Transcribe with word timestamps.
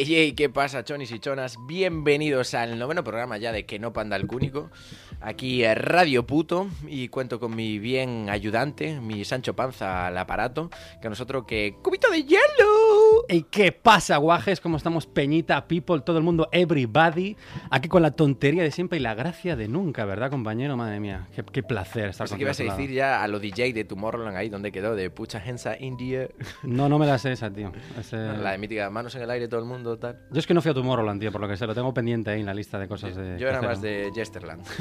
Ey, 0.00 0.06
ey, 0.14 0.14
ey, 0.14 0.32
¿qué 0.32 0.48
pasa, 0.48 0.82
chonis 0.82 1.12
y 1.12 1.18
chonas? 1.18 1.58
Bienvenidos 1.66 2.54
al 2.54 2.78
noveno 2.78 3.04
programa 3.04 3.36
ya 3.36 3.52
de 3.52 3.66
Que 3.66 3.78
no 3.78 3.92
panda 3.92 4.16
el 4.16 4.26
cúnico. 4.26 4.70
Aquí 5.20 5.62
Radio 5.74 6.26
Puto 6.26 6.68
y 6.88 7.08
cuento 7.08 7.38
con 7.38 7.54
mi 7.54 7.78
bien 7.78 8.30
ayudante, 8.30 8.98
mi 8.98 9.22
Sancho 9.26 9.54
Panza 9.54 10.06
al 10.06 10.16
aparato, 10.16 10.70
que 11.02 11.10
nosotros 11.10 11.44
que... 11.46 11.74
¡Cubito 11.82 12.10
de 12.10 12.22
hielo! 12.22 13.26
¿Y 13.28 13.42
qué 13.42 13.72
pasa, 13.72 14.16
guajes? 14.16 14.62
¿Cómo 14.62 14.78
estamos, 14.78 15.06
Peñita, 15.06 15.68
People, 15.68 16.00
todo 16.00 16.16
el 16.16 16.24
mundo, 16.24 16.48
everybody? 16.52 17.36
Aquí 17.70 17.90
con 17.90 18.00
la 18.00 18.12
tontería 18.12 18.62
de 18.62 18.70
siempre 18.70 18.98
y 18.98 19.02
la 19.02 19.12
gracia 19.14 19.56
de 19.56 19.68
nunca, 19.68 20.06
¿verdad, 20.06 20.30
compañero? 20.30 20.78
Madre 20.78 20.98
mía, 21.00 21.28
qué, 21.36 21.42
qué 21.44 21.62
placer 21.62 22.08
estar 22.08 22.24
Así 22.24 22.32
con 22.32 22.38
que 22.38 22.44
ibas 22.44 22.58
a 22.60 22.62
decir 22.64 22.90
ya 22.90 23.22
a 23.22 23.28
lo 23.28 23.38
DJ 23.38 23.74
de 23.74 23.84
Tomorrowland 23.84 24.38
ahí 24.38 24.48
donde 24.48 24.72
quedó, 24.72 24.96
de 24.96 25.10
Pucha 25.10 25.42
Hensa 25.44 25.76
India, 25.78 26.28
No, 26.62 26.88
no 26.88 26.98
me 26.98 27.04
la 27.04 27.18
sé 27.18 27.32
esa, 27.32 27.50
tío. 27.50 27.70
Ese- 28.00 28.16
la 28.16 28.52
de 28.52 28.58
mítica 28.58 28.88
manos 28.88 29.14
en 29.16 29.20
el 29.22 29.30
aire, 29.30 29.46
todo 29.48 29.60
el 29.60 29.66
mundo, 29.66 29.89
Yo 30.30 30.38
es 30.38 30.46
que 30.46 30.54
no 30.54 30.60
fui 30.62 30.70
a 30.70 30.74
Tomorrowland, 30.74 31.20
tío, 31.20 31.32
por 31.32 31.40
lo 31.40 31.48
que 31.48 31.56
sé. 31.56 31.66
Lo 31.66 31.74
tengo 31.74 31.92
pendiente 31.94 32.30
ahí 32.30 32.40
en 32.40 32.46
la 32.46 32.54
lista 32.54 32.78
de 32.78 32.88
cosas 32.88 33.14
de... 33.16 33.38
Yo 33.38 33.48
era 33.48 33.60
más 33.62 33.80
de 33.80 34.10
Jesterland. 34.14 34.64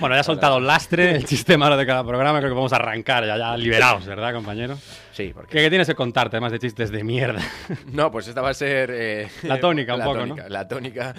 Bueno, 0.00 0.16
ya 0.16 0.22
ha 0.22 0.24
soltado 0.24 0.58
el 0.58 0.66
lastre, 0.66 1.14
el 1.14 1.24
chiste 1.26 1.56
malo 1.56 1.76
de 1.76 1.86
cada 1.86 2.02
programa. 2.04 2.38
Creo 2.38 2.50
que 2.50 2.54
vamos 2.56 2.72
a 2.72 2.76
arrancar 2.76 3.24
ya, 3.24 3.36
ya 3.36 3.56
liberados, 3.56 4.04
¿verdad, 4.06 4.32
compañero? 4.32 4.76
Sí, 5.12 5.30
porque... 5.32 5.52
¿Qué, 5.52 5.62
qué 5.62 5.68
tienes 5.68 5.86
que 5.86 5.94
contarte, 5.94 6.36
además 6.36 6.50
de 6.50 6.58
chistes 6.58 6.90
de 6.90 7.04
mierda? 7.04 7.40
No, 7.92 8.10
pues 8.10 8.26
esta 8.26 8.40
va 8.40 8.50
a 8.50 8.54
ser... 8.54 8.90
eh, 8.92 9.28
La 9.44 9.60
tónica, 9.60 9.92
un 9.92 9.98
la 10.00 10.04
poco, 10.06 10.18
tónica, 10.20 10.42
¿no? 10.44 10.48
La 10.48 10.66
tónica. 10.66 11.14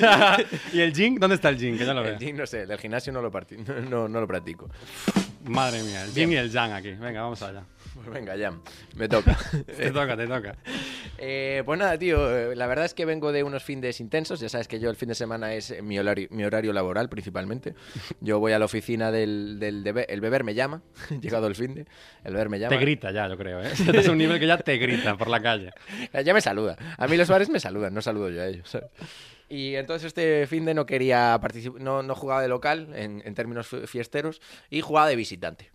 ¿Y 0.72 0.80
el 0.80 0.94
Jing? 0.94 1.18
¿Dónde 1.18 1.34
está 1.34 1.50
el 1.50 1.58
Jing? 1.58 1.76
Que 1.76 1.84
ya 1.84 1.92
lo 1.92 2.00
El 2.02 2.10
veo. 2.12 2.18
gym, 2.18 2.36
no 2.36 2.46
sé, 2.46 2.64
del 2.64 2.78
gimnasio 2.78 3.12
no 3.12 3.20
lo, 3.20 3.30
no, 3.90 4.08
no, 4.08 4.20
lo 4.20 4.26
practico. 4.26 4.70
Madre 5.44 5.82
mía, 5.82 6.04
el 6.04 6.12
Jing 6.12 6.30
y 6.32 6.36
el 6.36 6.50
Yang 6.50 6.72
aquí. 6.72 6.92
Venga, 6.92 7.22
vamos 7.22 7.42
allá. 7.42 7.62
Pues 7.94 8.08
venga, 8.08 8.34
ya, 8.36 8.52
me 8.96 9.08
toca. 9.08 9.36
Te 9.66 9.90
toca, 9.90 10.16
te 10.16 10.26
toca. 10.26 10.56
Eh, 11.18 11.62
pues 11.64 11.78
nada, 11.78 11.96
tío, 11.98 12.36
eh, 12.52 12.56
la 12.56 12.66
verdad 12.66 12.84
es 12.84 12.94
que 12.94 13.04
vengo 13.04 13.32
de 13.32 13.42
unos 13.42 13.62
fines 13.62 14.00
intensos. 14.00 14.40
Ya 14.40 14.48
sabes 14.48 14.68
que 14.68 14.80
yo 14.80 14.90
el 14.90 14.96
fin 14.96 15.08
de 15.08 15.14
semana 15.14 15.54
es 15.54 15.82
mi 15.82 15.98
horario, 15.98 16.28
mi 16.30 16.44
horario 16.44 16.72
laboral 16.72 17.08
principalmente. 17.08 17.74
Yo 18.20 18.40
voy 18.40 18.52
a 18.52 18.58
la 18.58 18.64
oficina 18.64 19.10
del, 19.12 19.58
del 19.60 19.84
debe- 19.84 20.06
el 20.08 20.20
beber 20.20 20.44
me 20.44 20.54
llama, 20.54 20.82
llegado 21.20 21.46
el 21.46 21.54
fin 21.54 21.74
de, 21.74 21.86
el 22.24 22.32
beber 22.32 22.48
me 22.48 22.58
llama. 22.58 22.76
Te 22.76 22.80
grita 22.80 23.10
ya, 23.12 23.28
yo 23.28 23.36
creo, 23.36 23.62
¿eh? 23.62 23.70
Es 23.94 24.08
un 24.08 24.18
nivel 24.18 24.38
que 24.40 24.46
ya 24.46 24.58
te 24.58 24.76
grita 24.76 25.16
por 25.16 25.28
la 25.28 25.40
calle. 25.40 25.70
Eh, 26.12 26.24
Ya 26.24 26.34
me 26.34 26.40
saluda. 26.40 26.76
A 26.98 27.06
mí 27.06 27.16
los 27.16 27.28
bares 27.28 27.48
me 27.48 27.60
saludan, 27.60 27.94
no 27.94 28.02
saludo 28.02 28.30
yo 28.30 28.42
a 28.42 28.46
ellos. 28.46 28.68
¿sabes? 28.68 28.88
Y 29.48 29.74
entonces 29.76 30.06
este 30.06 30.46
fin 30.46 30.64
de 30.64 30.74
no 30.74 30.86
quería 30.86 31.38
participar, 31.40 31.80
no, 31.80 32.02
no 32.02 32.14
jugaba 32.14 32.40
de 32.42 32.48
local 32.48 32.88
en, 32.94 33.22
en 33.24 33.34
términos 33.34 33.66
fi- 33.68 33.86
fiesteros 33.86 34.40
y 34.70 34.80
jugaba 34.80 35.06
de 35.08 35.16
visitante. 35.16 35.70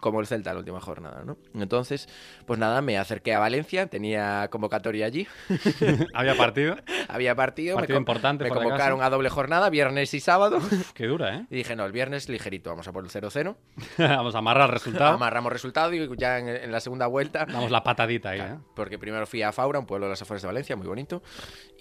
Como 0.00 0.20
el 0.20 0.26
Celta 0.26 0.52
la 0.52 0.58
última 0.60 0.80
jornada, 0.80 1.22
¿no? 1.24 1.36
Entonces, 1.54 2.08
pues 2.46 2.58
nada, 2.58 2.82
me 2.82 2.98
acerqué 2.98 3.34
a 3.34 3.38
Valencia, 3.38 3.86
tenía 3.86 4.48
convocatoria 4.50 5.06
allí, 5.06 5.26
Había 6.14 6.34
partido. 6.36 6.76
había 7.08 7.34
partido, 7.34 7.76
Partido 7.76 7.96
me, 7.98 8.00
importante, 8.02 8.44
me 8.44 8.50
convocaron 8.50 8.98
acaso. 9.00 9.02
a 9.06 9.10
doble 9.10 9.28
jornada, 9.30 9.70
viernes 9.70 10.12
y 10.14 10.20
sábado. 10.20 10.58
Qué 10.94 11.06
dura, 11.06 11.36
¿eh? 11.36 11.46
Y 11.50 11.56
dije, 11.56 11.74
no, 11.76 11.84
el 11.84 11.92
viernes 11.92 12.28
ligerito, 12.28 12.70
vamos 12.70 12.86
a 12.88 12.92
por 12.92 13.04
el 13.04 13.10
0-0. 13.10 13.56
Vamos 13.98 14.34
a 14.34 14.38
amarrar 14.38 14.66
el 14.68 14.72
resultado. 14.72 15.14
Amarramos 15.14 15.52
resultado 15.52 15.92
y 15.94 16.08
ya 16.16 16.38
en, 16.38 16.48
en 16.48 16.70
la 16.72 16.80
segunda 16.80 17.06
vuelta 17.06 17.46
Damos 17.46 17.70
la 17.70 17.82
patadita 17.82 18.30
ahí, 18.30 18.38
Claro, 18.38 18.54
¿eh? 18.54 18.58
Porque 18.74 18.98
primero 18.98 19.26
fui 19.26 19.42
a 19.42 19.52
Faura, 19.52 19.78
un 19.78 19.86
pueblo 19.86 20.06
de 20.06 20.10
las 20.10 20.22
afueras 20.22 20.42
de 20.42 20.46
Valencia, 20.48 20.76
muy 20.76 20.86
bonito. 20.86 21.22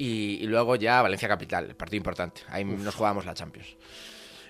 Y, 0.02 0.40
y 0.42 0.48
luego 0.48 0.76
ya 0.78 1.02
Valencia 1.02 1.28
Capital, 1.28 1.76
partido 1.76 1.98
importante. 1.98 2.42
Ahí 2.50 2.64
nos 2.66 2.96
jugábamos 2.96 3.26
la 3.26 3.34
Champions. 3.36 3.76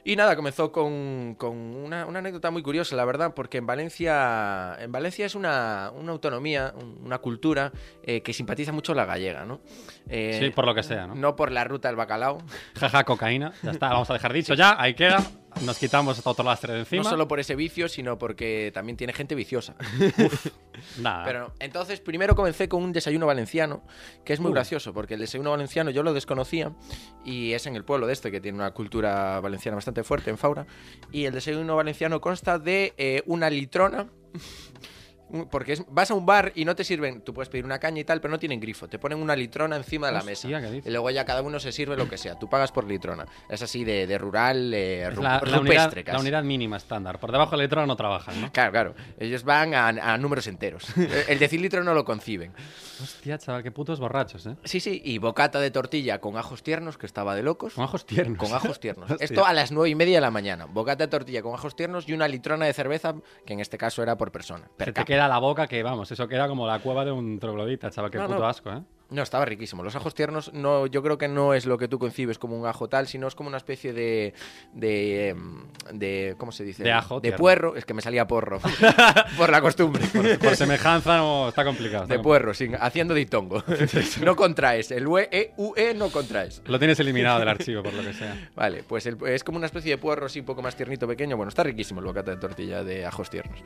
Y 0.03 0.15
nada, 0.15 0.35
comenzó 0.35 0.71
con, 0.71 1.35
con 1.37 1.55
una, 1.55 2.05
una 2.07 2.19
anécdota 2.19 2.49
muy 2.49 2.63
curiosa, 2.63 2.95
la 2.95 3.05
verdad, 3.05 3.33
porque 3.35 3.57
en 3.59 3.67
Valencia, 3.67 4.75
en 4.79 4.91
Valencia 4.91 5.25
es 5.27 5.35
una, 5.35 5.91
una 5.93 6.11
autonomía, 6.11 6.73
un- 6.75 7.01
una 7.05 7.19
cultura 7.19 7.71
eh, 8.01 8.21
que 8.23 8.33
simpatiza 8.33 8.71
mucho 8.71 8.95
la 8.95 9.05
gallega, 9.05 9.45
¿no? 9.45 9.61
Eh, 10.09 10.37
Sí, 10.41 10.49
por 10.49 10.65
lo 10.65 10.73
que 10.73 10.81
sea, 10.83 11.05
¿no? 11.05 11.13
No 11.15 11.35
por 11.35 11.51
la 11.51 11.65
ruta 11.65 11.87
del 11.89 11.97
bacalao, 11.97 12.39
Jaja, 12.79 13.03
cocaína. 13.03 13.53
Ya 13.61 13.71
está, 13.71 13.89
vamos 13.89 14.09
a 14.09 14.13
dejar 14.13 14.33
dicho 14.33 14.53
ya. 14.55 14.75
Ahí 14.79 14.95
queda. 14.95 15.19
Nos 15.65 15.77
quitamos 15.77 16.21
otro 16.25 16.43
lastre 16.45 16.73
de 16.73 16.79
encima. 16.79 17.03
no 17.03 17.09
solo 17.09 17.27
por 17.27 17.39
ese 17.39 17.55
vicio, 17.55 17.89
sino 17.89 18.17
porque 18.17 18.71
también 18.73 18.97
tiene 18.97 19.13
gente 19.13 19.35
viciosa. 19.35 19.75
Nada. 20.99 21.25
Pero 21.25 21.53
entonces 21.59 21.99
primero 21.99 22.35
comencé 22.35 22.69
con 22.69 22.81
un 22.83 22.91
desayuno 22.93 23.25
valenciano, 23.27 23.83
que 24.23 24.33
es 24.33 24.39
muy 24.39 24.51
Uh. 24.51 24.53
gracioso, 24.53 24.93
porque 24.93 25.15
el 25.15 25.19
desayuno 25.19 25.51
valenciano 25.51 25.91
yo 25.91 26.03
lo 26.03 26.13
desconocía 26.13 26.71
y 27.25 27.53
es 27.53 27.65
en 27.67 27.75
el 27.75 27.83
pueblo 27.83 28.07
de 28.07 28.13
este, 28.13 28.31
que 28.31 28.39
tiene 28.41 28.57
una 28.57 28.71
cultura 28.71 29.39
valenciana 29.39 29.75
bastante 29.75 30.03
fuerte, 30.03 30.29
en 30.29 30.37
Faura. 30.37 30.65
Y 31.11 31.25
el 31.25 31.33
desayuno 31.33 31.75
valenciano 31.75 32.21
consta 32.21 32.57
de 32.57 32.93
eh, 32.97 33.21
una 33.25 33.49
litrona. 33.49 34.07
Porque 35.49 35.73
es- 35.73 35.83
vas 35.89 36.11
a 36.11 36.13
un 36.13 36.25
bar 36.25 36.51
y 36.55 36.65
no 36.65 36.75
te 36.75 36.83
sirven, 36.83 37.21
tú 37.21 37.33
puedes 37.33 37.49
pedir 37.49 37.65
una 37.65 37.79
caña 37.79 37.99
y 38.01 38.03
tal, 38.03 38.19
pero 38.21 38.31
no 38.31 38.39
tienen 38.39 38.59
grifo. 38.59 38.87
Te 38.87 38.99
ponen 38.99 39.19
una 39.21 39.35
litrona 39.35 39.75
encima 39.75 40.07
de 40.07 40.13
la 40.13 40.19
Hostia, 40.19 40.59
mesa. 40.59 40.87
Y 40.87 40.91
luego 40.91 41.09
ya 41.09 41.25
cada 41.25 41.41
uno 41.41 41.59
se 41.59 41.71
sirve 41.71 41.95
lo 41.97 42.07
que 42.09 42.17
sea. 42.17 42.37
Tú 42.37 42.49
pagas 42.49 42.71
por 42.71 42.85
litrona. 42.85 43.25
Es 43.49 43.61
así 43.61 43.83
de, 43.83 44.07
de 44.07 44.17
rural, 44.17 44.73
eh, 44.73 45.09
ru- 45.11 45.21
la, 45.21 45.41
la 45.43 45.59
unidad, 45.59 45.85
rupestre 45.85 46.03
la 46.11 46.19
unidad 46.19 46.43
mínima 46.43 46.77
estándar. 46.77 47.19
Por 47.19 47.31
debajo 47.31 47.51
del 47.51 47.61
letrero 47.61 47.85
no 47.85 47.95
trabajan, 47.95 48.39
¿no? 48.41 48.51
Claro, 48.51 48.71
claro. 48.71 48.95
Ellos 49.19 49.43
van 49.43 49.73
a, 49.73 49.87
a 49.87 50.17
números 50.17 50.47
enteros. 50.47 50.85
El 51.27 51.39
decilitro 51.39 51.83
no 51.83 51.93
lo 51.93 52.03
conciben. 52.05 52.53
Hostia, 53.01 53.37
chaval, 53.37 53.63
qué 53.63 53.71
putos 53.71 53.99
borrachos, 53.99 54.45
¿eh? 54.45 54.55
Sí, 54.63 54.79
sí, 54.79 55.01
y 55.03 55.17
bocata 55.17 55.59
de 55.59 55.71
tortilla 55.71 56.19
con 56.19 56.37
ajos 56.37 56.61
tiernos, 56.63 56.97
que 56.97 57.05
estaba 57.05 57.35
de 57.35 57.41
locos. 57.43 57.73
Con 57.73 57.83
ajos 57.83 58.05
tiernos. 58.05 58.37
Con 58.37 58.53
ajos 58.53 58.79
tiernos. 58.79 59.09
Esto 59.19 59.45
a 59.45 59.53
las 59.53 59.71
nueve 59.71 59.89
y 59.89 59.95
media 59.95 60.17
de 60.17 60.21
la 60.21 60.31
mañana. 60.31 60.65
Bocata 60.65 61.05
de 61.05 61.07
tortilla 61.07 61.41
con 61.41 61.53
ajos 61.53 61.75
tiernos 61.75 62.07
y 62.07 62.13
una 62.13 62.27
litrona 62.27 62.65
de 62.65 62.73
cerveza, 62.73 63.15
que 63.45 63.53
en 63.53 63.59
este 63.59 63.77
caso 63.77 64.03
era 64.03 64.17
por 64.17 64.31
persona. 64.31 64.69
per 64.77 64.89
Se 64.89 64.93
te 64.93 65.01
la 65.27 65.39
boca 65.39 65.67
que, 65.67 65.83
vamos, 65.83 66.11
eso 66.11 66.27
queda 66.27 66.47
como 66.47 66.65
la 66.67 66.79
cueva 66.79 67.05
de 67.05 67.11
un 67.11 67.39
troglodita, 67.39 67.89
chaval. 67.91 68.11
Qué 68.11 68.17
No, 68.17 68.27
puto 68.27 68.39
no. 68.39 68.47
asco, 68.47 68.71
¿eh? 68.71 68.81
No, 69.11 69.21
estaba 69.23 69.43
riquísimo. 69.45 69.83
Los 69.83 69.95
ajos 69.95 70.15
tiernos, 70.15 70.53
no, 70.53 70.87
yo 70.87 71.03
creo 71.03 71.17
que 71.17 71.27
no 71.27 71.53
es 71.53 71.65
lo 71.65 71.77
que 71.77 71.87
tú 71.89 71.99
concibes 71.99 72.39
como 72.39 72.57
un 72.57 72.65
ajo 72.65 72.87
tal, 72.87 73.07
sino 73.07 73.27
es 73.27 73.35
como 73.35 73.49
una 73.49 73.57
especie 73.57 73.91
de. 73.91 74.33
de. 74.73 75.29
em, 75.29 75.65
de 75.91 76.35
¿Cómo 76.37 76.53
se 76.53 76.63
dice? 76.63 76.81
De 76.83 76.93
ajo 76.93 77.15
De 77.15 77.21
tierno. 77.29 77.37
puerro. 77.37 77.75
Es 77.75 77.83
que 77.85 77.93
me 77.93 78.01
salía 78.01 78.25
porro. 78.25 78.59
por 79.37 79.49
la 79.49 79.59
costumbre. 79.61 80.03
Por 80.41 80.55
semejanza 80.55 81.17
no, 81.17 81.49
está 81.49 81.65
complicado. 81.65 82.03
está 82.03 82.15
De 82.15 82.23
puerro, 82.23 82.53
sin, 82.53 82.75
haciendo 82.75 83.13
ditongo. 83.13 83.61
no 84.23 84.35
contraes. 84.35 84.91
El 84.91 85.05
UE, 85.07 85.27
E, 85.31 85.51
UE 85.57 85.93
no 85.93 86.09
contraes. 86.09 86.61
Lo 86.65 86.79
tienes 86.79 86.99
eliminado 87.01 87.39
del 87.39 87.49
archivo, 87.49 87.83
por 87.83 87.93
lo 87.93 88.03
que 88.03 88.13
sea. 88.13 88.49
Vale, 88.55 88.83
pues 88.83 89.05
el- 89.07 89.17
es 89.27 89.43
como 89.43 89.57
una 89.57 89.65
especie 89.65 89.91
de 89.91 89.97
puerro 89.97 90.27
así 90.27 90.39
un 90.39 90.45
poco 90.45 90.61
más 90.61 90.75
tiernito, 90.77 91.05
pequeño. 91.05 91.35
Bueno, 91.35 91.49
está 91.49 91.63
riquísimo 91.63 91.99
el 91.99 92.05
bocata 92.05 92.31
de 92.31 92.37
tortilla 92.37 92.81
de 92.83 93.05
ajos 93.05 93.29
tiernos. 93.29 93.59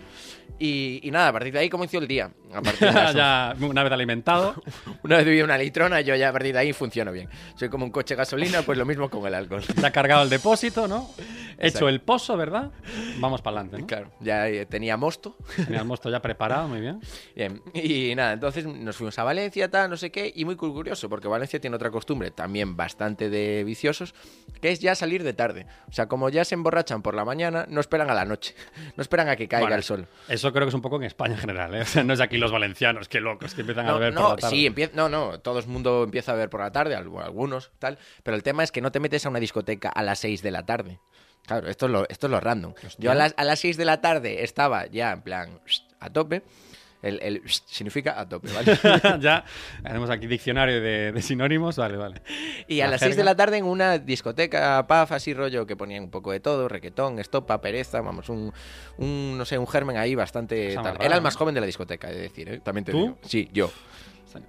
Y, 0.58 1.02
y 1.04 1.12
nada, 1.12 1.28
a 1.28 1.34
partir 1.34 1.54
de 1.54 1.60
ahí 1.60 1.70
comenzó 1.70 2.00
el 2.00 2.08
día. 2.08 2.32
A 2.52 2.62
partir 2.64 2.88
de 2.88 3.14
ya, 3.14 3.56
una 3.62 3.84
vez 3.84 3.92
alimentado, 3.92 4.56
Una 5.04 5.18
vez 5.18 5.35
bebí 5.36 5.44
una 5.44 5.58
litrona, 5.58 6.02
yo 6.02 6.16
ya 6.16 6.30
a 6.30 6.32
partir 6.32 6.54
de 6.54 6.60
ahí 6.60 6.74
funciono 6.74 7.12
bien. 7.12 7.30
Soy 7.56 7.70
como 7.70 7.86
un 7.86 7.92
coche 7.92 8.16
gasolina, 8.16 8.62
pues 8.62 8.78
lo 8.78 8.86
mismo 8.86 9.10
con 9.10 9.26
el 9.28 9.34
alcohol. 9.34 9.64
ya 9.82 9.92
cargado 9.92 10.24
el 10.24 10.30
depósito, 10.30 10.88
¿no? 10.88 11.10
Hecho 11.58 11.88
el 11.88 12.02
pozo, 12.02 12.36
¿verdad? 12.36 12.72
Vamos 13.20 13.42
para 13.42 13.60
adelante, 13.62 13.80
¿no? 13.80 13.88
Claro, 13.88 14.12
ya 14.20 14.48
eh, 14.50 14.66
tenía 14.66 14.98
mosto. 14.98 15.38
Tenía 15.56 15.80
el 15.80 15.86
mosto 15.86 16.10
ya 16.10 16.22
preparado, 16.22 16.68
muy 16.68 16.82
bien. 16.82 17.00
Bien, 17.36 17.62
y 17.74 18.14
nada, 18.16 18.34
entonces 18.34 18.66
nos 18.66 18.96
fuimos 18.96 19.18
a 19.20 19.24
Valencia, 19.24 19.70
tal, 19.70 19.90
no 19.90 19.98
sé 19.98 20.10
qué, 20.12 20.32
y 20.36 20.46
muy 20.46 20.56
curioso, 20.56 21.10
porque 21.10 21.28
Valencia 21.28 21.60
tiene 21.60 21.76
otra 21.76 21.92
costumbre, 21.92 22.32
también 22.32 22.76
bastante 22.78 23.30
de 23.30 23.64
viciosos, 23.66 24.14
que 24.62 24.72
es 24.72 24.80
ya 24.80 24.96
salir 24.96 25.24
de 25.24 25.34
tarde. 25.34 25.66
O 25.90 25.92
sea, 25.94 26.08
como 26.08 26.30
ya 26.30 26.46
se 26.46 26.56
emborrachan 26.56 27.02
por 27.02 27.14
la 27.14 27.26
mañana, 27.26 27.66
no 27.70 27.82
esperan 27.82 28.10
a 28.10 28.14
la 28.14 28.26
noche, 28.26 28.56
no 28.98 29.02
esperan 29.02 29.28
a 29.30 29.36
que 29.36 29.48
caiga 29.48 29.66
Bueno, 29.66 29.76
el 29.76 29.84
sol. 29.84 30.08
Eso 30.30 30.52
creo 30.54 30.66
que 30.66 30.70
es 30.70 30.76
un 30.76 30.82
poco 30.82 30.96
en 30.98 31.04
España 31.04 31.36
en 31.36 31.40
general, 31.42 31.74
¿eh? 31.76 31.82
O 31.82 31.86
sea, 31.86 32.04
no 32.04 32.14
es 32.14 32.20
aquí 32.22 32.38
los 32.38 32.52
valencianos, 32.52 33.08
qué 33.10 33.20
locos, 33.20 33.54
que 33.54 33.62
empiezan 33.62 33.86
a 33.86 33.90
No, 33.92 34.00
beber 34.00 34.14
no, 34.14 34.22
por 34.22 34.30
la 34.32 34.36
tarde. 34.38 34.56
sí, 34.56 34.68
empie- 34.68 34.92
no, 34.94 35.10
no, 35.32 35.40
todo 35.40 35.60
el 35.60 35.68
mundo 35.68 36.04
empieza 36.04 36.32
a 36.32 36.36
ver 36.36 36.50
por 36.50 36.62
la 36.62 36.72
tarde, 36.72 36.96
al- 36.96 37.10
algunos, 37.24 37.72
tal, 37.80 37.98
pero 38.24 38.36
el 38.36 38.44
tema 38.44 38.64
es 38.64 38.72
que 38.72 38.82
no 38.82 38.92
te 38.92 39.00
metes 39.00 39.26
a 39.26 39.30
una 39.30 39.40
discoteca 39.40 39.90
a 39.90 40.04
las 40.04 40.20
6 40.20 40.42
de 40.42 40.52
la 40.52 40.66
tarde. 40.66 41.00
Claro, 41.46 41.68
esto 41.70 41.86
es 41.86 41.92
lo, 41.92 42.10
esto 42.10 42.28
es 42.28 42.32
lo 42.32 42.40
random. 42.40 42.74
Yo 42.98 43.12
a 43.12 43.16
las, 43.16 43.34
a 43.38 43.44
las 43.44 43.60
6 43.60 43.78
de 43.78 43.86
la 43.86 44.02
tarde 44.02 44.44
estaba 44.44 44.88
ya 44.88 45.12
en 45.12 45.22
plan 45.22 45.60
a 46.00 46.10
tope. 46.10 46.42
El, 47.04 47.20
el 47.22 47.42
significa 47.48 48.20
a 48.20 48.28
tope, 48.28 48.50
¿vale? 48.52 48.80
ya 49.22 49.46
tenemos 49.84 50.10
aquí 50.10 50.26
diccionario 50.26 50.82
de, 50.82 51.12
de 51.12 51.22
sinónimos, 51.22 51.76
vale, 51.78 51.98
vale. 51.98 52.20
Y 52.68 52.82
a 52.82 52.86
La 52.86 52.92
las 52.94 53.02
6 53.02 53.16
de 53.16 53.24
la 53.24 53.36
tarde 53.36 53.58
en 53.58 53.66
una 53.66 54.00
discoteca, 54.00 54.88
paf, 54.88 55.12
así 55.12 55.32
rollo, 55.36 55.68
que 55.68 55.76
ponían 55.76 56.06
un 56.06 56.10
poco 56.10 56.32
de 56.32 56.40
todo, 56.40 56.68
requetón, 56.68 57.20
estopa, 57.20 57.62
pereza, 57.62 58.02
vamos, 58.02 58.30
un, 58.30 58.52
un, 58.98 59.38
no 59.38 59.46
sé, 59.46 59.60
un 59.60 59.68
germen 59.68 59.98
ahí 59.98 60.16
bastante... 60.16 60.74
Tal. 60.74 60.84
rara, 60.84 60.98
Era 61.06 61.16
el 61.18 61.22
¿no? 61.22 61.26
más 61.26 61.36
joven 61.36 61.54
de 61.54 61.62
la 61.62 61.68
discoteca, 61.68 62.08
de 62.10 62.22
decir, 62.22 62.50
¿eh? 62.50 62.60
También 62.64 62.86
te 62.86 62.92
¿Tú? 62.92 62.98
digo. 63.02 63.18
Sí, 63.22 63.50
yo. 63.54 63.70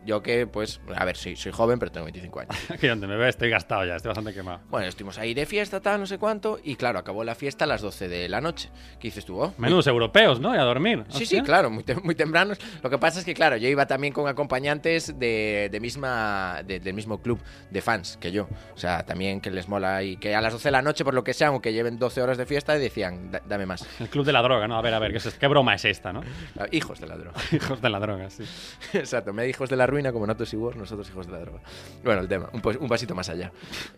Yo 0.04 0.22
que, 0.22 0.46
pues, 0.46 0.80
a 0.94 1.04
ver, 1.04 1.16
sí, 1.16 1.36
soy 1.36 1.52
joven, 1.52 1.78
pero 1.78 1.90
tengo 1.92 2.04
25 2.04 2.40
años. 2.40 2.56
Aquí 2.70 2.86
donde 2.86 3.06
me 3.06 3.16
ve 3.16 3.28
estoy 3.28 3.50
gastado 3.50 3.84
ya, 3.84 3.96
estoy 3.96 4.08
bastante 4.10 4.32
quemado. 4.34 4.60
Bueno, 4.70 4.86
estuvimos 4.88 5.18
ahí 5.18 5.34
de 5.34 5.46
fiesta, 5.46 5.80
tal, 5.80 6.00
no 6.00 6.06
sé 6.06 6.18
cuánto, 6.18 6.58
y 6.62 6.76
claro, 6.76 6.98
acabó 6.98 7.24
la 7.24 7.34
fiesta 7.34 7.64
a 7.64 7.68
las 7.68 7.82
12 7.82 8.08
de 8.08 8.28
la 8.28 8.40
noche. 8.40 8.70
¿Qué 9.00 9.08
dices 9.08 9.24
tú? 9.24 9.40
Oh, 9.40 9.48
muy 9.48 9.54
Menudos 9.66 9.86
europeos, 9.86 10.40
¿no? 10.40 10.54
Y 10.54 10.58
a 10.58 10.62
dormir. 10.62 11.04
Sí, 11.08 11.22
Hostia. 11.24 11.40
sí, 11.40 11.44
claro, 11.44 11.70
muy, 11.70 11.84
tem- 11.84 12.02
muy 12.02 12.14
tempranos. 12.14 12.58
Lo 12.82 12.90
que 12.90 12.98
pasa 12.98 13.18
es 13.18 13.24
que, 13.24 13.34
claro, 13.34 13.56
yo 13.56 13.68
iba 13.68 13.86
también 13.86 14.12
con 14.12 14.28
acompañantes 14.28 15.18
de, 15.18 15.68
de 15.70 15.80
misma, 15.80 16.62
de- 16.64 16.80
del 16.80 16.94
mismo 16.94 17.20
club 17.20 17.40
de 17.70 17.80
fans 17.82 18.16
que 18.20 18.32
yo. 18.32 18.48
O 18.74 18.78
sea, 18.78 19.04
también 19.04 19.40
que 19.40 19.50
les 19.50 19.68
mola 19.68 20.02
y 20.02 20.16
que 20.16 20.34
a 20.34 20.40
las 20.40 20.52
12 20.52 20.68
de 20.68 20.72
la 20.72 20.82
noche, 20.82 21.04
por 21.04 21.14
lo 21.14 21.24
que 21.24 21.34
sea, 21.34 21.48
aunque 21.48 21.72
lleven 21.72 21.98
12 21.98 22.22
horas 22.22 22.38
de 22.38 22.46
fiesta, 22.46 22.74
decían, 22.78 23.30
"Da- 23.30 23.42
dame 23.46 23.66
más. 23.66 23.86
El 24.00 24.08
club 24.08 24.24
de 24.24 24.32
la 24.32 24.42
droga, 24.42 24.66
¿no? 24.68 24.76
A 24.76 24.82
ver, 24.82 24.94
a 24.94 24.98
ver, 24.98 25.10
¿qué, 25.12 25.18
es 25.18 25.26
esto? 25.26 25.38
¿qué 25.40 25.46
broma 25.46 25.74
es 25.74 25.84
esta, 25.84 26.12
no? 26.12 26.22
Hijos 26.72 27.00
de 27.00 27.06
la 27.06 27.16
droga. 27.16 27.40
Hijos 27.52 27.80
de 27.80 27.90
la 27.90 27.98
droga, 28.00 28.30
sí. 28.30 28.44
Exacto, 28.92 29.32
me 29.32 29.46
hijos 29.48 29.68
de 29.70 29.75
la 29.76 29.86
ruina 29.86 30.12
como 30.12 30.26
Natos 30.26 30.52
y 30.52 30.56
War, 30.56 30.76
nosotros 30.76 31.08
hijos 31.08 31.26
de 31.26 31.32
la 31.32 31.38
droga. 31.40 31.60
Bueno, 32.04 32.20
el 32.22 32.28
tema, 32.28 32.48
un, 32.52 32.60
un 32.80 32.88
pasito 32.88 33.14
más 33.14 33.28
allá. 33.28 33.52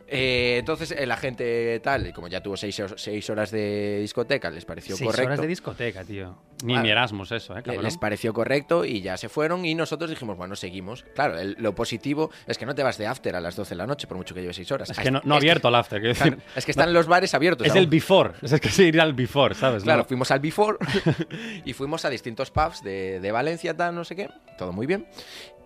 Eh, 0.07 0.57
entonces, 0.59 0.95
la 1.07 1.17
gente 1.17 1.81
tal, 1.81 2.07
y 2.07 2.13
como 2.13 2.29
ya 2.29 2.43
tuvo 2.43 2.57
6 2.57 2.83
seis 2.97 3.31
horas 3.31 3.51
de 3.51 3.99
discoteca, 4.01 4.51
les 4.51 4.65
pareció 4.65 4.97
Seis 4.97 5.07
correcto. 5.09 5.27
horas 5.29 5.41
de 5.41 5.47
discoteca, 5.47 6.05
tío. 6.05 6.37
Ni 6.65 6.75
Ah. 6.77 6.83
mi 6.83 6.91
Erasmus 6.91 7.31
eso, 7.33 7.57
¿eh, 7.57 7.63
cabrón? 7.63 7.85
Les 7.85 7.97
pareció 7.99 8.35
correcto 8.35 8.85
y 8.85 9.01
ya 9.01 9.17
se 9.17 9.29
fueron 9.29 9.65
y 9.65 9.75
nosotros 9.77 10.11
dijimos, 10.11 10.37
bueno, 10.37 10.57
seguimos. 10.57 11.05
Claro, 11.15 11.39
el- 11.39 11.57
lo 11.61 11.75
positivo 11.75 12.31
es 12.47 12.59
que 12.59 12.67
no 12.67 12.75
te 12.75 12.83
vas 12.83 12.99
de 12.99 13.07
after 13.07 13.37
a 13.37 13.41
las 13.41 13.55
12 13.55 13.71
de 13.71 13.77
la 13.77 13.87
noche 13.87 14.07
por 14.09 14.17
mucho 14.17 14.35
que 14.35 14.41
lleves 14.41 14.57
6 14.57 14.73
horas. 14.73 14.91
Es 14.91 14.99
que 14.99 15.11
no, 15.11 15.21
no 15.25 15.37
abierto 15.37 15.69
el 15.69 15.75
after, 15.77 16.01
quiero 16.01 16.15
claro, 16.17 16.37
es 16.57 16.65
que 16.65 16.71
están 16.73 16.93
los 16.93 17.07
bares 17.07 17.33
abiertos. 17.35 17.65
Es 17.67 17.73
aún. 17.73 17.79
el 17.81 17.87
before, 17.87 18.33
es 18.43 18.61
que 18.61 18.69
sí, 18.71 18.85
ir 18.85 19.01
al 19.01 19.13
before, 19.15 19.55
¿sabes? 19.55 19.85
Claro, 19.85 20.03
No- 20.03 20.09
fuimos 20.09 20.31
al 20.33 20.41
Before 20.41 20.79
y 21.65 21.73
fuimos 21.75 22.05
a 22.05 22.11
distintos 22.11 22.51
pubs 22.51 22.83
de, 22.83 23.21
de 23.21 23.33
Valencia, 23.33 23.77
tal, 23.77 23.95
no 23.95 24.05
sé 24.05 24.17
qué, 24.17 24.29
todo 24.57 24.73
muy 24.73 24.87
bien. 24.87 25.07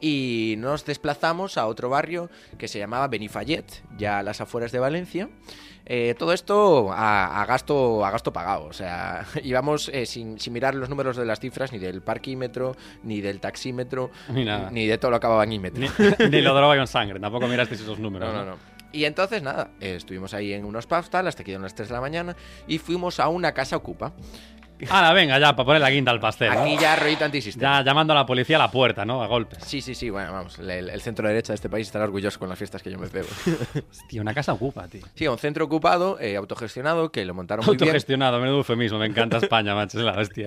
Y 0.04 0.56
nos 0.58 0.84
desplazamos 0.84 1.56
a 1.56 1.66
otro 1.68 1.88
barrio 1.88 2.28
que 2.58 2.66
se 2.66 2.78
llamaba 2.80 3.06
Benifayet, 3.06 3.64
ya 3.96 4.18
a 4.18 4.22
las 4.24 4.40
afueras 4.40 4.72
de 4.72 4.80
Valencia. 4.80 5.28
Eh, 5.86 6.14
todo 6.18 6.32
esto 6.32 6.92
a, 6.92 7.40
a 7.40 7.46
gasto, 7.46 8.04
a 8.04 8.10
gasto 8.10 8.32
pagado, 8.32 8.64
o 8.66 8.72
sea, 8.72 9.24
íbamos 9.42 9.88
eh, 9.92 10.04
sin, 10.06 10.38
sin 10.40 10.52
mirar 10.52 10.74
los 10.74 10.88
números 10.88 11.16
de 11.16 11.24
las 11.24 11.38
cifras, 11.40 11.72
ni 11.72 11.78
del 11.78 12.02
parquímetro, 12.02 12.76
ni 13.04 13.20
del 13.20 13.38
taxímetro, 13.40 14.10
Ni 14.28 14.44
nada. 14.44 14.70
ni 14.70 14.86
de 14.86 14.98
todo 14.98 15.10
lo 15.12 15.16
que 15.20 15.26
acababa 15.26 15.44
en 15.44 15.52
ímetro. 15.52 15.80
Ni, 15.82 15.88
ni 16.30 16.40
lo 16.40 16.52
droga 16.54 16.76
con 16.76 16.86
sangre, 16.88 17.18
tampoco 17.20 17.46
mirasteis 17.46 17.80
esos 17.80 17.98
números. 18.00 18.32
No, 18.32 18.44
no, 18.44 18.50
no. 18.52 18.56
Y 18.92 19.04
entonces, 19.06 19.42
nada, 19.42 19.70
eh, 19.80 19.94
estuvimos 19.96 20.34
ahí 20.34 20.52
en 20.52 20.64
unos 20.64 20.86
pubs, 20.86 21.10
tal, 21.10 21.26
hasta 21.28 21.42
que 21.44 21.50
dieron 21.52 21.62
las 21.62 21.74
3 21.74 21.88
de 21.88 21.94
la 21.94 22.00
mañana, 22.00 22.36
y 22.66 22.78
fuimos 22.78 23.18
a 23.20 23.28
una 23.28 23.52
casa 23.52 23.76
ocupa. 23.76 24.12
Ahora, 24.90 25.12
venga, 25.12 25.38
ya, 25.38 25.54
para 25.54 25.66
poner 25.66 25.80
la 25.82 25.90
guinda 25.90 26.12
al 26.12 26.20
pastel. 26.20 26.50
Aquí 26.50 26.76
ya 26.78 26.96
rollito 26.96 27.24
antisistema. 27.24 27.78
Ya 27.78 27.84
llamando 27.84 28.12
a 28.12 28.16
la 28.16 28.26
policía 28.26 28.56
a 28.56 28.60
la 28.60 28.70
puerta, 28.70 29.04
¿no? 29.04 29.22
A 29.22 29.26
golpes. 29.26 29.58
Sí, 29.64 29.80
sí, 29.80 29.94
sí, 29.94 30.10
bueno, 30.10 30.32
vamos, 30.32 30.58
el, 30.58 30.70
el 30.90 31.00
centro 31.00 31.26
derecha 31.28 31.52
de 31.52 31.56
este 31.56 31.68
país 31.68 31.86
estará 31.86 32.04
orgulloso 32.04 32.38
con 32.38 32.48
las 32.48 32.58
fiestas 32.58 32.82
que 32.82 32.90
yo 32.90 32.98
me 32.98 33.08
pego. 33.08 33.28
Hostia, 33.90 34.20
una 34.20 34.34
casa 34.34 34.52
ocupa, 34.52 34.88
tío. 34.88 35.02
Sí, 35.14 35.26
un 35.28 35.38
centro 35.38 35.64
ocupado, 35.64 36.18
eh, 36.20 36.36
autogestionado, 36.36 37.10
que 37.12 37.24
lo 37.24 37.34
montaron 37.34 37.64
muy 37.64 37.76
bien. 37.76 37.84
Autogestionado, 37.88 38.40
menudo 38.40 38.58
eufemismo, 38.58 38.98
me 38.98 39.06
encanta 39.06 39.38
España, 39.38 39.74
macho, 39.76 39.98
es 39.98 40.04
la 40.04 40.12
hostia. 40.18 40.46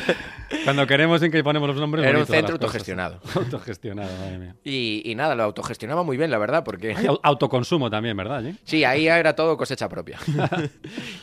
Cuando 0.64 0.86
queremos 0.86 1.22
en 1.22 1.30
que 1.32 1.42
ponemos 1.42 1.68
los 1.68 1.76
nombres 1.78 2.04
Era 2.04 2.18
un 2.18 2.26
centro 2.26 2.54
autogestionado. 2.54 3.20
Autogestionado, 3.34 4.10
madre 4.20 4.38
mía. 4.38 4.54
Y, 4.64 5.02
y 5.04 5.14
nada, 5.14 5.34
lo 5.34 5.42
autogestionaba 5.44 6.02
muy 6.02 6.16
bien, 6.16 6.30
la 6.30 6.38
verdad, 6.38 6.62
porque... 6.64 6.94
Au- 6.96 7.20
autoconsumo 7.22 7.90
también, 7.90 8.16
¿verdad? 8.16 8.42
Jim? 8.42 8.56
Sí, 8.64 8.84
ahí 8.84 9.06
era 9.08 9.34
todo 9.34 9.56
cosecha 9.56 9.88
propia. 9.88 10.18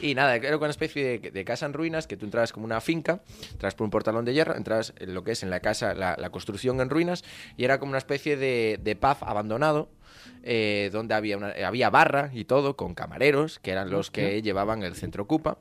y 0.01 0.13
nada, 0.16 0.36
era 0.36 0.57
una 0.57 0.69
especie 0.69 1.19
de, 1.19 1.31
de 1.31 1.46
casa 1.46 1.66
en 1.66 1.74
ruinas 1.74 2.07
que 2.07 2.18
tú 2.18 2.25
entrabas 2.33 2.51
como 2.51 2.65
una 2.65 2.81
finca, 2.81 3.21
entras 3.51 3.75
por 3.75 3.85
un 3.85 3.91
portalón 3.91 4.25
de 4.25 4.33
hierro, 4.33 4.56
entras 4.56 4.94
en 4.97 5.13
lo 5.13 5.24
que 5.24 5.33
es 5.33 5.44
en 5.44 5.51
la 5.51 5.59
casa, 5.59 5.94
la, 5.94 6.15
la 6.18 6.31
construcción 6.31 6.81
en 6.81 6.89
ruinas, 6.89 7.24
y 7.57 7.63
era 7.63 7.77
como 7.77 7.91
una 7.91 8.00
especie 8.00 8.38
de, 8.38 8.80
de 8.81 8.95
pub 8.95 9.18
abandonado. 9.21 9.89
eh, 10.45 10.89
donde 10.91 11.13
había, 11.13 11.38
una, 11.38 11.53
había 11.65 11.89
barra 11.89 12.30
y 12.33 12.45
todo, 12.45 12.75
con 12.75 12.95
camareros, 12.95 13.59
que 13.59 13.71
eran 13.71 13.89
los 13.89 14.09
que 14.12 14.41
llevaban 14.41 14.83
el 14.83 14.95
centro 14.95 15.24
Ocupa, 15.24 15.57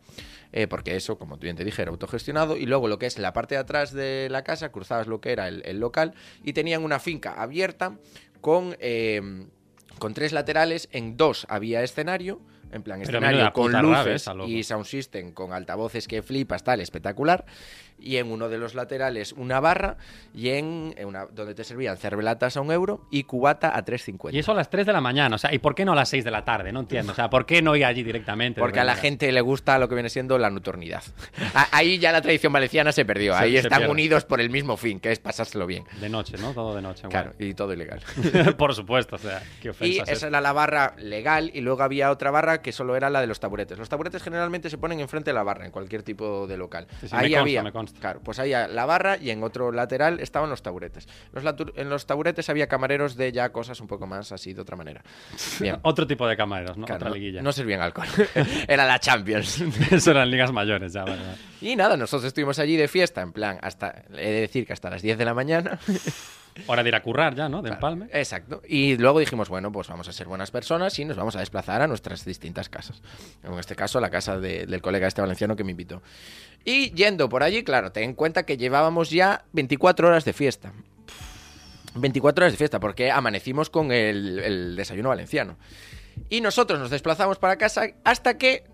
eh, 0.52 0.66
porque 0.66 0.96
eso, 0.96 1.19
como 1.19 1.36
tú 1.36 1.42
bien 1.42 1.56
te 1.56 1.64
dije, 1.64 1.82
era 1.82 1.90
autogestionado, 1.90 2.56
y 2.56 2.66
luego 2.66 2.88
lo 2.88 2.98
que 2.98 3.06
es 3.06 3.18
la 3.18 3.32
parte 3.32 3.54
de 3.54 3.60
atrás 3.60 3.92
de 3.92 4.28
la 4.30 4.42
casa, 4.44 4.70
cruzabas 4.70 5.06
lo 5.06 5.20
que 5.20 5.32
era 5.32 5.48
el, 5.48 5.62
el 5.66 5.78
local, 5.78 6.14
y 6.42 6.52
tenían 6.52 6.84
una 6.84 6.98
finca 6.98 7.34
abierta 7.34 7.96
con... 8.40 8.76
eh, 8.80 9.46
con 9.98 10.14
tres 10.14 10.32
laterales, 10.32 10.88
en 10.90 11.16
dos 11.16 11.46
había 11.48 11.84
escenario, 11.84 12.40
en 12.72 12.82
plan 12.82 13.00
Pero 13.04 13.19
escenario 13.19 13.52
con 13.52 13.72
rave 13.72 14.12
luces 14.12 14.30
y 14.46 14.62
sound 14.62 14.84
system 14.84 15.32
con 15.32 15.52
altavoces 15.52 16.08
que 16.08 16.22
flipas, 16.22 16.64
tal, 16.64 16.80
espectacular. 16.80 17.44
Y 18.02 18.16
en 18.16 18.31
uno 18.32 18.49
de 18.49 18.58
los 18.58 18.75
laterales 18.75 19.32
una 19.32 19.60
barra 19.60 19.96
y 20.34 20.49
en, 20.50 20.94
en 20.96 21.06
una 21.06 21.26
donde 21.26 21.54
te 21.54 21.62
servían 21.64 21.96
cervelatas 21.96 22.56
a 22.56 22.60
un 22.60 22.72
euro 22.72 23.06
y 23.10 23.25
cubata 23.25 23.76
a 23.76 23.84
3.50. 23.84 24.32
Y 24.34 24.38
eso 24.38 24.52
a 24.52 24.54
las 24.54 24.69
3 24.70 24.87
de 24.87 24.93
la 24.93 25.00
mañana, 25.00 25.37
o 25.37 25.38
sea, 25.38 25.54
¿y 25.54 25.58
por 25.58 25.75
qué 25.75 25.84
no 25.84 25.93
a 25.93 25.94
las 25.96 26.08
6 26.08 26.25
de 26.25 26.31
la 26.31 26.44
tarde? 26.44 26.72
No 26.72 26.81
entiendo, 26.81 27.12
o 27.12 27.14
sea, 27.14 27.31
¿por 27.31 27.46
qué 27.46 27.62
no 27.62 27.76
ir 27.76 27.84
allí 27.84 28.02
directamente? 28.02 28.60
Porque 28.60 28.81
a 28.81 28.84
la 28.84 28.96
gente 28.96 29.31
le 29.31 29.40
gusta 29.40 29.78
lo 29.78 29.88
que 29.88 29.94
viene 29.94 30.08
siendo 30.10 30.37
la 30.38 30.50
nocturnidad. 30.50 31.02
A- 31.54 31.69
Ahí 31.76 31.99
ya 31.99 32.12
la 32.12 32.20
tradición 32.22 32.52
valenciana 32.52 32.93
se 32.93 33.04
perdió. 33.04 33.34
Se- 33.34 33.38
Ahí 33.43 33.52
se 33.52 33.58
están 33.58 33.78
pierde. 33.78 33.93
unidos 33.93 34.25
por 34.25 34.40
el 34.40 34.50
mismo 34.50 34.76
fin, 34.76 34.99
que 35.00 35.12
es 35.12 35.19
pasárselo 35.20 35.66
bien. 35.66 35.84
De 36.00 36.08
noche, 36.08 36.37
¿no? 36.38 36.52
Todo 36.52 36.75
de 36.75 36.82
noche. 36.82 37.06
Claro, 37.08 37.32
y 37.38 37.54
todo 37.54 37.72
ilegal. 37.72 38.00
bueno. 38.32 38.56
por 38.56 38.75
supuesto, 38.75 39.16
o 39.16 39.19
sea, 39.19 39.43
qué 39.60 39.69
Y 39.69 39.70
ofensa. 39.70 40.12
esa 40.12 40.26
era 40.28 40.40
la 40.40 40.52
barra 40.52 40.94
legal 40.99 41.50
y 41.54 41.60
luego 41.60 41.82
había 41.82 42.10
otra 42.10 42.31
barra 42.31 42.62
que 42.62 42.72
solo 42.72 42.96
era 42.96 43.10
la 43.10 43.20
de 43.20 43.26
los 43.26 43.38
taburetes. 43.40 43.78
Los 43.78 43.88
taburetes 43.88 44.22
generalmente 44.22 44.70
se 44.70 44.78
ponen 44.78 45.00
enfrente 45.00 45.31
de 45.31 45.34
la 45.34 45.43
barra 45.43 45.64
en 45.66 45.70
cualquier 45.70 46.02
tipo 46.02 46.46
de 46.46 46.56
local. 46.56 46.87
Sí, 47.00 47.08
sí, 47.08 47.14
ahí 47.16 47.22
me 47.25 47.28
consta, 47.31 47.40
había, 47.40 47.62
me 47.62 47.72
consta. 47.72 47.91
Claro, 48.00 48.20
pues 48.24 48.38
había 48.38 48.66
la 48.68 48.84
barra 48.86 49.16
y 49.16 49.30
en 49.30 49.42
otro 49.42 49.72
lateral 49.72 50.20
estaban 50.20 50.50
los 50.50 50.62
taburetes. 50.62 51.08
Los 51.32 51.44
en 51.76 51.88
los 51.90 52.06
taburetes 52.06 52.48
había 52.48 52.66
camareros 52.66 53.16
de 53.16 53.32
ya 53.32 53.50
cosas 53.50 53.80
un 53.80 53.86
poco 53.86 54.06
más 54.06 54.32
así 54.32 54.52
de 54.52 54.60
otra 54.60 54.76
manera. 54.76 55.02
Bien. 55.60 55.78
Otro 55.82 56.06
tipo 56.06 56.26
de 56.26 56.36
camareros, 56.36 56.76
¿no? 56.76 56.86
Claro, 56.86 56.98
Otra 56.98 57.08
no- 57.10 57.14
liguilla. 57.14 57.42
No 57.42 57.52
servían 57.52 57.80
alcohol. 57.80 58.06
Era 58.68 58.86
la 58.86 58.98
Champions. 58.98 59.60
Eso 59.90 60.10
eran 60.10 60.30
ligas 60.30 60.52
mayores, 60.52 60.92
ya, 60.92 61.04
vale. 61.04 61.22
y 61.60 61.76
nada, 61.76 61.96
nosotros 61.96 62.26
estuvimos 62.28 62.58
allí 62.58 62.76
de 62.76 62.88
fiesta, 62.88 63.20
en 63.22 63.32
plan, 63.32 63.58
hasta, 63.62 64.02
he 64.12 64.30
de 64.30 64.40
decir 64.42 64.66
que 64.66 64.72
hasta 64.72 64.90
las 64.90 65.02
10 65.02 65.18
de 65.18 65.24
la 65.24 65.34
mañana. 65.34 65.78
Hora 66.66 66.82
de 66.82 66.88
ir 66.90 66.94
a 66.94 67.02
currar 67.02 67.34
ya, 67.34 67.49
¿no? 67.49 67.58
De 67.62 67.70
Claro, 67.70 67.75
empalme. 67.76 68.06
Exacto. 68.12 68.60
Y 68.69 68.96
luego 68.99 69.19
dijimos, 69.20 69.49
bueno, 69.49 69.72
pues 69.72 69.88
vamos 69.88 70.06
a 70.08 70.12
ser 70.12 70.26
buenas 70.28 70.50
personas 70.50 70.99
y 70.99 71.04
nos 71.04 71.16
vamos 71.16 71.34
a 71.37 71.40
desplazar 71.40 71.81
a 71.82 71.87
nuestras 71.87 72.25
distintas 72.25 72.69
casas. 72.69 73.00
En 73.43 73.54
este 73.58 73.75
caso, 73.75 74.00
la 74.00 74.10
casa 74.10 74.38
de- 74.38 74.66
del 74.66 74.82
colega 74.82 75.06
este 75.06 75.20
valenciano 75.22 75.56
que 75.56 75.64
me 75.64 75.70
invitó. 75.70 76.02
Y 76.64 76.90
yendo 76.93 77.28
por 77.28 77.43
allí, 77.43 77.64
claro, 77.64 77.90
ten 77.93 78.04
en 78.04 78.14
cuenta 78.14 78.44
que 78.44 78.56
llevábamos 78.56 79.10
ya 79.10 79.44
24 79.52 80.09
horas 80.09 80.25
de 80.25 80.32
fiesta. 80.32 80.73
24 81.94 82.44
horas 82.44 82.52
de 82.52 82.56
fiesta, 82.59 82.80
porque 82.80 83.11
amanecimos 83.11 83.68
con 83.68 83.92
el, 83.92 84.38
el 84.38 84.76
desayuno 84.76 85.11
valenciano. 85.11 85.56
Y 86.30 86.40
nosotros 86.40 86.78
nos 86.78 86.90
desplazamos 86.90 87.38
para 87.38 87.56
casa 87.56 87.87
hasta 88.04 88.37
que 88.38 88.64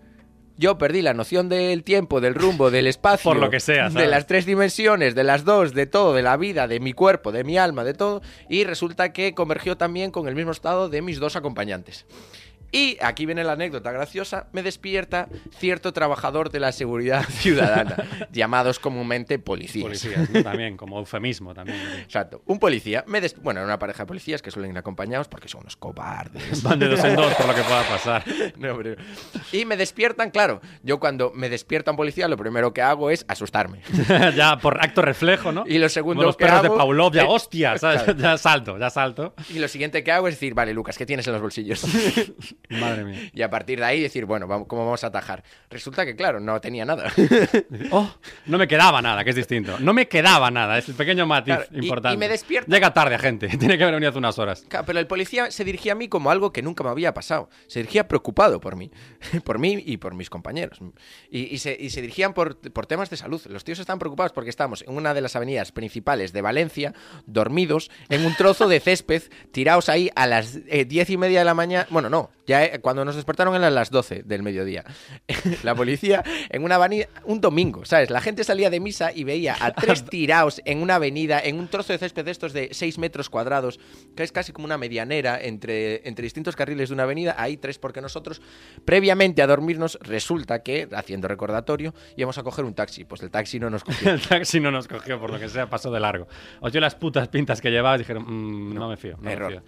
yo 0.59 0.77
perdí 0.77 1.01
la 1.01 1.13
noción 1.13 1.47
del 1.47 1.83
tiempo, 1.83 2.19
del 2.19 2.35
rumbo, 2.35 2.69
del 2.69 2.85
espacio. 2.85 3.31
Por 3.31 3.39
lo 3.39 3.49
que 3.49 3.61
sea, 3.61 3.89
De 3.89 4.07
las 4.07 4.27
tres 4.27 4.45
dimensiones, 4.45 5.15
de 5.15 5.23
las 5.23 5.45
dos, 5.45 5.73
de 5.73 5.85
todo, 5.85 6.13
de 6.13 6.21
la 6.21 6.35
vida, 6.35 6.67
de 6.67 6.81
mi 6.81 6.91
cuerpo, 6.91 7.31
de 7.31 7.45
mi 7.45 7.57
alma, 7.57 7.85
de 7.85 7.93
todo. 7.93 8.21
Y 8.49 8.65
resulta 8.65 9.13
que 9.13 9.33
convergió 9.33 9.77
también 9.77 10.11
con 10.11 10.27
el 10.27 10.35
mismo 10.35 10.51
estado 10.51 10.89
de 10.89 11.01
mis 11.01 11.19
dos 11.19 11.37
acompañantes. 11.37 12.05
Y 12.71 12.97
aquí 13.01 13.25
viene 13.25 13.43
la 13.43 13.53
anécdota 13.53 13.91
graciosa, 13.91 14.47
me 14.51 14.61
despierta 14.63 15.27
cierto 15.57 15.91
trabajador 15.93 16.51
de 16.51 16.59
la 16.59 16.71
seguridad 16.71 17.23
ciudadana, 17.29 17.95
llamados 18.31 18.79
comúnmente 18.79 19.39
policías. 19.39 19.83
Policías, 19.85 20.29
¿no? 20.29 20.43
También, 20.43 20.77
como 20.77 20.99
eufemismo 20.99 21.53
también. 21.53 21.79
Exacto. 21.99 22.41
Un 22.45 22.59
policía, 22.59 23.03
me 23.07 23.21
des- 23.21 23.35
bueno, 23.41 23.63
una 23.63 23.79
pareja 23.79 24.03
de 24.03 24.07
policías 24.07 24.41
que 24.41 24.51
suelen 24.51 24.71
ir 24.71 24.77
acompañados 24.77 25.27
porque 25.27 25.47
son 25.47 25.61
unos 25.61 25.75
cobardes. 25.77 26.61
Van 26.63 26.77
de 26.79 26.87
dos 26.89 27.03
en 27.03 27.15
dos 27.15 27.33
por 27.35 27.47
lo 27.47 27.55
que 27.55 27.61
pueda 27.63 27.83
pasar. 27.87 28.23
No, 28.57 28.71
hombre. 28.73 28.97
Y 29.51 29.65
me 29.65 29.77
despiertan, 29.77 30.31
claro. 30.31 30.59
Yo 30.83 30.99
cuando 30.99 31.31
me 31.33 31.49
despierta 31.49 31.91
un 31.91 31.97
policía, 31.97 32.27
lo 32.27 32.35
primero 32.37 32.73
que 32.73 32.81
hago 32.81 33.09
es 33.09 33.25
asustarme. 33.27 33.81
ya 34.35 34.57
por 34.57 34.83
acto 34.83 35.01
reflejo, 35.01 35.51
¿no? 35.51 35.63
Y 35.65 35.77
lo 35.77 35.87
segundo 35.89 36.17
Como 36.21 36.27
los 36.27 36.37
que 36.37 36.45
perros 36.45 36.65
hago- 36.65 36.73
de 36.73 36.77
Pavlov, 36.77 37.13
ya 37.13 37.25
hostia, 37.25 37.77
¿sabes? 37.77 38.03
claro. 38.03 38.19
ya 38.19 38.37
salto, 38.37 38.77
ya 38.77 38.89
salto. 38.89 39.33
Y 39.49 39.59
lo 39.59 39.67
siguiente 39.67 40.03
que 40.03 40.11
hago 40.11 40.27
es 40.27 40.35
decir, 40.35 40.53
vale, 40.53 40.73
Lucas, 40.73 40.97
¿qué 40.97 41.05
tienes 41.05 41.25
en 41.27 41.33
los 41.33 41.41
bolsillos? 41.41 41.85
Madre 42.69 43.03
mía. 43.05 43.29
Y 43.33 43.41
a 43.41 43.49
partir 43.49 43.79
de 43.79 43.85
ahí 43.85 44.01
decir, 44.01 44.25
bueno, 44.25 44.47
vamos- 44.47 44.67
¿cómo 44.67 44.85
vamos 44.85 45.03
a 45.03 45.07
atajar? 45.07 45.43
Resulta 45.69 46.05
que, 46.05 46.15
claro, 46.15 46.39
no 46.39 46.59
tenía 46.61 46.85
nada. 46.85 47.11
Oh, 47.91 48.13
no 48.45 48.57
me 48.57 48.67
quedaba 48.67 49.01
nada, 49.01 49.23
que 49.23 49.31
es 49.31 49.35
distinto. 49.35 49.79
No 49.79 49.93
me 49.93 50.07
quedaba 50.07 50.51
nada, 50.51 50.77
es 50.77 50.87
el 50.89 50.95
pequeño 50.95 51.25
matiz 51.25 51.55
Claro, 51.55 51.65
y- 51.71 51.79
importante. 51.79 52.15
y 52.15 52.17
me 52.17 52.27
despierta- 52.27 52.71
Llega 52.71 52.93
tarde, 52.93 53.17
gente. 53.17 53.47
Tiene 53.57 53.77
que 53.77 53.83
haber 53.83 53.95
venido 53.95 54.09
hace 54.09 54.19
unas 54.19 54.37
horas. 54.37 54.63
Claro, 54.67 54.85
Pero 54.85 54.99
el 54.99 55.07
policía 55.07 55.49
se 55.51 55.63
dirigía 55.63 55.93
a 55.93 55.95
mí 55.95 56.07
como 56.07 56.29
algo 56.31 56.51
que 56.53 56.61
nunca 56.61 56.83
me 56.83 56.89
había 56.89 57.13
pasado. 57.13 57.49
Se 57.67 57.79
dirigía 57.79 58.07
preocupado 58.07 58.59
por 58.59 58.75
mí, 58.75 58.91
por 59.43 59.57
mí 59.59 59.81
y 59.85 59.97
por 59.97 60.13
mis 60.13 60.29
compañeros. 60.29 60.79
Y, 61.31 61.53
y 61.53 61.57
se, 61.59 61.75
y 61.79 61.89
se 61.89 62.01
dirigían 62.01 62.33
por, 62.33 62.57
por 62.71 62.85
temas 62.85 63.09
de 63.09 63.17
salud. 63.17 63.41
Los 63.49 63.63
tíos 63.63 63.79
estaban 63.79 63.99
preocupados 63.99 64.31
porque 64.33 64.49
estábamos 64.49 64.83
en 64.87 64.95
una 64.95 65.13
de 65.13 65.21
las 65.21 65.35
avenidas 65.35 65.71
principales 65.71 66.33
de 66.33 66.41
Valencia, 66.41 66.93
dormidos, 67.25 67.89
en 68.09 68.25
un 68.25 68.35
trozo 68.35 68.67
de 68.67 68.79
césped, 68.79 69.23
tirados 69.51 69.89
ahí 69.89 70.09
a 70.15 70.27
las 70.27 70.59
eh, 70.67 70.85
diez 70.85 71.09
y 71.09 71.17
media 71.17 71.39
de 71.39 71.45
la 71.45 71.53
mañana. 71.53 71.87
Bueno, 71.89 72.09
no, 72.09 72.29
ya 72.49 72.65
eh, 72.65 72.79
cuando 72.81 73.05
nos 73.05 73.15
despertaron 73.15 73.55
eran 73.55 73.75
las 73.75 73.91
12 73.91 74.23
del 74.23 74.41
mediodía. 74.41 74.83
la 75.63 75.75
policía 75.75 76.23
en 76.49 76.63
una 76.63 76.75
avenida, 76.75 77.05
un 77.25 77.39
domingo, 77.39 77.85
¿sabes? 77.85 78.09
La 78.09 78.21
gente 78.21 78.43
salía 78.43 78.71
de 78.71 78.79
misa 78.79 79.11
y 79.13 79.23
veía 79.23 79.55
a 79.59 79.71
tres 79.75 80.03
tirados 80.03 80.59
en 80.65 80.81
una 80.81 80.95
avenida, 80.95 81.39
en 81.39 81.59
un 81.59 81.67
trozo 81.67 81.93
de 81.93 81.99
césped 81.99 82.25
de 82.25 82.31
estos 82.31 82.51
de 82.51 82.69
6 82.71 82.97
metros 82.97 83.29
cuadrados, 83.29 83.79
que 84.15 84.23
es 84.23 84.31
casi 84.31 84.51
como 84.51 84.65
una 84.65 84.79
medianera 84.79 85.39
entre, 85.39 86.07
entre 86.07 86.23
distintos 86.23 86.55
carriles 86.55 86.89
de 86.89 86.95
una 86.95 87.03
avenida. 87.03 87.35
Hay 87.37 87.57
tres 87.57 87.77
porque 87.77 88.01
nosotros, 88.01 88.41
previamente 88.83 89.43
a 89.43 89.47
dormirnos, 89.47 89.99
resulta 90.01 90.63
que, 90.63 90.89
haciendo 90.91 91.27
recordatorio, 91.27 91.93
íbamos 92.17 92.39
a 92.39 92.43
coger 92.43 92.65
un 92.65 92.73
taxi. 92.73 93.05
Pues 93.05 93.21
el 93.21 93.29
taxi 93.29 93.59
no 93.59 93.69
nos 93.69 93.83
cogió. 93.83 94.09
El 94.19 94.21
taxi 94.21 94.59
no 94.59 94.71
nos 94.71 94.87
cogió, 94.87 95.19
por 95.19 95.29
lo 95.29 95.39
que 95.39 95.49
sea, 95.49 95.69
pasó 95.69 95.91
de 95.91 95.99
largo. 95.99 96.27
Os 96.61 96.71
dio 96.71 96.81
las 96.81 96.95
putas 96.95 97.27
pintas 97.27 97.61
que 97.61 97.69
llevabas 97.69 97.99
y 97.99 98.01
dijeron, 98.01 98.25
"Mm, 98.25 98.73
no, 98.73 98.89
me 98.89 98.97
fío. 98.97 99.17
No 99.21 99.29
Error. 99.29 99.51
Me 99.51 99.59
fío. 99.59 99.63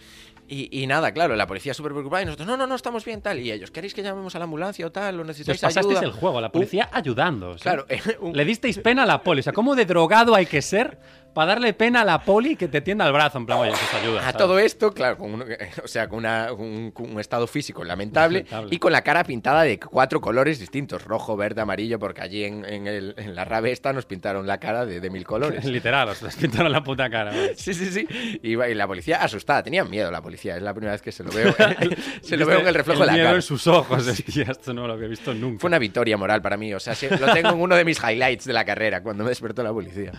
Y, 0.53 0.67
y 0.83 0.85
nada, 0.85 1.13
claro, 1.13 1.33
la 1.37 1.47
policía 1.47 1.73
súper 1.73 1.93
preocupada 1.93 2.23
y 2.23 2.25
nosotros, 2.25 2.45
no, 2.45 2.57
no, 2.57 2.67
no, 2.67 2.75
estamos 2.75 3.05
bien, 3.05 3.21
tal. 3.21 3.39
Y 3.39 3.53
ellos, 3.53 3.71
¿queréis 3.71 3.93
que 3.93 4.03
llamemos 4.03 4.35
a 4.35 4.37
la 4.39 4.43
ambulancia 4.43 4.85
o 4.85 4.91
tal? 4.91 5.15
¿O 5.15 5.17
Si 5.19 5.21
os 5.21 5.27
necesitáis 5.27 5.61
pasasteis 5.61 5.97
ayuda? 5.99 6.07
el 6.13 6.19
juego, 6.19 6.41
la 6.41 6.51
policía 6.51 6.89
ayudando. 6.91 7.53
¿sí? 7.57 7.61
Claro, 7.63 7.85
un- 8.19 8.35
Le 8.35 8.43
disteis 8.43 8.77
pena 8.79 9.03
a 9.03 9.05
la 9.05 9.23
poli. 9.23 9.39
O 9.39 9.43
sea, 9.43 9.53
¿cómo 9.53 9.75
de 9.75 9.85
drogado 9.85 10.35
hay 10.35 10.45
que 10.45 10.61
ser 10.61 10.97
para 11.33 11.53
darle 11.53 11.73
pena 11.73 12.01
a 12.01 12.05
la 12.05 12.21
poli 12.21 12.55
que 12.55 12.67
te 12.67 12.81
tienda 12.81 13.05
el 13.07 13.13
brazo? 13.13 13.37
En 13.37 13.45
plan, 13.45 13.59
oye, 13.59 13.71
ayuda. 14.01 14.19
A 14.19 14.23
¿sabes? 14.23 14.37
todo 14.37 14.59
esto, 14.59 14.91
claro, 14.93 15.17
con 15.17 15.33
un, 15.33 15.41
o 15.83 15.87
sea, 15.87 16.07
con, 16.07 16.19
una- 16.19 16.51
un, 16.53 16.91
estado 17.19 17.47
físico 17.47 17.83
lamentable, 17.83 18.39
Lamentable. 18.39 18.75
y 18.75 18.79
con 18.79 18.91
la 18.91 19.01
cara 19.01 19.23
pintada 19.23 19.63
de 19.63 19.79
cuatro 19.79 20.21
colores 20.21 20.59
distintos, 20.59 21.03
rojo, 21.03 21.35
verde, 21.37 21.61
amarillo, 21.61 21.99
porque 21.99 22.21
allí 22.21 22.43
en, 22.43 22.65
en 22.65 22.87
el- 22.87 23.13
en 23.17 23.35
la 23.35 23.45
rave 23.45 23.71
esta 23.71 23.93
nos 23.93 24.05
pintaron 24.05 24.45
la 24.47 24.59
cara 24.59 24.85
de, 24.85 24.99
de 24.99 25.09
mil 25.09 25.25
colores. 25.25 25.63
Literal, 25.71 26.09
os 26.09 26.21
les 26.21 26.35
pintaron 26.35 26.71
la 26.71 26.83
puta 26.83 27.09
cara. 27.09 27.31
vale. 27.31 27.55
Sí, 27.55 27.73
sí, 27.73 27.85
sí. 27.91 28.07
Y, 28.43 28.55
la 28.55 28.87
policía 28.87 29.21
asustada, 29.23 29.63
tenía 29.63 29.83
miedo 29.83 30.11
la 30.11 30.21
policía, 30.21 30.55
es 30.57 30.61
la 30.61 30.73
primera 30.73 30.93
vez 30.93 31.01
que 31.01 31.11
se 31.11 31.23
lo 31.23 31.31
veo, 31.31 31.53
se 32.21 32.37
lo 32.37 32.45
veo 32.45 32.59
en 32.59 32.67
el 32.67 32.73
reflejo 32.75 33.01
de 33.01 33.05
la 33.07 33.13
miedo 33.13 33.25
cara. 33.25 33.35
en 33.37 33.41
sus 33.41 33.67
ojos. 33.67 34.05
decía, 34.05 34.45
esto 34.49 34.73
no 34.73 34.87
lo 34.87 34.93
había 34.93 35.07
visto 35.07 35.33
nunca. 35.33 35.59
Fue 35.61 35.67
una 35.67 35.79
victoria 35.79 36.17
moral 36.17 36.41
para 36.41 36.57
mí, 36.57 36.73
o 36.73 36.79
sea, 36.79 36.95
lo 37.19 37.33
tengo 37.33 37.49
en 37.49 37.59
uno 37.61 37.75
de 37.75 37.85
mis 37.85 37.99
highlights 38.03 38.45
de 38.45 38.53
la 38.53 38.65
carrera, 38.65 39.01
cuando 39.01 39.23
me 39.23 39.29
despertó 39.29 39.63
la 39.63 39.71
policía. 39.73 40.11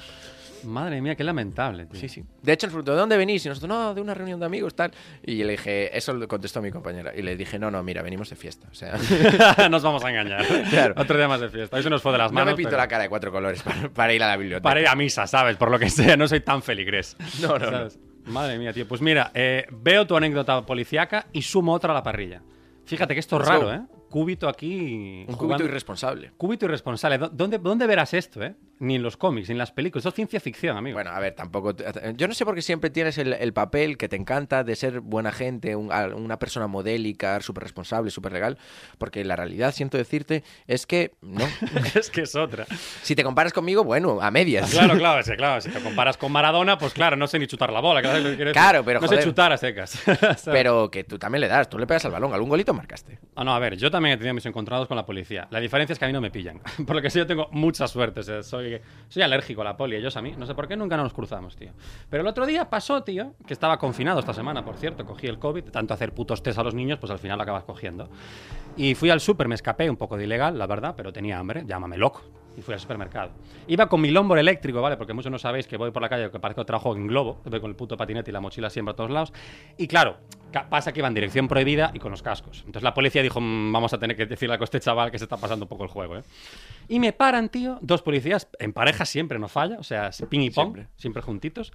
Madre 0.64 1.00
mía, 1.00 1.14
qué 1.14 1.24
lamentable, 1.24 1.86
tío. 1.86 2.00
Sí, 2.00 2.08
sí. 2.08 2.24
De 2.42 2.52
hecho, 2.52 2.66
nos 2.66 2.72
preguntó, 2.74 2.92
¿de 2.92 2.98
dónde 2.98 3.16
venís? 3.16 3.44
Y 3.44 3.48
nosotros, 3.48 3.68
no, 3.68 3.94
de 3.94 4.00
una 4.00 4.14
reunión 4.14 4.38
de 4.40 4.46
amigos, 4.46 4.74
tal. 4.74 4.92
Y 5.24 5.36
yo 5.38 5.44
le 5.46 5.52
dije, 5.52 5.96
eso 5.96 6.12
lo 6.12 6.26
contestó 6.28 6.60
mi 6.62 6.70
compañera. 6.70 7.12
Y 7.16 7.22
le 7.22 7.36
dije, 7.36 7.58
no, 7.58 7.70
no, 7.70 7.82
mira, 7.82 8.02
venimos 8.02 8.30
de 8.30 8.36
fiesta. 8.36 8.68
O 8.70 8.74
sea, 8.74 8.96
nos 9.70 9.82
vamos 9.82 10.04
a 10.04 10.10
engañar. 10.10 10.44
Claro. 10.70 10.94
Otro 10.96 11.16
día 11.16 11.28
más 11.28 11.40
de 11.40 11.48
fiesta. 11.48 11.76
Hoy 11.76 11.82
se 11.82 11.90
nos 11.90 12.02
fue 12.02 12.12
de 12.12 12.18
las 12.18 12.30
no 12.32 12.36
manos. 12.36 12.52
me 12.52 12.56
pinto 12.56 12.70
pero- 12.70 12.82
la 12.82 12.88
cara 12.88 13.02
de 13.04 13.08
cuatro 13.08 13.30
colores 13.32 13.62
para, 13.62 13.88
para 13.88 14.12
ir 14.14 14.22
a 14.22 14.28
la 14.28 14.36
biblioteca. 14.36 14.62
Para 14.68 14.80
ir 14.80 14.88
a 14.88 14.94
misa, 14.94 15.26
¿sabes? 15.26 15.56
Por 15.56 15.70
lo 15.70 15.78
que 15.78 15.90
sea, 15.90 16.16
no 16.16 16.28
soy 16.28 16.40
tan 16.40 16.62
feligrés. 16.62 17.16
No, 17.40 17.58
no, 17.58 17.70
no. 17.70 17.88
Madre 18.26 18.56
mía, 18.58 18.72
tío. 18.72 18.86
Pues 18.86 19.00
mira, 19.00 19.30
eh, 19.34 19.66
veo 19.70 20.06
tu 20.06 20.16
anécdota 20.16 20.64
policiaca 20.64 21.26
y 21.32 21.42
sumo 21.42 21.72
otra 21.72 21.90
a 21.90 21.94
la 21.94 22.02
parrilla. 22.02 22.40
Fíjate 22.84 23.14
que 23.14 23.20
esto 23.20 23.40
es 23.40 23.48
raro. 23.48 23.72
¿eh? 23.72 23.80
Cúbito 24.12 24.48
aquí. 24.48 25.24
Un 25.26 25.34
jugando- 25.34 25.38
cúbito 25.56 25.64
irresponsable. 25.64 26.30
Cúbito 26.36 26.66
irresponsable. 26.66 27.18
¿Dó- 27.18 27.30
¿Dónde, 27.30 27.58
¿Dónde 27.58 27.86
verás 27.86 28.14
esto, 28.14 28.42
eh? 28.44 28.54
Ni 28.78 28.96
en 28.96 29.02
los 29.02 29.16
cómics, 29.16 29.48
ni 29.48 29.52
en 29.52 29.58
las 29.58 29.70
películas. 29.72 30.00
Esto 30.02 30.08
es 30.10 30.14
ciencia 30.16 30.40
ficción, 30.40 30.76
amigo. 30.76 30.96
Bueno, 30.96 31.10
a 31.10 31.18
ver, 31.20 31.34
tampoco. 31.34 31.72
Yo 32.16 32.28
no 32.28 32.34
sé 32.34 32.44
por 32.44 32.54
qué 32.54 32.62
siempre 32.62 32.90
tienes 32.90 33.16
el, 33.16 33.32
el 33.32 33.52
papel 33.52 33.96
que 33.96 34.08
te 34.08 34.16
encanta 34.16 34.64
de 34.64 34.74
ser 34.76 35.00
buena 35.00 35.32
gente, 35.32 35.74
un- 35.76 35.90
una 35.92 36.38
persona 36.38 36.66
modélica, 36.66 37.40
súper 37.40 37.62
responsable, 37.62 38.10
súper 38.10 38.32
legal. 38.32 38.58
Porque 38.98 39.24
la 39.24 39.36
realidad, 39.36 39.72
siento 39.72 39.96
decirte, 39.98 40.42
es 40.66 40.86
que 40.86 41.12
no. 41.22 41.44
es 41.94 42.10
que 42.10 42.22
es 42.22 42.34
otra. 42.34 42.66
si 43.02 43.14
te 43.14 43.22
comparas 43.24 43.52
conmigo, 43.52 43.84
bueno, 43.84 44.20
a 44.20 44.30
medias. 44.30 44.70
Claro, 44.72 44.96
claro, 44.98 45.20
es 45.20 45.28
que, 45.30 45.36
claro. 45.36 45.60
Si 45.60 45.70
te 45.70 45.80
comparas 45.80 46.16
con 46.16 46.32
Maradona, 46.32 46.76
pues 46.76 46.92
claro, 46.92 47.16
no 47.16 47.26
sé 47.28 47.38
ni 47.38 47.46
chutar 47.46 47.72
la 47.72 47.80
bola. 47.80 48.02
Claro. 48.02 48.52
Claro, 48.52 48.84
pero 48.84 49.00
No 49.00 49.08
sé 49.08 49.22
chutar 49.22 49.52
a 49.52 49.56
secas. 49.56 50.02
Pero 50.44 50.90
que 50.90 51.04
tú 51.04 51.18
también 51.18 51.40
le 51.42 51.48
das, 51.48 51.68
tú 51.68 51.78
le 51.78 51.86
pegas 51.86 52.04
al 52.04 52.10
balón, 52.12 52.32
algún 52.34 52.48
golito 52.48 52.74
marcaste. 52.74 53.18
Ah, 53.36 53.44
no, 53.44 53.54
a 53.54 53.58
ver, 53.58 53.76
yo 53.76 53.90
también 53.90 54.01
he 54.10 54.16
tenido 54.16 54.34
mis 54.34 54.46
encontrados 54.46 54.88
con 54.88 54.96
la 54.96 55.04
policía. 55.04 55.46
La 55.50 55.60
diferencia 55.60 55.92
es 55.92 55.98
que 55.98 56.04
a 56.04 56.08
mí 56.08 56.12
no 56.12 56.20
me 56.20 56.30
pillan. 56.30 56.60
Por 56.86 56.96
lo 56.96 57.02
que 57.02 57.10
sí, 57.10 57.18
yo 57.18 57.26
tengo 57.26 57.48
mucha 57.52 57.86
suerte. 57.86 58.20
o 58.20 58.22
sea, 58.22 58.42
soy, 58.42 58.80
soy 59.08 59.22
alérgico 59.22 59.60
a 59.60 59.64
la 59.64 59.76
poli, 59.76 59.96
ellos 59.96 60.16
a 60.16 60.22
mí. 60.22 60.34
No 60.36 60.46
sé 60.46 60.54
por 60.54 60.66
qué 60.66 60.76
nunca 60.76 60.96
nos 60.96 61.12
cruzamos, 61.12 61.56
tío. 61.56 61.70
Pero 62.08 62.22
el 62.22 62.26
otro 62.26 62.46
día 62.46 62.68
pasó, 62.68 63.02
tío, 63.02 63.34
que 63.46 63.52
estaba 63.52 63.78
confinado 63.78 64.20
esta 64.20 64.32
semana, 64.32 64.64
por 64.64 64.76
cierto. 64.76 65.04
Cogí 65.04 65.26
el 65.26 65.38
COVID, 65.38 65.64
tanto 65.64 65.94
hacer 65.94 66.12
putos 66.12 66.42
test 66.42 66.58
a 66.58 66.62
los 66.62 66.74
niños, 66.74 66.98
pues 66.98 67.10
al 67.10 67.18
final 67.18 67.36
lo 67.38 67.42
acabas 67.42 67.64
cogiendo. 67.64 68.08
Y 68.76 68.94
fui 68.94 69.10
al 69.10 69.20
súper, 69.20 69.48
me 69.48 69.54
escapé 69.54 69.88
un 69.88 69.96
poco 69.96 70.16
de 70.16 70.24
ilegal, 70.24 70.58
la 70.58 70.66
verdad, 70.66 70.94
pero 70.96 71.12
tenía 71.12 71.38
hambre, 71.38 71.64
llámame 71.66 71.96
loco. 71.98 72.22
Y 72.56 72.60
fui 72.60 72.74
al 72.74 72.80
supermercado. 72.80 73.30
Iba 73.66 73.88
con 73.88 74.00
mi 74.00 74.10
longboard 74.10 74.40
eléctrico, 74.40 74.82
¿vale? 74.82 74.96
Porque 74.96 75.14
muchos 75.14 75.32
no 75.32 75.38
sabéis 75.38 75.66
que 75.66 75.78
voy 75.78 75.90
por 75.90 76.02
la 76.02 76.08
calle 76.08 76.30
que 76.30 76.38
parece 76.38 76.60
que 76.60 76.64
trabajo 76.66 76.94
en 76.94 77.06
globo. 77.06 77.40
Voy 77.44 77.60
con 77.60 77.70
el 77.70 77.76
puto 77.76 77.96
patinete 77.96 78.30
y 78.30 78.32
la 78.34 78.40
mochila 78.40 78.68
siempre 78.68 78.92
a 78.92 78.96
todos 78.96 79.10
lados. 79.10 79.32
Y 79.78 79.86
claro, 79.86 80.18
pasa 80.52 80.92
que 80.92 81.00
iba 81.00 81.08
en 81.08 81.14
dirección 81.14 81.48
prohibida 81.48 81.90
y 81.94 81.98
con 81.98 82.10
los 82.10 82.22
cascos. 82.22 82.58
Entonces 82.60 82.82
la 82.82 82.94
policía 82.94 83.22
dijo, 83.22 83.40
"Mm, 83.40 83.72
vamos 83.72 83.92
a 83.92 83.98
tener 83.98 84.16
que 84.16 84.26
decirle 84.26 84.54
a 84.54 84.62
este 84.62 84.80
chaval 84.80 85.10
que 85.10 85.18
se 85.18 85.24
está 85.24 85.36
pasando 85.36 85.64
un 85.64 85.68
poco 85.68 85.84
el 85.84 85.90
juego, 85.90 86.16
¿eh? 86.18 86.22
Y 86.88 86.98
me 87.00 87.12
paran, 87.12 87.48
tío, 87.48 87.78
dos 87.80 88.02
policías, 88.02 88.48
en 88.58 88.72
pareja 88.72 89.04
siempre 89.04 89.38
no 89.38 89.48
falla, 89.48 89.76
o 89.78 89.82
sea, 89.82 90.10
ping 90.28 90.40
y 90.40 90.50
pong, 90.50 90.74
Siempre. 90.74 90.86
siempre, 90.96 91.22
juntitos. 91.22 91.72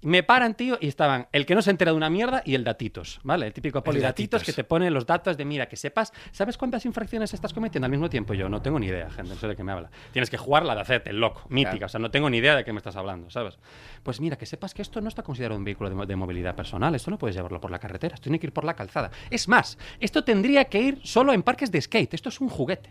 Y 0.00 0.06
me 0.06 0.22
paran, 0.22 0.54
tío, 0.54 0.78
y 0.80 0.86
estaban 0.86 1.26
el 1.32 1.44
que 1.44 1.56
no 1.56 1.62
se 1.62 1.72
entera 1.72 1.90
de 1.90 1.96
una 1.96 2.08
mierda 2.08 2.40
y 2.44 2.54
el 2.54 2.62
datitos, 2.62 3.18
¿vale? 3.24 3.46
El 3.48 3.52
típico 3.52 3.82
poli 3.82 3.98
datitos 3.98 4.40
datitos. 4.42 4.44
que 4.44 4.52
te 4.52 4.62
pone 4.62 4.88
los 4.92 5.06
datos 5.06 5.36
de, 5.36 5.44
mira, 5.44 5.66
que 5.66 5.74
sepas, 5.76 6.12
¿sabes 6.30 6.56
cuántas 6.56 6.84
infracciones 6.86 7.34
estás 7.34 7.52
cometiendo 7.52 7.86
al 7.86 7.90
mismo 7.90 8.08
tiempo? 8.08 8.32
Yo 8.34 8.48
no 8.48 8.62
tengo 8.62 8.78
ni 8.78 8.86
idea, 8.86 9.10
gente, 9.10 9.30
no 9.30 9.36
sé 9.40 9.48
de 9.48 9.56
qué 9.56 9.64
me 9.64 9.72
habla. 9.72 9.90
Tienes 10.12 10.30
que 10.30 10.36
jugar 10.36 10.64
la 10.64 10.76
de 10.76 10.82
hacerte 10.82 11.10
el 11.10 11.18
loco, 11.18 11.42
mítica, 11.48 11.70
Claro. 11.72 11.86
o 11.86 11.88
sea, 11.88 11.98
no 12.00 12.12
tengo 12.12 12.30
ni 12.30 12.36
idea 12.38 12.54
de 12.54 12.64
qué 12.64 12.72
me 12.72 12.78
estás 12.78 12.94
hablando, 12.94 13.28
¿sabes? 13.30 13.58
Pues 14.04 14.20
mira, 14.20 14.36
que 14.38 14.46
sepas 14.46 14.72
que 14.72 14.82
esto 14.82 15.00
no 15.00 15.08
está 15.08 15.24
considerado 15.24 15.58
un 15.58 15.64
vehículo 15.64 15.90
de, 15.90 16.06
de 16.06 16.14
movilidad 16.14 16.54
personal, 16.54 16.94
esto 16.94 17.10
no 17.10 17.18
puedes 17.18 17.34
llevarlo 17.34 17.60
por 17.60 17.72
la 17.72 17.80
carretera, 17.80 18.14
tiene 18.20 18.38
que 18.38 18.46
ir 18.46 18.52
por 18.52 18.64
la 18.64 18.74
calzada. 18.74 19.10
Es 19.30 19.48
más, 19.48 19.78
esto 20.00 20.24
tendría 20.24 20.64
que 20.66 20.80
ir 20.80 21.00
solo 21.02 21.32
en 21.32 21.42
parques 21.42 21.70
de 21.70 21.80
skate, 21.80 22.14
esto 22.14 22.28
es 22.28 22.40
un 22.40 22.48
juguete. 22.48 22.90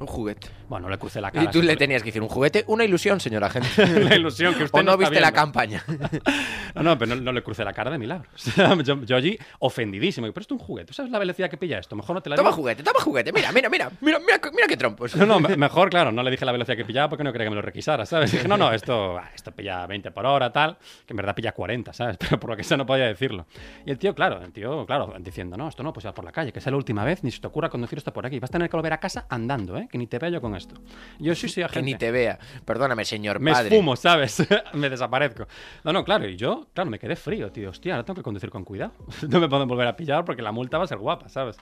Un 0.00 0.06
juguete. 0.06 0.48
Bueno, 0.68 0.88
le 0.88 0.98
crucé 0.98 1.20
la 1.20 1.30
cara. 1.30 1.44
Y 1.44 1.48
tú 1.50 1.62
le 1.62 1.76
tenías 1.76 2.02
que 2.02 2.06
decir 2.10 2.22
un 2.22 2.28
juguete, 2.28 2.64
una 2.68 2.84
ilusión, 2.84 3.18
señora 3.20 3.50
gente. 3.50 3.68
la 4.04 4.14
ilusión 4.14 4.54
que 4.54 4.64
usted 4.64 4.78
o 4.78 4.82
no, 4.82 4.92
está 4.92 5.00
viste 5.10 5.20
la 5.20 5.32
campaña. 5.32 5.84
No, 6.74 6.82
no, 6.82 6.98
pero 6.98 7.16
no, 7.16 7.22
no 7.22 7.32
le 7.32 7.42
crucé 7.42 7.64
la 7.64 7.72
cara 7.72 7.90
de 7.90 7.98
milagro. 7.98 8.28
Yo, 8.84 9.02
yo 9.02 9.16
allí 9.16 9.36
ofendidísimo. 9.58 10.26
Pero 10.28 10.40
esto 10.42 10.54
es 10.54 10.60
un 10.60 10.64
juguete. 10.66 10.88
¿Tú 10.88 10.92
sabes 10.94 11.10
la 11.10 11.18
velocidad 11.18 11.48
que 11.50 11.56
pilla 11.56 11.78
esto? 11.78 11.96
Mejor 11.96 12.14
no 12.14 12.20
te 12.22 12.30
la 12.30 12.36
toma 12.36 12.50
digo. 12.50 12.56
juguete, 12.58 12.82
toma 12.82 13.00
juguete. 13.00 13.32
Mira, 13.32 13.50
mira, 13.52 13.68
mira. 13.68 13.90
Mira, 14.00 14.18
mira, 14.20 14.38
mira 14.52 14.66
qué 14.68 14.76
trompos. 14.76 15.16
No, 15.16 15.26
no, 15.26 15.40
me- 15.40 15.56
mejor, 15.56 15.90
claro, 15.90 16.12
no 16.12 16.22
le 16.22 16.30
dije 16.30 16.44
la 16.44 16.52
velocidad 16.52 16.76
que 16.76 16.84
pillaba 16.84 17.08
porque 17.08 17.24
no 17.24 17.32
quería 17.32 17.46
que 17.46 17.50
me 17.50 17.56
lo 17.56 17.62
requisara, 17.62 18.06
¿sabes? 18.06 18.30
Dije, 18.30 18.46
no, 18.46 18.56
no, 18.56 18.70
esto, 18.72 19.18
ah, 19.18 19.28
esto 19.34 19.50
pilla 19.50 19.86
20 19.86 20.10
por 20.12 20.26
hora, 20.26 20.52
tal, 20.52 20.76
que 21.06 21.14
en 21.14 21.16
verdad 21.16 21.34
pilla 21.34 21.52
40, 21.52 21.92
¿sabes? 21.92 22.16
Pero 22.18 22.38
por 22.38 22.50
lo 22.50 22.56
que 22.56 22.62
sea 22.62 22.76
no 22.76 22.86
podía 22.86 23.06
decirlo. 23.06 23.46
Y 23.84 23.90
el 23.90 23.98
tío, 23.98 24.14
claro, 24.14 24.42
el 24.44 24.52
tío, 24.52 24.86
claro, 24.86 25.14
diciendo, 25.18 25.56
no, 25.56 25.68
esto 25.68 25.82
no 25.82 25.92
puedes 25.92 26.08
ir 26.08 26.14
por 26.14 26.24
la 26.24 26.32
calle, 26.32 26.52
que 26.52 26.60
sea 26.60 26.70
la 26.70 26.76
última 26.76 27.02
vez, 27.04 27.24
ni 27.24 27.30
se 27.32 27.40
te 27.40 27.46
ocurra 27.46 27.70
conducir 27.70 27.98
esto 27.98 28.12
por 28.12 28.24
aquí. 28.26 28.38
Vas 28.38 28.50
a 28.50 28.52
tener 28.52 28.68
que 28.68 28.76
volver 28.76 28.92
a 28.92 28.98
casa 29.00 29.26
andando, 29.30 29.76
¿eh? 29.78 29.87
Que 29.90 29.98
ni 29.98 30.06
te 30.06 30.18
vea 30.18 30.30
yo 30.30 30.40
con 30.40 30.54
esto. 30.54 30.74
Yo 31.18 31.34
sí, 31.34 31.48
Que 31.54 31.64
agente. 31.64 31.82
ni 31.82 31.94
te 31.96 32.10
vea. 32.10 32.38
Perdóname, 32.64 33.04
señor 33.04 33.40
me 33.40 33.52
padre. 33.52 33.68
esfumo, 33.74 33.96
¿sabes? 33.96 34.46
me 34.74 34.90
desaparezco. 34.90 35.46
No, 35.84 35.92
no, 35.92 36.04
claro, 36.04 36.28
y 36.28 36.36
yo, 36.36 36.68
claro, 36.74 36.90
me 36.90 36.98
quedé 36.98 37.16
frío, 37.16 37.50
tío. 37.50 37.70
Hostia, 37.70 37.94
ahora 37.94 38.04
tengo 38.04 38.16
que 38.16 38.22
conducir 38.22 38.50
con 38.50 38.64
cuidado. 38.64 38.92
no 39.28 39.40
me 39.40 39.48
pueden 39.48 39.66
volver 39.68 39.86
a 39.86 39.96
pillar 39.96 40.24
porque 40.24 40.42
la 40.42 40.52
multa 40.52 40.78
va 40.78 40.84
a 40.84 40.88
ser 40.88 40.98
guapa, 40.98 41.28
¿sabes? 41.28 41.56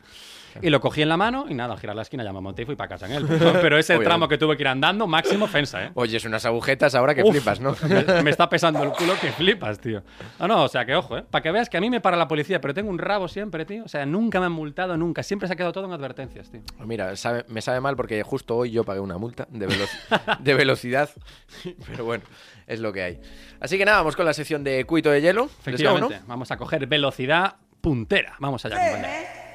Y 0.63 0.71
lo 0.71 0.81
cogí 0.81 1.03
en 1.03 1.09
la 1.09 1.17
mano 1.17 1.47
y 1.49 1.55
nada, 1.55 1.75
al 1.75 1.81
girar 1.81 1.95
la 1.97 2.03
esquina 2.03 2.25
ya 2.25 2.33
me 2.33 2.41
monté 2.41 2.63
y 2.63 2.65
fui 2.65 2.77
para 2.77 2.89
casa 2.89 3.07
en 3.07 3.13
él. 3.13 3.27
Pero, 3.29 3.79
ese 3.79 3.93
Obviamente. 3.95 4.05
tramo 4.05 4.29
que 4.29 4.39
tuve 4.39 4.57
que 4.57 4.63
ir 4.63 4.69
andando, 4.69 5.07
máximo 5.07 5.45
ofensa, 5.47 5.85
¿eh? 5.85 5.91
Oyes 5.95 6.25
unas 6.25 6.45
agujetas 6.45 6.95
ahora 6.95 7.15
que 7.15 7.23
Uf, 7.23 7.31
flipas, 7.31 7.61
¿no? 7.61 7.77
Me, 7.89 8.23
me 8.23 8.31
está 8.31 8.49
pesando 8.49 8.83
el 8.83 8.91
culo 8.91 9.15
que 9.21 9.33
flipas, 9.33 9.81
tío. 9.81 10.03
No, 10.39 10.49
no, 10.49 10.65
o 10.65 10.69
sea, 10.69 10.85
que 10.85 10.95
ojo, 10.95 11.19
¿eh? 11.19 11.25
Para 11.31 11.43
que 11.43 11.51
veas 11.51 11.69
que 11.69 11.77
a 11.77 11.81
mí 11.81 11.91
me 11.91 12.01
para 12.01 12.17
la 12.17 12.29
policía, 12.29 12.61
pero 12.61 12.75
tengo 12.75 12.91
un 12.91 12.99
rabo 12.99 13.29
siempre, 13.29 13.65
tío. 13.65 13.85
O 13.85 13.89
sea, 13.89 14.07
nunca 14.07 14.41
me 14.41 14.47
han 14.47 14.53
multado, 14.53 14.97
nunca. 14.97 15.23
Siempre 15.23 15.47
se 15.49 15.55
ha 15.55 15.57
quedado 15.57 15.73
todo 15.73 15.85
en 15.87 15.93
advertencias, 15.93 16.51
tío. 16.51 16.61
Mira, 16.85 17.17
sabe- 17.17 17.45
me 17.49 17.61
sabe 17.63 17.81
mal 17.81 17.97
porque 17.97 18.23
justo 18.23 18.57
hoy 18.57 18.71
yo 18.71 18.85
pagué 18.85 19.01
una 19.01 19.19
multa 19.19 19.47
de, 19.51 19.67
velo- 19.69 19.87
de 20.41 20.55
velocidad. 20.55 21.11
Pero 21.87 22.05
bueno, 22.05 22.25
es 22.67 22.81
lo 22.81 22.93
que 22.93 23.03
hay. 23.03 23.21
Así 23.61 23.79
que 23.79 23.85
nada, 23.85 23.99
vamos 23.99 24.17
con 24.17 24.25
la 24.27 24.33
sección 24.35 24.63
de 24.65 24.85
cuito 24.85 25.11
de 25.11 25.21
hielo. 25.23 25.45
Efectivamente, 25.61 26.21
vamos 26.27 26.51
a 26.51 26.57
coger 26.57 26.87
velocidad 26.87 27.57
puntera. 27.81 28.35
Vamos 28.41 28.65
allá, 28.65 28.77
compañero. 28.77 29.46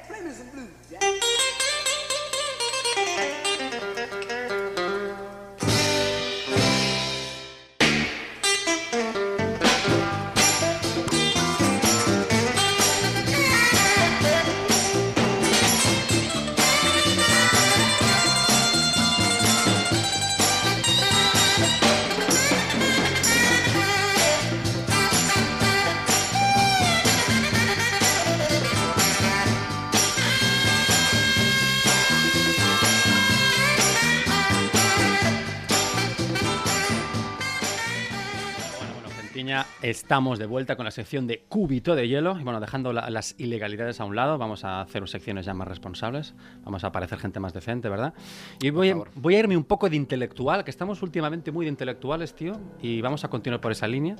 Estamos 39.82 40.38
de 40.38 40.46
vuelta 40.46 40.76
con 40.76 40.84
la 40.84 40.90
sección 40.92 41.26
de 41.26 41.44
Cúbito 41.48 41.94
de 41.96 42.06
Hielo. 42.08 42.38
Y 42.38 42.44
bueno, 42.44 42.60
dejando 42.60 42.92
la- 42.92 43.10
las 43.10 43.34
ilegalidades 43.38 44.00
a 44.00 44.04
un 44.04 44.14
lado, 44.14 44.38
vamos 44.38 44.64
a 44.64 44.80
hacer 44.80 45.06
secciones 45.08 45.44
ya 45.44 45.54
más 45.54 45.66
responsables. 45.66 46.34
Vamos 46.64 46.84
a 46.84 46.92
parecer 46.92 47.18
gente 47.18 47.40
más 47.40 47.52
decente, 47.52 47.88
¿verdad? 47.88 48.14
Y 48.60 48.70
voy, 48.70 48.94
voy 49.16 49.34
a 49.34 49.40
irme 49.40 49.56
un 49.56 49.64
poco 49.64 49.90
de 49.90 49.96
intelectual, 49.96 50.62
que 50.64 50.70
estamos 50.70 51.02
últimamente 51.02 51.50
muy 51.50 51.66
de 51.66 51.70
intelectuales, 51.70 52.34
tío. 52.34 52.52
Y 52.80 53.00
vamos 53.02 53.24
a 53.24 53.28
continuar 53.28 53.60
por 53.60 53.72
esa 53.72 53.88
línea. 53.88 54.16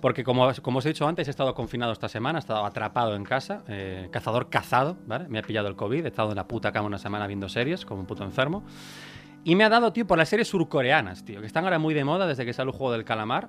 Porque 0.00 0.22
como, 0.22 0.48
como 0.62 0.78
os 0.78 0.86
he 0.86 0.90
dicho 0.90 1.08
antes, 1.08 1.26
he 1.26 1.30
estado 1.30 1.54
confinado 1.54 1.90
esta 1.92 2.08
semana, 2.08 2.38
he 2.38 2.40
estado 2.40 2.64
atrapado 2.64 3.16
en 3.16 3.24
casa, 3.24 3.64
eh, 3.66 4.08
cazador 4.12 4.48
cazado, 4.48 4.96
¿vale? 5.06 5.26
Me 5.28 5.38
ha 5.40 5.42
pillado 5.42 5.66
el 5.68 5.74
COVID, 5.74 6.04
he 6.04 6.08
estado 6.08 6.30
en 6.30 6.36
la 6.36 6.46
puta 6.46 6.70
cama 6.70 6.86
una 6.86 6.98
semana 6.98 7.26
viendo 7.26 7.48
series, 7.48 7.84
como 7.84 8.00
un 8.00 8.06
puto 8.06 8.22
enfermo. 8.22 8.62
Y 9.42 9.56
me 9.56 9.64
ha 9.64 9.68
dado, 9.68 9.92
tío, 9.92 10.06
por 10.06 10.18
las 10.18 10.28
series 10.28 10.46
surcoreanas, 10.48 11.24
tío, 11.24 11.40
que 11.40 11.46
están 11.46 11.64
ahora 11.64 11.78
muy 11.80 11.94
de 11.94 12.04
moda 12.04 12.26
desde 12.26 12.44
que 12.44 12.52
sale 12.52 12.70
el 12.70 12.76
juego 12.76 12.92
del 12.92 13.04
calamar. 13.04 13.48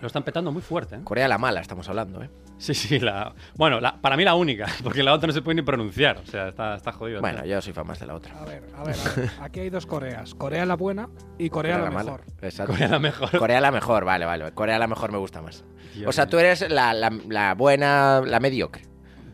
Lo 0.00 0.06
están 0.08 0.22
petando 0.24 0.52
muy 0.52 0.60
fuerte, 0.62 0.96
¿eh? 0.96 1.00
Corea 1.04 1.26
la 1.26 1.38
mala, 1.38 1.60
estamos 1.60 1.88
hablando, 1.88 2.22
¿eh? 2.22 2.30
Sí, 2.58 2.74
sí, 2.74 2.98
la... 3.00 3.34
Bueno, 3.54 3.80
la- 3.80 3.96
para 4.00 4.16
mí 4.16 4.24
la 4.24 4.34
única, 4.34 4.66
porque 4.84 5.02
la 5.02 5.12
otra 5.14 5.26
no 5.26 5.32
se 5.32 5.40
puede 5.42 5.56
ni 5.56 5.62
pronunciar, 5.62 6.18
o 6.18 6.26
sea, 6.26 6.48
está, 6.48 6.76
está 6.76 6.92
jodido. 6.92 7.20
Bueno, 7.20 7.42
tío. 7.42 7.52
yo 7.52 7.62
soy 7.62 7.72
fan 7.72 7.86
más 7.86 7.98
de 7.98 8.06
la 8.06 8.14
otra. 8.14 8.38
A 8.38 8.44
ver, 8.44 8.62
a 8.76 8.84
ver, 8.84 8.94
a 8.98 9.14
ver. 9.20 9.30
Aquí 9.40 9.60
hay 9.60 9.70
dos 9.70 9.86
Coreas. 9.86 10.34
Corea 10.34 10.66
la 10.66 10.76
buena 10.76 11.08
y 11.38 11.48
Corea, 11.50 11.78
la, 11.78 11.90
mala. 11.90 12.12
mejor. 12.12 12.24
Exacto. 12.42 12.72
Corea 12.72 12.88
la 12.88 12.98
mejor. 12.98 13.38
Corea 13.38 13.60
la 13.60 13.70
mejor, 13.70 14.04
vale, 14.04 14.26
vale. 14.26 14.52
Corea 14.52 14.78
la 14.78 14.86
mejor 14.86 15.12
me 15.12 15.18
gusta 15.18 15.40
más. 15.42 15.64
Dios 15.94 16.08
o 16.08 16.12
sea, 16.12 16.24
mío. 16.24 16.30
tú 16.30 16.38
eres 16.38 16.70
la, 16.70 16.92
la- 16.92 17.12
la 17.28 17.54
buena, 17.54 18.20
la 18.24 18.38
mediocre. 18.40 18.82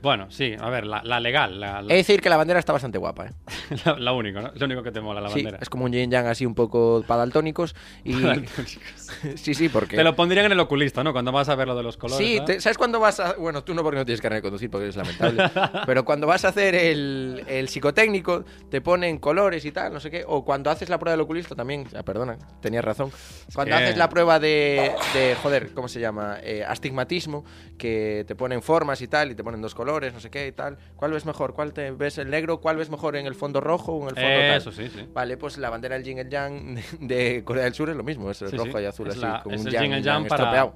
Bueno, 0.03 0.27
sí, 0.31 0.55
a 0.59 0.69
ver, 0.69 0.85
la, 0.85 1.03
la 1.05 1.21
legal, 1.21 1.61
la, 1.61 1.81
He 1.81 1.85
de 1.85 1.95
decir 1.95 2.21
que 2.21 2.29
la 2.29 2.37
bandera 2.37 2.59
está 2.59 2.73
bastante 2.73 2.99
guapa, 2.99 3.27
¿eh? 3.27 3.31
la, 3.85 3.99
la 3.99 4.13
única, 4.13 4.41
¿no? 4.41 4.49
Es 4.49 4.61
lo 4.61 4.67
único 4.67 4.83
que 4.83 4.91
te 4.91 5.01
mola, 5.01 5.21
la 5.21 5.29
Sí, 5.29 5.43
bandera. 5.43 5.59
es 5.63 5.69
como 5.71 5.85
un 5.85 5.93
yin 5.93 6.11
yang 6.11 6.27
así 6.27 6.45
un 6.45 6.55
poco 6.55 7.05
padaltónicos. 7.07 7.75
Y... 8.05 8.15
sí, 9.37 9.55
sí, 9.55 9.69
porque... 9.69 9.97
Te 9.97 10.05
lo 10.05 10.15
pondrían 10.17 10.47
en 10.47 10.53
el 10.53 10.61
oculista, 10.61 11.05
¿no? 11.05 11.13
Cuando 11.13 11.31
vas 11.33 11.49
a 11.49 11.55
ver 11.55 11.69
lo 11.69 11.77
de 11.77 11.83
los 11.83 11.97
colores. 11.97 12.27
Sí, 12.27 12.61
¿sabes 12.61 12.79
cuándo 12.79 12.99
vas 13.01 13.21
a.? 13.21 13.35
Bueno, 13.35 13.63
tú 13.63 13.75
no 13.75 13.83
porque 13.83 13.99
no 13.99 14.05
tienes 14.05 14.21
carnet 14.21 14.39
de 14.39 14.43
conducir 14.43 14.71
porque 14.71 14.85
eres 14.87 14.97
lamentable. 14.97 15.51
pero 15.87 16.05
cuando 16.05 16.27
vas 16.27 16.45
a 16.45 16.49
hacer 16.49 16.75
el, 16.75 17.45
el 17.47 17.69
psicotécnico, 17.69 18.45
te 18.71 18.81
ponen 18.81 19.19
colores 19.19 19.65
y 19.65 19.73
tal, 19.73 19.93
no 19.93 20.01
sé 20.01 20.11
qué. 20.11 20.25
O 20.27 20.45
cuando 20.45 20.71
haces 20.71 20.89
la 20.89 20.99
prueba 20.99 21.13
del 21.13 21.21
oculista 21.21 21.55
también. 21.55 21.87
Ah, 21.97 22.03
perdona, 22.03 22.39
tenías 22.61 22.85
razón. 22.85 23.13
Cuando 23.55 23.77
haces 23.77 23.97
la 23.97 24.09
prueba 24.09 24.41
de, 24.41 24.93
de, 25.15 25.37
Joder, 25.43 25.73
¿cómo 25.75 25.89
se 25.89 26.01
llama? 26.01 26.39
Eh, 26.43 26.65
astigmatismo, 26.67 27.45
que 27.79 28.25
te 28.27 28.35
ponen 28.35 28.63
formas 28.63 29.01
y 29.03 29.09
tal, 29.09 29.31
y 29.31 29.35
te 29.35 29.45
ponen 29.45 29.61
dos 29.63 29.75
colores, 29.75 29.92
no 30.01 30.21
sé 30.21 30.31
qué 30.31 30.47
y 30.47 30.53
tal. 30.53 30.79
¿Cuál 30.97 31.13
ves 31.13 31.25
mejor? 31.27 31.55
¿Cuál 31.55 31.73
te 31.73 31.91
ves 31.91 32.19
el 32.19 32.31
negro? 32.31 32.61
¿Cuál 32.61 32.77
ves 32.77 32.91
mejor 32.91 33.17
en 33.17 33.27
el 33.27 33.35
fondo 33.35 33.61
rojo 33.61 33.93
o 33.93 34.03
en 34.03 34.09
el 34.11 34.15
fondo 34.15 34.29
tal? 34.29 34.57
Eso 34.57 34.73
sí, 34.73 34.89
sí. 34.89 35.07
Vale, 35.13 35.37
pues 35.37 35.59
la 35.59 35.71
bandera 35.71 35.95
del 35.97 36.05
yin 36.05 36.19
y 36.19 36.21
el 36.23 36.29
yang 36.31 36.81
de 37.01 37.43
Corea 37.45 37.65
del 37.65 37.75
Sur 37.75 37.91
es 37.91 37.97
lo 37.97 38.03
mismo, 38.03 38.31
es 38.31 38.41
el 38.43 38.49
Sí, 38.51 38.57
rojo 38.57 38.79
sí. 38.79 38.83
y 38.85 38.87
azul 38.87 39.09
Es 39.09 39.15
así, 39.15 39.23
la- 39.23 39.43
con 39.43 39.55
es 39.55 39.61
un 39.61 39.67
el 39.69 39.73
yang, 39.73 39.83
yin 39.85 39.93
y 39.93 39.97
y 39.97 40.03
yang 40.03 40.05
yang 40.23 40.29
para- 40.29 40.43
estropeado. 40.43 40.75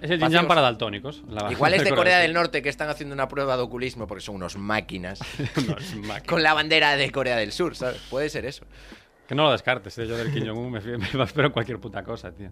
Es 0.00 0.10
el 0.10 0.20
yin 0.20 0.46
para 0.46 0.60
daltónicos. 0.62 1.22
la- 1.28 1.52
Igual 1.52 1.74
es 1.74 1.84
de 1.84 1.90
Corea 1.94 2.18
del 2.18 2.32
Norte 2.32 2.62
que 2.62 2.68
están 2.68 2.88
haciendo 2.88 3.12
una 3.14 3.28
prueba 3.28 3.56
de 3.56 3.62
oculismo 3.62 4.06
porque 4.06 4.22
son 4.24 4.36
unos 4.36 4.56
máquinas 4.56 5.20
No, 5.68 5.76
es 5.76 5.94
máquina. 5.96 6.20
con 6.26 6.42
la 6.42 6.54
bandera 6.54 6.96
de 6.96 7.10
Corea 7.10 7.36
del 7.36 7.52
Sur, 7.52 7.76
¿sabes? 7.76 8.00
Puede 8.08 8.28
ser 8.30 8.46
eso. 8.46 8.64
Que 9.28 9.34
no 9.34 9.44
lo 9.44 9.52
descartes, 9.52 9.96
¿eh? 9.98 10.06
yo 10.06 10.16
del 10.16 10.32
Kim 10.32 10.46
Jong-un 10.46 10.70
me, 10.72 10.80
me 10.98 11.24
espero 11.24 11.46
en 11.48 11.52
cualquier 11.52 11.78
puta 11.78 12.02
cosa, 12.02 12.32
tío. 12.32 12.50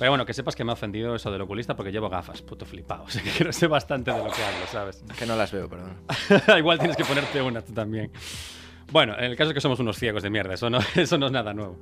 Pero 0.00 0.12
bueno, 0.12 0.24
que 0.24 0.32
sepas 0.32 0.56
que 0.56 0.64
me 0.64 0.70
ha 0.70 0.72
ofendido 0.72 1.14
eso 1.14 1.30
del 1.30 1.42
oculista 1.42 1.76
porque 1.76 1.92
llevo 1.92 2.08
gafas, 2.08 2.40
puto 2.40 2.64
flipado. 2.64 3.04
O 3.06 3.10
sea, 3.10 3.22
que 3.22 3.44
no 3.44 3.52
sé 3.52 3.66
bastante 3.66 4.10
de 4.10 4.16
lo 4.16 4.32
que 4.32 4.42
hablo, 4.42 4.66
¿sabes? 4.72 5.04
Que 5.18 5.26
no 5.26 5.36
las 5.36 5.52
veo, 5.52 5.68
perdón. 5.68 5.98
Igual 6.58 6.78
tienes 6.78 6.96
que 6.96 7.04
ponerte 7.04 7.42
una 7.42 7.60
tú 7.60 7.74
también. 7.74 8.10
Bueno, 8.90 9.14
en 9.18 9.24
el 9.24 9.36
caso 9.36 9.50
es 9.50 9.54
que 9.54 9.60
somos 9.60 9.78
unos 9.78 9.98
ciegos 9.98 10.22
de 10.22 10.30
mierda, 10.30 10.54
eso 10.54 10.70
no, 10.70 10.78
eso 10.96 11.18
no 11.18 11.26
es 11.26 11.32
nada 11.32 11.52
nuevo. 11.52 11.76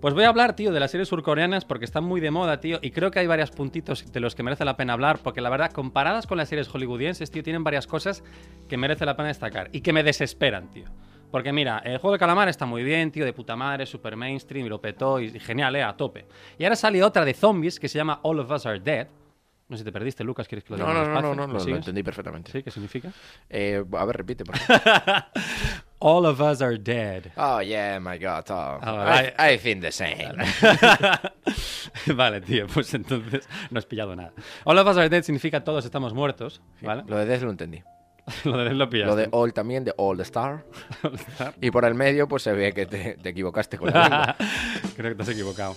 Pues 0.00 0.14
voy 0.14 0.24
a 0.24 0.30
hablar, 0.30 0.56
tío, 0.56 0.72
de 0.72 0.80
las 0.80 0.90
series 0.90 1.06
surcoreanas 1.06 1.64
porque 1.64 1.84
están 1.84 2.02
muy 2.02 2.20
de 2.20 2.32
moda, 2.32 2.58
tío, 2.58 2.80
y 2.82 2.90
creo 2.90 3.12
que 3.12 3.20
hay 3.20 3.28
varios 3.28 3.52
puntitos 3.52 4.12
de 4.12 4.18
los 4.18 4.34
que 4.34 4.42
merece 4.42 4.64
la 4.64 4.76
pena 4.76 4.92
hablar, 4.92 5.20
porque 5.22 5.40
la 5.40 5.48
verdad, 5.48 5.70
comparadas 5.70 6.26
con 6.26 6.36
las 6.38 6.48
series 6.48 6.68
hollywoodienses, 6.68 7.30
tío, 7.30 7.44
tienen 7.44 7.62
varias 7.62 7.86
cosas 7.86 8.24
que 8.68 8.76
merece 8.76 9.06
la 9.06 9.14
pena 9.14 9.28
destacar 9.28 9.70
y 9.70 9.82
que 9.82 9.92
me 9.92 10.02
desesperan, 10.02 10.70
tío. 10.70 10.86
Porque 11.34 11.52
mira, 11.52 11.82
el 11.84 11.98
juego 11.98 12.12
de 12.12 12.20
calamar 12.20 12.48
está 12.48 12.64
muy 12.64 12.84
bien, 12.84 13.10
tío, 13.10 13.24
de 13.24 13.32
puta 13.32 13.56
madre, 13.56 13.86
super 13.86 14.14
mainstream, 14.14 14.66
y 14.66 14.68
lo 14.68 14.80
petó, 14.80 15.18
y, 15.18 15.40
genial, 15.40 15.74
eh, 15.74 15.82
a 15.82 15.96
tope. 15.96 16.26
Y 16.56 16.62
ahora 16.62 16.76
sale 16.76 17.02
otra 17.02 17.24
de 17.24 17.34
zombies 17.34 17.80
que 17.80 17.88
se 17.88 17.98
llama 17.98 18.20
All 18.22 18.38
of 18.38 18.48
Us 18.52 18.66
Are 18.66 18.78
Dead. 18.78 19.08
No 19.66 19.76
sé 19.76 19.80
si 19.80 19.84
te 19.84 19.90
perdiste, 19.90 20.22
Lucas, 20.22 20.46
¿quieres 20.46 20.62
que 20.62 20.74
lo 20.74 20.76
diga 20.76 20.92
no, 20.92 20.94
no, 20.94 21.20
no, 21.20 21.34
no, 21.34 21.46
¿Me 21.48 21.58
lo, 21.58 21.64
lo 21.64 21.76
entendí 21.76 22.04
perfectamente. 22.04 22.52
¿Sí? 22.52 22.62
¿Qué 22.62 22.70
significa? 22.70 23.10
Eh, 23.50 23.84
a 23.94 24.04
ver, 24.04 24.16
repite. 24.16 24.44
Por 24.44 24.56
favor. 24.56 25.24
All 25.98 26.24
of 26.24 26.40
Us 26.40 26.62
Are 26.62 26.78
Dead. 26.78 27.32
oh, 27.36 27.60
yeah, 27.60 27.98
my 27.98 28.16
God. 28.16 28.44
Oh. 28.50 28.78
Ah, 28.80 29.24
I, 29.36 29.54
I 29.54 29.58
think 29.58 29.82
the 29.82 29.90
same. 29.90 30.36
vale, 32.14 32.42
tío, 32.42 32.68
pues 32.68 32.94
entonces 32.94 33.48
no 33.72 33.80
has 33.80 33.86
pillado 33.86 34.14
nada. 34.14 34.32
All 34.62 34.78
of 34.78 34.86
Us 34.86 34.98
Are 34.98 35.08
Dead 35.08 35.24
significa 35.24 35.64
todos 35.64 35.84
estamos 35.84 36.14
muertos, 36.14 36.62
¿vale? 36.80 37.02
Lo 37.08 37.16
de 37.16 37.26
Death 37.26 37.42
lo 37.42 37.50
entendí. 37.50 37.82
Lo 38.44 38.56
de 38.58 38.72
lo 38.74 38.88
pillaste. 38.88 39.10
Lo 39.10 39.16
de 39.16 39.28
All 39.32 39.52
también, 39.52 39.84
de 39.84 39.94
All 39.98 40.16
the 40.16 40.22
Star. 40.22 40.64
Y 41.60 41.70
por 41.70 41.84
el 41.84 41.94
medio, 41.94 42.26
pues 42.28 42.42
se 42.42 42.52
ve 42.52 42.72
que 42.72 42.86
te, 42.86 43.14
te 43.14 43.28
equivocaste 43.28 43.78
con 43.78 43.90
la 43.90 44.02
lengua. 44.02 44.36
Creo 44.96 45.10
que 45.10 45.16
te 45.16 45.22
has 45.22 45.28
equivocado. 45.28 45.76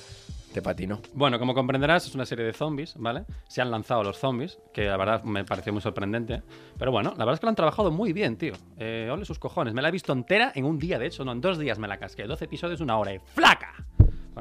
Te 0.53 0.61
patinó. 0.61 1.01
Bueno, 1.13 1.37
como 1.39 1.53
comprenderás, 1.53 2.07
es 2.07 2.15
una 2.15 2.25
serie 2.25 2.45
de 2.45 2.53
zombies, 2.53 2.95
¿vale? 2.97 3.25
Se 3.47 3.61
han 3.61 3.69
lanzado 3.69 4.01
los 4.01 4.17
zombies, 4.17 4.57
que 4.73 4.85
la 4.85 4.97
verdad 4.97 5.23
me 5.23 5.43
pareció 5.43 5.73
muy 5.73 5.81
sorprendente. 5.81 6.41
Pero 6.79 6.91
bueno, 6.91 7.11
la 7.11 7.25
verdad 7.25 7.33
es 7.33 7.39
que 7.41 7.45
lo 7.45 7.49
han 7.49 7.55
trabajado 7.55 7.91
muy 7.91 8.13
bien, 8.13 8.37
tío. 8.37 8.53
Eh, 8.77 9.09
ole 9.11 9.25
sus 9.25 9.39
cojones. 9.39 9.73
Me 9.73 9.81
la 9.81 9.89
he 9.89 9.91
visto 9.91 10.13
entera 10.13 10.53
en 10.55 10.65
un 10.65 10.79
día, 10.79 10.97
de 10.97 11.07
hecho, 11.07 11.25
no, 11.25 11.33
en 11.33 11.41
dos 11.41 11.59
días 11.59 11.77
me 11.77 11.87
la 11.87 11.97
casqué. 11.97 12.23
12 12.23 12.45
episodios, 12.45 12.79
una 12.79 12.97
hora 12.97 13.13
y 13.13 13.19
¡flaca! 13.19 13.86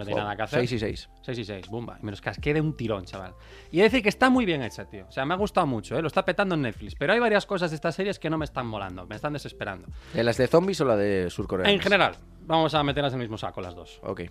No 0.00 0.04
tenía 0.04 0.22
nada 0.22 0.36
que 0.36 0.42
hacer. 0.42 0.58
6 0.60 0.72
y 0.72 0.78
6. 0.78 1.08
6 1.22 1.38
y 1.38 1.44
6, 1.44 1.68
bumba. 1.68 1.98
Y 2.00 2.04
me 2.04 2.10
los 2.10 2.20
casqué 2.20 2.54
de 2.54 2.60
un 2.60 2.76
tirón, 2.76 3.04
chaval. 3.04 3.34
Y 3.70 3.78
he 3.78 3.82
de 3.82 3.88
decir 3.88 4.02
que 4.02 4.08
está 4.08 4.30
muy 4.30 4.44
bien 4.44 4.62
hecha, 4.62 4.84
tío. 4.84 5.06
O 5.08 5.12
sea, 5.12 5.24
me 5.24 5.34
ha 5.34 5.36
gustado 5.36 5.66
mucho, 5.66 5.96
¿eh? 5.96 6.02
Lo 6.02 6.08
está 6.08 6.24
petando 6.24 6.54
en 6.54 6.62
Netflix. 6.62 6.94
Pero 6.94 7.12
hay 7.12 7.18
varias 7.18 7.46
cosas 7.46 7.70
de 7.70 7.76
estas 7.76 7.94
series 7.94 8.18
que 8.18 8.30
no 8.30 8.38
me 8.38 8.44
están 8.44 8.66
molando, 8.66 9.06
me 9.06 9.16
están 9.16 9.32
desesperando. 9.32 9.88
¿De 10.12 10.22
las 10.24 10.36
de 10.36 10.46
zombies 10.46 10.80
o 10.80 10.84
la 10.84 10.96
de 10.96 11.30
surcoreanos? 11.30 11.72
En 11.72 11.80
general, 11.80 12.14
vamos 12.42 12.74
a 12.74 12.82
meterlas 12.82 13.12
en 13.12 13.20
el 13.20 13.24
mismo 13.26 13.38
saco 13.38 13.60
las 13.60 13.74
dos. 13.74 14.00
Ok. 14.02 14.22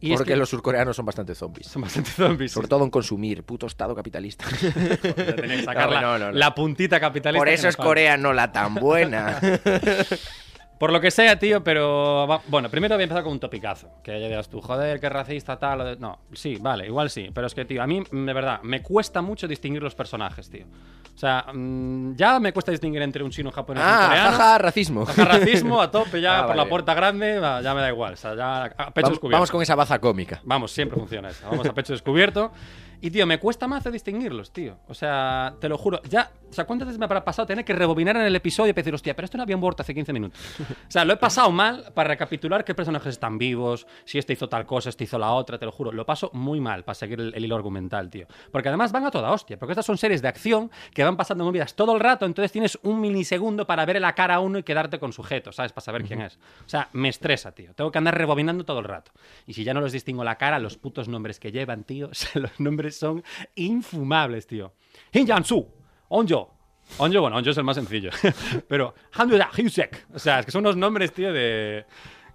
Y 0.00 0.12
es 0.12 0.18
Porque 0.18 0.32
que 0.32 0.36
los 0.36 0.48
surcoreanos 0.48 0.94
son 0.94 1.04
bastante 1.06 1.34
zombies. 1.34 1.66
son 1.66 1.82
bastante 1.82 2.10
zombies. 2.10 2.52
Sobre 2.52 2.68
todo 2.68 2.84
en 2.84 2.90
consumir, 2.90 3.42
puto 3.42 3.66
estado 3.66 3.96
capitalista. 3.96 4.44
Joder, 4.60 5.42
que 5.42 5.62
sacar 5.64 5.90
No, 6.00 6.16
la, 6.16 6.18
no, 6.18 6.32
la 6.32 6.54
puntita 6.54 7.00
capitalista. 7.00 7.40
Por 7.40 7.48
eso 7.48 7.68
es. 7.68 7.76
Corea 7.76 8.16
no 8.16 8.32
la 8.32 8.52
tan 8.52 8.76
buena. 8.76 9.40
Por 10.78 10.92
lo 10.92 11.00
que 11.00 11.10
sea, 11.10 11.38
tío, 11.38 11.62
pero. 11.64 12.26
va- 12.28 12.40
Bueno, 12.46 12.68
primero 12.70 12.94
voy 12.94 13.02
a 13.02 13.04
empezar 13.04 13.24
con 13.24 13.32
un 13.32 13.40
topicazo. 13.40 13.88
Que 14.02 14.20
ya 14.20 14.28
digas 14.28 14.48
tú, 14.48 14.60
joder, 14.60 15.00
qué 15.00 15.08
racista, 15.08 15.58
tal. 15.58 15.80
o 15.80 15.84
de- 15.84 15.96
No, 15.96 16.20
sí, 16.32 16.56
vale, 16.60 16.86
igual 16.86 17.10
sí. 17.10 17.30
Pero 17.34 17.46
es 17.48 17.54
que, 17.54 17.64
tío, 17.64 17.82
a 17.82 17.86
mí, 17.86 18.02
de 18.10 18.32
verdad, 18.32 18.60
me 18.62 18.80
cuesta 18.82 19.20
mucho 19.20 19.48
distinguir 19.48 19.82
los 19.82 19.94
personajes, 19.96 20.48
tío. 20.48 20.66
O 21.14 21.18
sea, 21.18 21.46
mm, 21.52 22.14
ya 22.14 22.38
me 22.38 22.52
cuesta 22.52 22.70
distinguir 22.70 23.02
entre 23.02 23.24
un 23.24 23.30
chino, 23.32 23.50
japonés 23.50 23.82
y 23.82 23.86
un 23.86 23.92
ah, 23.92 24.06
coreano. 24.06 24.30
jaja, 24.30 24.58
racismo. 24.58 25.02
Ajá, 25.02 25.24
racismo 25.24 25.82
a 25.82 25.90
tope 25.90 26.20
ya 26.20 26.38
Ah, 26.44 26.46
por 26.46 26.54
la 26.54 26.62
vale. 26.62 26.70
puerta 26.70 26.94
grande, 26.94 27.40
ya 27.40 27.74
me 27.74 27.80
da 27.80 27.88
igual. 27.88 28.12
O 28.12 28.16
sea, 28.16 28.36
ya 28.36 28.64
a 28.66 28.68
pecho 28.70 28.78
Vamos, 28.78 29.10
descubierto. 29.10 29.36
vamos 29.36 29.50
con 29.50 29.62
esa 29.62 29.74
baza 29.74 29.98
cómica. 29.98 30.40
Vamos, 30.44 30.70
siempre 30.70 30.96
funciona 30.96 31.30
esa. 31.30 31.48
Vamos 31.48 31.66
a 31.66 31.74
pecho 31.74 31.92
descubierto. 31.92 32.52
Y, 33.00 33.10
tío, 33.10 33.26
me 33.26 33.38
cuesta 33.38 33.66
más 33.66 33.84
distinguirlos, 33.90 34.52
tío. 34.52 34.78
O 34.88 34.94
sea, 34.94 35.54
te 35.60 35.68
lo 35.68 35.78
juro. 35.78 36.00
Ya, 36.08 36.30
o 36.50 36.52
sea, 36.52 36.64
¿cuántas 36.64 36.88
veces 36.88 36.98
me 36.98 37.04
habrá 37.04 37.24
pasado 37.24 37.46
tener 37.46 37.64
que 37.64 37.72
rebobinar 37.72 38.16
en 38.16 38.22
el 38.22 38.34
episodio 38.34 38.70
y 38.70 38.72
decir, 38.72 38.94
hostia, 38.94 39.14
pero 39.14 39.24
esto 39.24 39.36
no 39.36 39.42
había 39.42 39.56
muerto 39.56 39.82
hace 39.82 39.94
15 39.94 40.12
minutos? 40.12 40.40
O 40.60 40.90
sea, 40.90 41.04
lo 41.04 41.12
he 41.12 41.16
pasado 41.16 41.50
mal 41.52 41.92
para 41.94 42.08
recapitular 42.08 42.64
qué 42.64 42.74
personajes 42.74 43.10
están 43.10 43.38
vivos, 43.38 43.86
si 44.04 44.18
este 44.18 44.32
hizo 44.32 44.48
tal 44.48 44.66
cosa, 44.66 44.88
este 44.88 45.04
hizo 45.04 45.18
la 45.18 45.32
otra, 45.32 45.58
te 45.58 45.66
lo 45.66 45.72
juro. 45.72 45.92
Lo 45.92 46.06
paso 46.06 46.30
muy 46.32 46.60
mal 46.60 46.84
para 46.84 46.94
seguir 46.94 47.20
el, 47.20 47.34
el 47.34 47.44
hilo 47.44 47.56
argumental, 47.56 48.10
tío. 48.10 48.26
Porque 48.50 48.68
además 48.68 48.90
van 48.92 49.06
a 49.06 49.10
toda 49.10 49.30
hostia. 49.30 49.58
Porque 49.58 49.72
estas 49.72 49.86
son 49.86 49.96
series 49.96 50.22
de 50.22 50.28
acción 50.28 50.70
que 50.92 51.04
van 51.04 51.16
pasando 51.16 51.44
movidas 51.44 51.74
todo 51.74 51.94
el 51.94 52.00
rato, 52.00 52.26
entonces 52.26 52.50
tienes 52.50 52.78
un 52.82 53.00
milisegundo 53.00 53.66
para 53.66 53.84
ver 53.84 54.00
la 54.00 54.14
cara 54.14 54.36
a 54.36 54.40
uno 54.40 54.58
y 54.58 54.62
quedarte 54.62 54.98
con 54.98 55.12
sujeto, 55.12 55.52
¿sabes? 55.52 55.72
Para 55.72 55.84
saber 55.84 56.04
quién 56.04 56.20
es. 56.22 56.36
O 56.66 56.68
sea, 56.68 56.88
me 56.92 57.08
estresa, 57.08 57.52
tío. 57.52 57.74
Tengo 57.74 57.90
que 57.90 57.98
andar 57.98 58.16
rebobinando 58.16 58.64
todo 58.64 58.80
el 58.80 58.84
rato. 58.84 59.12
Y 59.46 59.54
si 59.54 59.64
ya 59.64 59.74
no 59.74 59.80
les 59.80 59.92
distingo 59.92 60.24
la 60.24 60.36
cara, 60.36 60.58
los 60.58 60.76
putos 60.76 61.08
nombres 61.08 61.38
que 61.38 61.52
llevan, 61.52 61.84
tío, 61.84 62.10
los 62.34 62.58
nombres 62.58 62.87
son 62.92 63.22
infumables, 63.54 64.46
tío. 64.46 64.72
Hin 65.12 65.26
Jan-su, 65.26 65.66
Onjo. 66.08 66.54
Onjo, 66.98 67.20
bueno, 67.20 67.36
Onjo 67.36 67.50
es 67.50 67.56
el 67.58 67.64
más 67.64 67.76
sencillo. 67.76 68.10
Pero 68.68 68.94
Handuda 69.12 69.50
Hyusek. 69.56 70.06
O 70.14 70.18
sea, 70.18 70.40
es 70.40 70.46
que 70.46 70.52
son 70.52 70.60
unos 70.60 70.76
nombres, 70.76 71.12
tío, 71.12 71.32
de... 71.32 71.84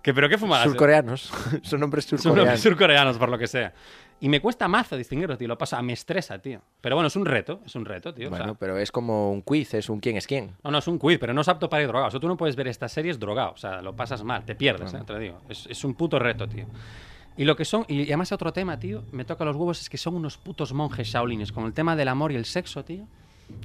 Que, 0.02 0.14
pero 0.14 0.28
qué 0.28 0.38
fumadas. 0.38 0.66
Surcoreanos. 0.66 1.32
Son 1.64 1.80
nombres 1.80 2.04
Son 2.04 2.18
nombres 2.36 2.60
surcoreanos. 2.60 2.60
surcoreanos, 2.60 3.18
por 3.18 3.30
lo 3.30 3.38
que 3.38 3.48
sea. 3.48 3.74
Y 4.20 4.28
me 4.28 4.42
cuesta 4.42 4.68
mazo 4.68 4.98
distinguirlos, 4.98 5.38
tío. 5.38 5.48
Lo 5.48 5.58
pasa, 5.58 5.82
me 5.82 5.94
estresa, 5.94 6.40
tío. 6.40 6.62
Pero 6.82 6.98
bueno, 6.98 7.08
es 7.08 7.16
un 7.16 7.26
reto, 7.26 7.62
es 7.66 7.74
un 7.76 7.86
reto, 7.86 8.14
tío. 8.14 8.28
o 8.28 8.30
sea, 8.30 8.40
Bueno, 8.40 8.56
pero 8.60 8.78
es 8.78 8.92
como 8.92 9.32
un 9.32 9.42
quiz, 9.42 9.74
es 9.76 9.88
un 9.88 10.02
quién 10.02 10.18
es 10.18 10.28
quién. 10.28 10.58
no, 10.62 10.72
no, 10.72 10.80
es 10.80 10.88
un 10.90 11.00
quiz, 11.00 11.18
pero 11.20 11.34
no 11.34 11.40
es 11.40 11.48
apto 11.48 11.70
para 11.70 11.84
ir 11.84 11.88
drogado. 11.88 12.10
O 12.10 12.12
sea, 12.12 12.20
tú 12.20 12.28
no 12.28 12.36
puedes 12.36 12.58
ver 12.58 12.68
estas 12.68 12.92
series 12.92 13.18
drogado. 13.18 13.52
O 13.54 13.58
sea, 13.58 13.82
lo 13.82 13.96
pasas 13.96 14.22
mal, 14.26 14.44
te 14.44 14.56
pierdes, 14.56 14.94
eh, 14.94 15.00
te 15.08 15.14
lo 15.14 15.20
digo. 15.20 15.40
Es, 15.48 15.68
es 15.68 15.82
un 15.86 15.94
puto 15.94 16.20
reto, 16.20 16.50
tío. 16.50 16.66
Y 17.38 17.46
lo 17.46 17.56
que 17.56 17.66
son, 17.66 17.86
y 17.88 18.04
además 18.04 18.32
otro 18.32 18.54
tema, 18.54 18.80
tío, 18.80 19.04
me 19.12 19.26
toca 19.26 19.44
los 19.46 19.56
huevos, 19.56 19.82
es 19.82 19.90
que 19.90 19.98
son 19.98 20.16
unos 20.16 20.38
putos 20.38 20.74
monjes 20.74 21.08
shaolines 21.08 21.52
con 21.52 21.66
el 21.66 21.74
tema 21.74 21.96
del 21.96 22.08
amor 22.08 22.32
y 22.32 22.36
el 22.36 22.46
sexo, 22.46 22.84
tío. 22.84 23.06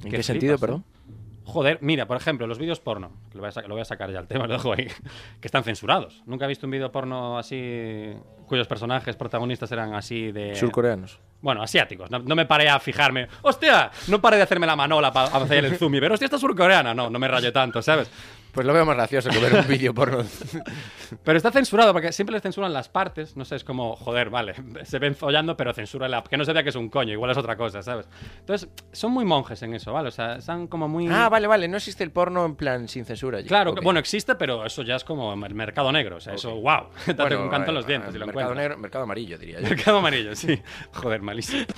¿En 0.03 0.11
qué 0.11 0.23
sentido, 0.23 0.57
flipas, 0.57 0.61
perdón? 0.61 0.83
¿eh? 0.87 0.99
Joder, 1.45 1.79
mira, 1.81 2.05
por 2.05 2.15
ejemplo, 2.15 2.45
los 2.45 2.59
vídeos 2.59 2.79
porno, 2.79 3.11
que 3.31 3.37
lo 3.37 3.41
voy, 3.41 3.49
a 3.49 3.51
sacar, 3.51 3.69
lo 3.69 3.75
voy 3.75 3.81
a 3.81 3.85
sacar 3.85 4.11
ya 4.11 4.19
el 4.19 4.27
tema, 4.27 4.45
lo 4.45 4.53
dejo 4.53 4.71
ahí, 4.71 4.87
que 5.41 5.47
están 5.47 5.63
censurados. 5.63 6.21
Nunca 6.27 6.45
he 6.45 6.47
visto 6.47 6.67
un 6.67 6.71
vídeo 6.71 6.91
porno 6.91 7.39
así, 7.39 8.13
cuyos 8.45 8.67
personajes 8.67 9.15
protagonistas 9.15 9.71
eran 9.71 9.95
así 9.95 10.31
de... 10.31 10.55
Surcoreanos. 10.55 11.19
Bueno, 11.41 11.63
asiáticos. 11.63 12.11
No, 12.11 12.19
no 12.19 12.35
me 12.35 12.45
paré 12.45 12.69
a 12.69 12.79
fijarme. 12.79 13.27
¡Hostia! 13.41 13.89
No 14.09 14.21
paré 14.21 14.37
de 14.37 14.43
hacerme 14.43 14.67
la 14.67 14.75
manola 14.75 15.11
para 15.11 15.27
hacer 15.37 15.65
el 15.65 15.75
zoom 15.77 15.95
y 15.95 15.99
ver, 15.99 16.11
hostia, 16.11 16.25
esta 16.25 16.35
es 16.35 16.41
surcoreana. 16.41 16.93
No, 16.93 17.09
no 17.09 17.17
me 17.17 17.27
rayé 17.27 17.51
tanto, 17.51 17.81
¿sabes? 17.81 18.11
Pues 18.51 18.65
lo 18.65 18.73
veo 18.73 18.85
más 18.85 18.95
gracioso 18.95 19.29
que 19.29 19.37
ver 19.39 19.53
un 19.53 19.67
vídeo 19.67 19.93
porno. 19.93 20.23
Pero 21.23 21.37
está 21.37 21.51
censurado 21.51 21.93
porque 21.93 22.11
siempre 22.11 22.33
les 22.33 22.41
censuran 22.41 22.73
las 22.73 22.89
partes. 22.89 23.35
No 23.37 23.45
sé, 23.45 23.55
es 23.55 23.63
como, 23.63 23.95
joder, 23.95 24.29
vale, 24.29 24.53
se 24.83 24.99
ven 24.99 25.15
follando, 25.15 25.55
pero 25.57 25.73
censura 25.73 26.07
la. 26.07 26.23
Que 26.23 26.37
no 26.37 26.45
se 26.45 26.53
vea 26.53 26.63
que 26.63 26.69
es 26.69 26.75
un 26.75 26.89
coño, 26.89 27.13
igual 27.13 27.31
es 27.31 27.37
otra 27.37 27.55
cosa, 27.55 27.81
¿sabes? 27.81 28.07
Entonces, 28.39 28.69
son 28.91 29.11
muy 29.11 29.25
monjes 29.25 29.61
en 29.63 29.73
eso, 29.73 29.93
¿vale? 29.93 30.09
O 30.09 30.11
sea, 30.11 30.35
están 30.35 30.67
como 30.67 30.87
muy. 30.87 31.07
ah, 31.07 31.29
vale, 31.29 31.47
vale. 31.47 31.67
No 31.67 31.77
existe 31.77 32.03
el 32.03 32.11
porno 32.11 32.45
en 32.45 32.55
plan 32.55 32.87
sin 32.87 33.05
censura. 33.05 33.39
allí. 33.39 33.47
Claro, 33.47 33.73
bueno, 33.81 33.99
existe, 33.99 34.35
pero 34.35 34.65
eso 34.65 34.83
ya 34.83 34.95
es 34.95 35.03
como 35.03 35.33
el 35.33 35.55
mercado 35.55 35.91
negro. 35.91 36.17
O 36.17 36.19
sea, 36.19 36.33
eso, 36.33 36.55
wow. 36.55 36.89
Date 37.07 37.21
Bueno, 37.21 37.43
un 37.43 37.49
canto 37.49 37.71
en 37.71 37.75
eh, 37.75 37.79
los 37.79 37.87
dientes 37.87 38.13
si 38.13 38.19
lo 38.19 38.25
mercado 38.25 38.47
encuentras. 38.51 38.69
negro, 38.69 38.77
mercado 38.81 39.03
amarillo, 39.03 39.37
diría 39.37 39.61
yo. 39.61 39.69
Mercado 39.69 39.97
amarillo, 39.97 40.35
sí. 40.35 40.61
Joder, 40.93 41.21
malísimo. 41.21 41.65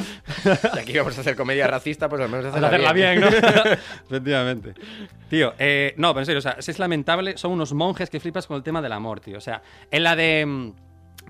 Y 0.75 0.79
aquí 0.79 0.97
vamos 0.97 1.17
a 1.17 1.21
hacer 1.21 1.35
comedia 1.35 1.67
racista, 1.67 2.09
pues 2.09 2.21
al 2.21 2.29
menos 2.29 2.45
hacerla, 2.47 2.67
hacerla 2.67 2.93
bien, 2.93 3.21
¿no? 3.21 3.27
Efectivamente. 3.27 4.73
Tío, 5.29 5.53
eh, 5.59 5.93
no, 5.97 6.09
pero 6.13 6.21
en 6.21 6.25
serio, 6.25 6.39
o 6.39 6.41
sea, 6.41 6.60
es 6.69 6.79
lamentable. 6.79 7.37
Son 7.37 7.51
unos 7.51 7.73
monjes 7.73 8.09
que 8.09 8.19
flipas 8.19 8.47
con 8.47 8.57
el 8.57 8.63
tema 8.63 8.81
del 8.81 8.91
amor, 8.91 9.19
tío. 9.19 9.37
O 9.37 9.41
sea, 9.41 9.61
en 9.89 10.03
la 10.03 10.15
de. 10.15 10.45
mm, 10.45 10.73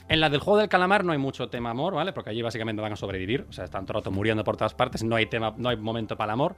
En 0.08 0.20
la 0.20 0.30
del 0.30 0.40
juego 0.42 0.58
del 0.60 0.68
calamar 0.68 1.06
no 1.06 1.12
hay 1.14 1.18
mucho 1.18 1.48
tema 1.48 1.70
amor, 1.70 1.94
¿vale? 1.94 2.12
Porque 2.12 2.30
allí 2.32 2.42
básicamente 2.42 2.82
van 2.82 2.92
a 2.92 2.96
sobrevivir. 2.98 3.46
O 3.50 3.54
sea, 3.54 3.64
están 3.66 3.86
todo 3.86 3.98
el 3.98 4.04
rato 4.04 4.12
muriendo 4.12 4.44
por 4.44 4.58
todas 4.58 4.74
partes. 4.74 5.04
No 5.04 5.16
hay 5.16 5.28
tema, 5.28 5.54
no 5.58 5.70
hay 5.70 5.78
momento 5.78 6.18
para 6.18 6.32
el 6.32 6.34
amor. 6.34 6.56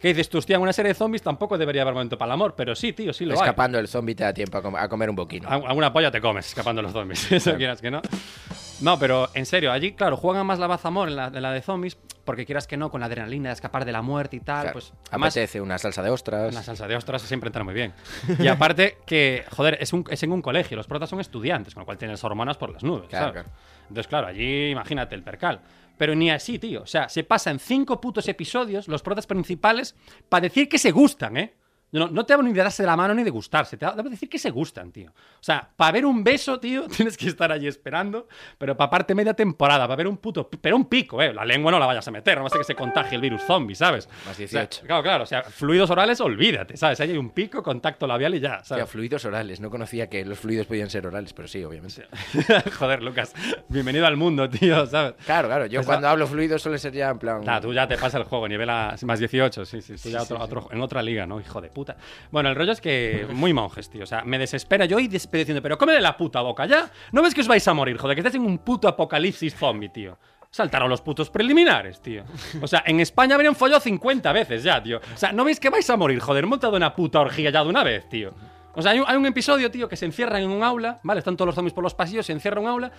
¿Qué 0.00 0.08
dices 0.08 0.28
tú, 0.28 0.38
hostia, 0.38 0.56
en 0.56 0.62
una 0.62 0.72
serie 0.72 0.88
de 0.90 0.94
zombies 0.94 1.22
tampoco 1.22 1.56
debería 1.56 1.82
haber 1.82 1.94
momento 1.94 2.18
para 2.18 2.30
el 2.30 2.34
amor. 2.34 2.54
Pero 2.56 2.74
sí, 2.74 2.92
tío, 2.92 3.12
sí 3.12 3.24
lo 3.24 3.34
hay. 3.34 3.38
Escapando 3.40 3.78
el 3.78 3.86
zombie 3.86 4.14
te 4.16 4.24
da 4.24 4.32
tiempo 4.32 4.58
a, 4.58 4.62
com- 4.62 4.74
a 4.76 4.88
comer 4.88 5.08
un 5.10 5.16
boquino. 5.16 5.48
Al- 5.48 5.64
Alguna 5.66 5.92
polla 5.92 6.10
te 6.10 6.20
comes 6.20 6.46
escapando 6.48 6.82
los 6.82 6.92
zombies. 6.92 7.30
Eso 7.32 7.54
quieras 7.56 7.80
que 7.80 7.90
no. 7.92 8.00
No, 8.80 8.98
pero 8.98 9.28
en 9.34 9.46
serio, 9.46 9.72
allí, 9.72 9.92
claro, 9.92 10.16
juegan 10.16 10.46
más 10.46 10.58
la 10.58 10.66
bazamor 10.66 11.08
en 11.08 11.16
la, 11.16 11.26
en 11.28 11.40
la 11.42 11.50
de 11.52 11.62
zombies, 11.62 11.96
porque 12.24 12.44
quieras 12.44 12.66
que 12.66 12.76
no, 12.76 12.90
con 12.90 13.00
la 13.00 13.06
adrenalina 13.06 13.48
de 13.48 13.54
escapar 13.54 13.84
de 13.84 13.92
la 13.92 14.02
muerte 14.02 14.36
y 14.36 14.40
tal, 14.40 14.62
Claro, 14.62 14.72
pues. 14.74 14.92
Además, 15.10 15.32
apetece 15.34 15.60
una 15.60 15.78
salsa 15.78 16.02
de 16.02 16.10
ostras. 16.10 16.52
una 16.52 16.62
salsa 16.62 16.86
de 16.86 16.96
ostras 16.96 17.22
siempre 17.22 17.48
entra 17.48 17.64
muy 17.64 17.72
bien. 17.74 17.94
Y 18.38 18.48
aparte 18.48 18.98
que, 19.06 19.44
joder, 19.50 19.78
es, 19.80 19.92
un, 19.92 20.04
es 20.10 20.22
en 20.22 20.32
un 20.32 20.42
colegio, 20.42 20.76
los 20.76 20.86
protas 20.86 21.08
son 21.08 21.20
estudiantes, 21.20 21.72
con 21.74 21.82
lo 21.82 21.84
cual 21.86 21.96
tienen 21.98 22.12
las 22.14 22.24
hormonas 22.24 22.56
por 22.58 22.70
las 22.70 22.82
nubes, 22.82 23.08
Claro, 23.08 23.26
¿sabes? 23.28 23.42
claro. 23.44 23.58
Entonces, 23.88 24.06
claro, 24.08 24.26
allí 24.26 24.70
imagínate 24.70 25.14
el 25.14 25.22
percal. 25.22 25.60
Pero 25.96 26.14
ni 26.14 26.30
así, 26.30 26.58
tío. 26.58 26.82
O 26.82 26.86
sea, 26.86 27.08
se 27.08 27.24
pasan 27.24 27.58
cinco 27.58 28.00
putos 28.00 28.28
episodios, 28.28 28.88
los 28.88 29.00
protas 29.02 29.26
principales, 29.26 29.94
para 30.28 30.42
decir 30.42 30.68
que 30.68 30.76
se 30.78 30.90
gustan, 30.90 31.38
¿eh? 31.38 31.54
No, 31.92 32.08
no 32.08 32.26
te 32.26 32.32
hablo 32.32 32.44
ni 32.46 32.52
de 32.52 32.62
darse 32.62 32.82
la 32.84 32.96
mano 32.96 33.14
ni 33.14 33.22
de 33.22 33.30
gustarse, 33.30 33.76
te 33.76 33.86
hablo 33.86 34.02
de 34.02 34.10
decir 34.10 34.28
que 34.28 34.38
se 34.38 34.50
gustan, 34.50 34.90
tío. 34.92 35.10
O 35.10 35.42
sea, 35.42 35.70
para 35.76 35.92
ver 35.92 36.04
un 36.04 36.22
beso, 36.24 36.58
tío, 36.60 36.86
tienes 36.96 37.16
que 37.16 37.28
estar 37.28 37.50
allí 37.52 37.68
esperando, 37.68 38.26
pero 38.58 38.76
para 38.76 38.90
parte 38.90 39.14
media 39.14 39.34
temporada, 39.34 39.86
para 39.86 39.96
ver 39.96 40.08
un 40.08 40.16
puto... 40.18 40.50
Pero 40.50 40.76
un 40.76 40.86
pico, 40.86 41.22
¿eh? 41.22 41.32
La 41.32 41.44
lengua 41.44 41.70
no 41.70 41.78
la 41.78 41.86
vayas 41.86 42.06
a 42.06 42.10
meter, 42.10 42.36
no 42.36 42.42
va 42.42 42.48
a 42.48 42.50
ser 42.50 42.58
que 42.60 42.64
se 42.64 42.74
contagie 42.74 43.14
el 43.14 43.20
virus 43.22 43.42
zombie, 43.44 43.74
¿sabes? 43.76 44.08
Más 44.26 44.32
O 44.32 44.46
sea, 44.46 44.62
18. 44.62 44.86
claro, 44.86 45.02
claro, 45.02 45.22
o 45.24 45.26
sea, 45.26 45.42
fluidos 45.44 45.88
orales, 45.90 46.20
olvídate, 46.20 46.76
¿sabes? 46.76 47.00
Ahí 47.00 47.12
hay 47.12 47.16
un 47.18 47.30
pico, 47.30 47.62
contacto 47.62 48.06
labial 48.06 48.34
y 48.34 48.40
ya, 48.40 48.62
¿sabes? 48.64 48.88
fluidos 48.90 49.24
orales. 49.24 49.60
No 49.60 49.70
conocía 49.70 50.08
que 50.10 50.24
los 50.24 50.38
fluidos 50.40 50.66
podían 50.66 50.90
ser 50.90 51.06
orales, 51.06 51.32
pero 51.32 51.46
sí, 51.48 51.62
obviamente. 51.64 52.04
Joder, 52.78 53.02
Lucas, 53.02 53.32
bienvenido 53.68 54.06
al 54.06 54.16
mundo, 54.16 54.48
tío, 54.50 54.86
¿sabes? 54.86 55.14
Claro, 55.24 55.48
claro. 55.48 55.66
Yo 55.66 55.78
Pues 55.78 55.86
cuando 55.86 56.06
la- 56.06 56.10
hablo 56.12 56.26
fluidos 56.26 56.60
suele 56.62 56.78
ser 56.78 56.92
ya 56.92 57.10
en 57.10 57.18
plan. 57.18 57.42
Nah, 57.44 57.60
tú 57.60 57.72
ya 57.72 57.86
te 57.86 57.96
pasa 57.96 58.18
el 58.18 58.24
juego, 58.24 58.48
nivel 58.48 58.68
a- 58.70 58.96
más 59.04 59.18
18, 59.18 59.64
sí, 59.64 59.80
sí, 59.80 59.94
tú 60.02 60.08
ya 60.10 60.22
otro- 60.22 60.38
otro- 60.40 60.68
en 60.72 60.80
otra 60.80 61.02
liga, 61.02 61.26
¿no? 61.26 61.40
Hijo 61.40 61.60
de 61.60 61.70
Bueno, 62.30 62.48
el 62.48 62.54
rollo 62.54 62.72
es 62.72 62.80
que 62.80 63.26
muy 63.32 63.52
monjes, 63.52 63.90
tío. 63.90 64.04
O 64.04 64.06
sea, 64.06 64.22
me 64.24 64.38
desespera 64.38 64.84
yo 64.86 64.98
y 64.98 65.08
desespero 65.08 65.60
pero 65.62 65.76
cómele 65.76 66.00
la 66.00 66.16
puta 66.16 66.40
boca 66.40 66.66
ya. 66.66 66.90
¿No 67.12 67.22
ves 67.22 67.34
que 67.34 67.40
os 67.40 67.48
vais 67.48 67.66
a 67.68 67.74
morir, 67.74 67.98
joder? 67.98 68.14
Que 68.14 68.20
estáis 68.20 68.36
en 68.36 68.42
un 68.42 68.58
puto 68.58 68.88
apocalipsis 68.88 69.54
zombie, 69.54 69.88
tío. 69.88 70.18
Saltaron 70.50 70.88
los 70.88 71.02
putos 71.02 71.28
preliminares, 71.28 72.00
tío. 72.00 72.24
O 72.62 72.66
sea, 72.66 72.82
en 72.86 73.00
España 73.00 73.34
habrían 73.34 73.54
follado 73.54 73.80
50 73.80 74.32
veces 74.32 74.62
ya, 74.62 74.82
tío. 74.82 74.98
O 75.14 75.16
sea, 75.16 75.32
¿no 75.32 75.44
veis 75.44 75.60
que 75.60 75.68
vais 75.68 75.88
a 75.90 75.96
morir, 75.96 76.18
joder? 76.20 76.46
Montado 76.46 76.76
una 76.76 76.94
puta 76.94 77.20
orgía 77.20 77.50
ya 77.50 77.62
de 77.62 77.68
una 77.68 77.84
vez, 77.84 78.08
tío. 78.08 78.32
O 78.74 78.82
sea, 78.82 78.92
hay 78.92 79.00
un, 79.00 79.04
hay 79.08 79.16
un 79.16 79.26
episodio, 79.26 79.70
tío, 79.70 79.88
que 79.88 79.96
se 79.96 80.06
encierran 80.06 80.42
en 80.42 80.50
un 80.50 80.62
aula, 80.62 81.00
¿vale? 81.02 81.18
Están 81.18 81.36
todos 81.36 81.46
los 81.46 81.54
zombies 81.54 81.72
por 81.74 81.82
los 81.82 81.94
pasillos, 81.94 82.26
se 82.26 82.32
encierra 82.32 82.60
en 82.60 82.66
un 82.66 82.70
aula 82.70 82.92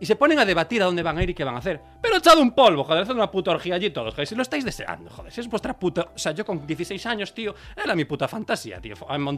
y 0.00 0.06
se 0.06 0.16
ponen 0.16 0.38
a 0.38 0.44
debatir 0.44 0.82
a 0.82 0.86
dónde 0.86 1.02
van 1.02 1.18
a 1.18 1.22
ir 1.22 1.30
y 1.30 1.34
qué 1.34 1.44
van 1.44 1.54
a 1.54 1.58
hacer. 1.58 1.80
Pero 2.00 2.16
echado 2.16 2.40
un 2.42 2.52
polvo, 2.54 2.84
joder, 2.84 3.02
hacen 3.04 3.16
una 3.16 3.30
puta 3.30 3.50
orgía 3.52 3.74
allí 3.76 3.90
todos, 3.90 4.12
joder, 4.14 4.26
si 4.26 4.34
lo 4.34 4.42
estáis 4.42 4.64
deseando, 4.64 5.10
joder, 5.10 5.32
si 5.32 5.40
es 5.40 5.48
vuestra 5.48 5.72
puta... 5.74 6.08
O 6.14 6.18
sea, 6.18 6.32
yo 6.32 6.44
con 6.44 6.66
16 6.66 7.06
años, 7.06 7.32
tío, 7.34 7.54
era 7.82 7.94
mi 7.94 8.04
puta 8.04 8.28
fantasía, 8.28 8.80
tío, 8.80 8.94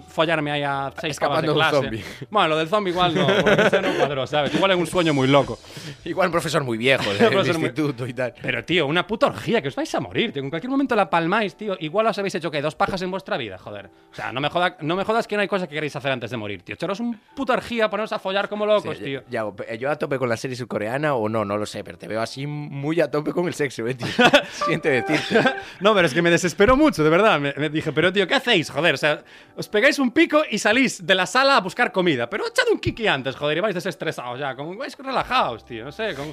follarme 0.08 0.50
ahí 0.50 0.62
a 0.62 0.92
seis 1.00 1.18
cabas 1.18 1.42
de 1.42 1.52
clase. 1.52 1.76
zombie. 1.76 2.04
Bueno, 2.30 2.48
lo 2.48 2.56
del 2.58 2.68
zombie 2.68 2.90
igual 2.92 3.14
no, 3.14 3.26
porque 3.26 3.80
no 3.82 3.94
cuadró, 3.96 4.26
¿sabes? 4.26 4.54
Igual 4.54 4.72
en 4.72 4.78
un 4.80 4.86
sueño 4.86 5.14
muy 5.14 5.28
loco. 5.28 5.58
Igual 6.04 6.28
un 6.28 6.32
profesor 6.32 6.64
muy 6.64 6.76
viejo 6.78 7.12
del 7.14 7.32
muy- 7.32 7.48
instituto 7.48 8.06
y 8.06 8.12
tal. 8.14 8.34
Pero, 8.42 8.64
tío, 8.64 8.86
una 8.86 9.06
puta 9.06 9.26
orgía, 9.26 9.62
que 9.62 9.68
os 9.68 9.74
vais 9.76 9.94
a 9.94 10.00
morir, 10.00 10.32
tío. 10.32 10.42
En 10.42 10.50
cualquier 10.50 10.70
momento 10.70 10.94
la 10.96 11.08
palmáis, 11.08 11.56
tío. 11.56 11.76
Igual 11.80 12.06
os 12.06 12.18
habéis 12.18 12.34
hecho, 12.34 12.50
¿qué? 12.50 12.60
Dos 12.62 12.74
pajas 12.74 13.00
en 13.02 13.10
vuestra 13.10 13.36
vida, 13.36 13.58
joder. 13.58 13.90
O 14.10 14.14
sea, 14.14 14.32
no 14.32 14.40
me, 14.40 14.48
joda- 14.48 14.76
no 14.80 14.96
me 14.96 15.04
jodas 15.04 15.26
que 15.26 15.36
no 15.36 15.42
hay 15.42 15.48
cosas 15.48 15.68
que 15.68 15.74
queréis 15.74 15.94
hacer 15.96 16.10
antes 16.12 16.30
de 16.30 16.36
morir, 16.36 16.62
tío. 16.62 16.74
Echaros 16.74 17.00
un 17.00 17.18
puta 17.34 17.52
orgía, 17.54 17.88
poneros 17.88 18.12
a 18.12 18.18
follar 18.18 18.48
como 18.48 18.66
locos, 18.66 18.96
Sí, 18.98 19.04
tío. 19.04 19.22
ya- 19.28 19.44
ya, 19.68 19.74
yo 19.76 19.90
a 19.90 19.96
tope 19.96 20.18
con 20.18 20.28
la 20.28 20.36
serie 20.46 20.56
surcoreana 20.56 21.14
o 21.14 21.28
no, 21.28 21.44
no 21.44 21.56
lo 21.56 21.66
sé, 21.66 21.82
pero 21.82 21.98
te 21.98 22.06
veo 22.06 22.20
así 22.20 22.46
muy 22.46 23.00
a 23.00 23.10
tope 23.10 23.32
con 23.32 23.46
el 23.46 23.54
sexo, 23.54 23.86
¿eh, 23.86 23.94
tío? 23.94 24.06
Siente 24.66 24.88
decirte. 24.88 25.40
No, 25.80 25.94
pero 25.94 26.06
es 26.06 26.14
que 26.14 26.22
me 26.22 26.30
desesperó 26.30 26.76
mucho, 26.76 27.02
de 27.02 27.10
verdad. 27.10 27.40
Me, 27.40 27.52
me 27.56 27.68
dije, 27.68 27.92
pero 27.92 28.12
tío, 28.12 28.26
¿qué 28.26 28.34
hacéis? 28.34 28.70
Joder, 28.70 28.94
o 28.94 28.96
sea, 28.96 29.24
os 29.56 29.68
pegáis 29.68 29.98
un 29.98 30.12
pico 30.12 30.42
y 30.48 30.58
salís 30.58 31.06
de 31.06 31.14
la 31.14 31.26
sala 31.26 31.56
a 31.56 31.60
buscar 31.60 31.92
comida. 31.92 32.30
Pero 32.30 32.46
echad 32.46 32.66
un 32.72 32.78
kiki 32.78 33.06
antes, 33.06 33.36
joder, 33.36 33.58
y 33.58 33.60
vais 33.60 33.74
desestresados 33.74 34.38
ya. 34.38 34.54
Como 34.54 34.76
vais 34.76 34.96
relajados, 34.96 35.64
tío, 35.64 35.84
no 35.84 35.92
sé, 35.92 36.14
con, 36.14 36.32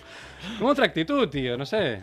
con 0.60 0.70
otra 0.70 0.86
actitud, 0.86 1.28
tío, 1.30 1.58
no 1.58 1.66
sé. 1.66 2.02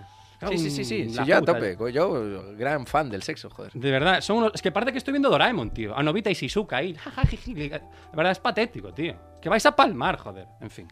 Sí, 0.49 0.59
sí, 0.59 0.71
sí, 0.71 0.85
sí. 0.85 1.11
Sí 1.11 1.21
yo 1.27 1.37
a 1.37 1.43
tope. 1.43 1.77
Yo, 1.93 2.55
gran 2.57 2.87
fan 2.87 3.11
del 3.11 3.23
sexo, 3.23 3.51
joder. 3.51 3.73
De 3.75 3.91
verdad, 3.91 4.21
son 4.23 4.39
unos. 4.39 4.53
Es 4.55 4.63
que 4.63 4.73
parece 4.73 4.93
que 4.93 4.99
estoy 4.99 5.13
viendo 5.13 5.29
Doraemon, 5.29 5.71
tío. 5.71 5.95
A 5.95 6.03
Novita 6.03 6.31
y 6.31 6.35
Shizuka 6.35 6.79
ahí. 6.79 6.97
De 7.47 7.81
verdad, 8.15 8.33
es 8.33 8.39
patético, 8.39 8.93
tío. 8.93 9.15
Que 9.41 9.49
vais 9.49 9.65
a 9.67 9.77
palmar, 9.77 10.17
joder. 10.17 10.47
En 10.61 10.71
fin. 10.71 10.89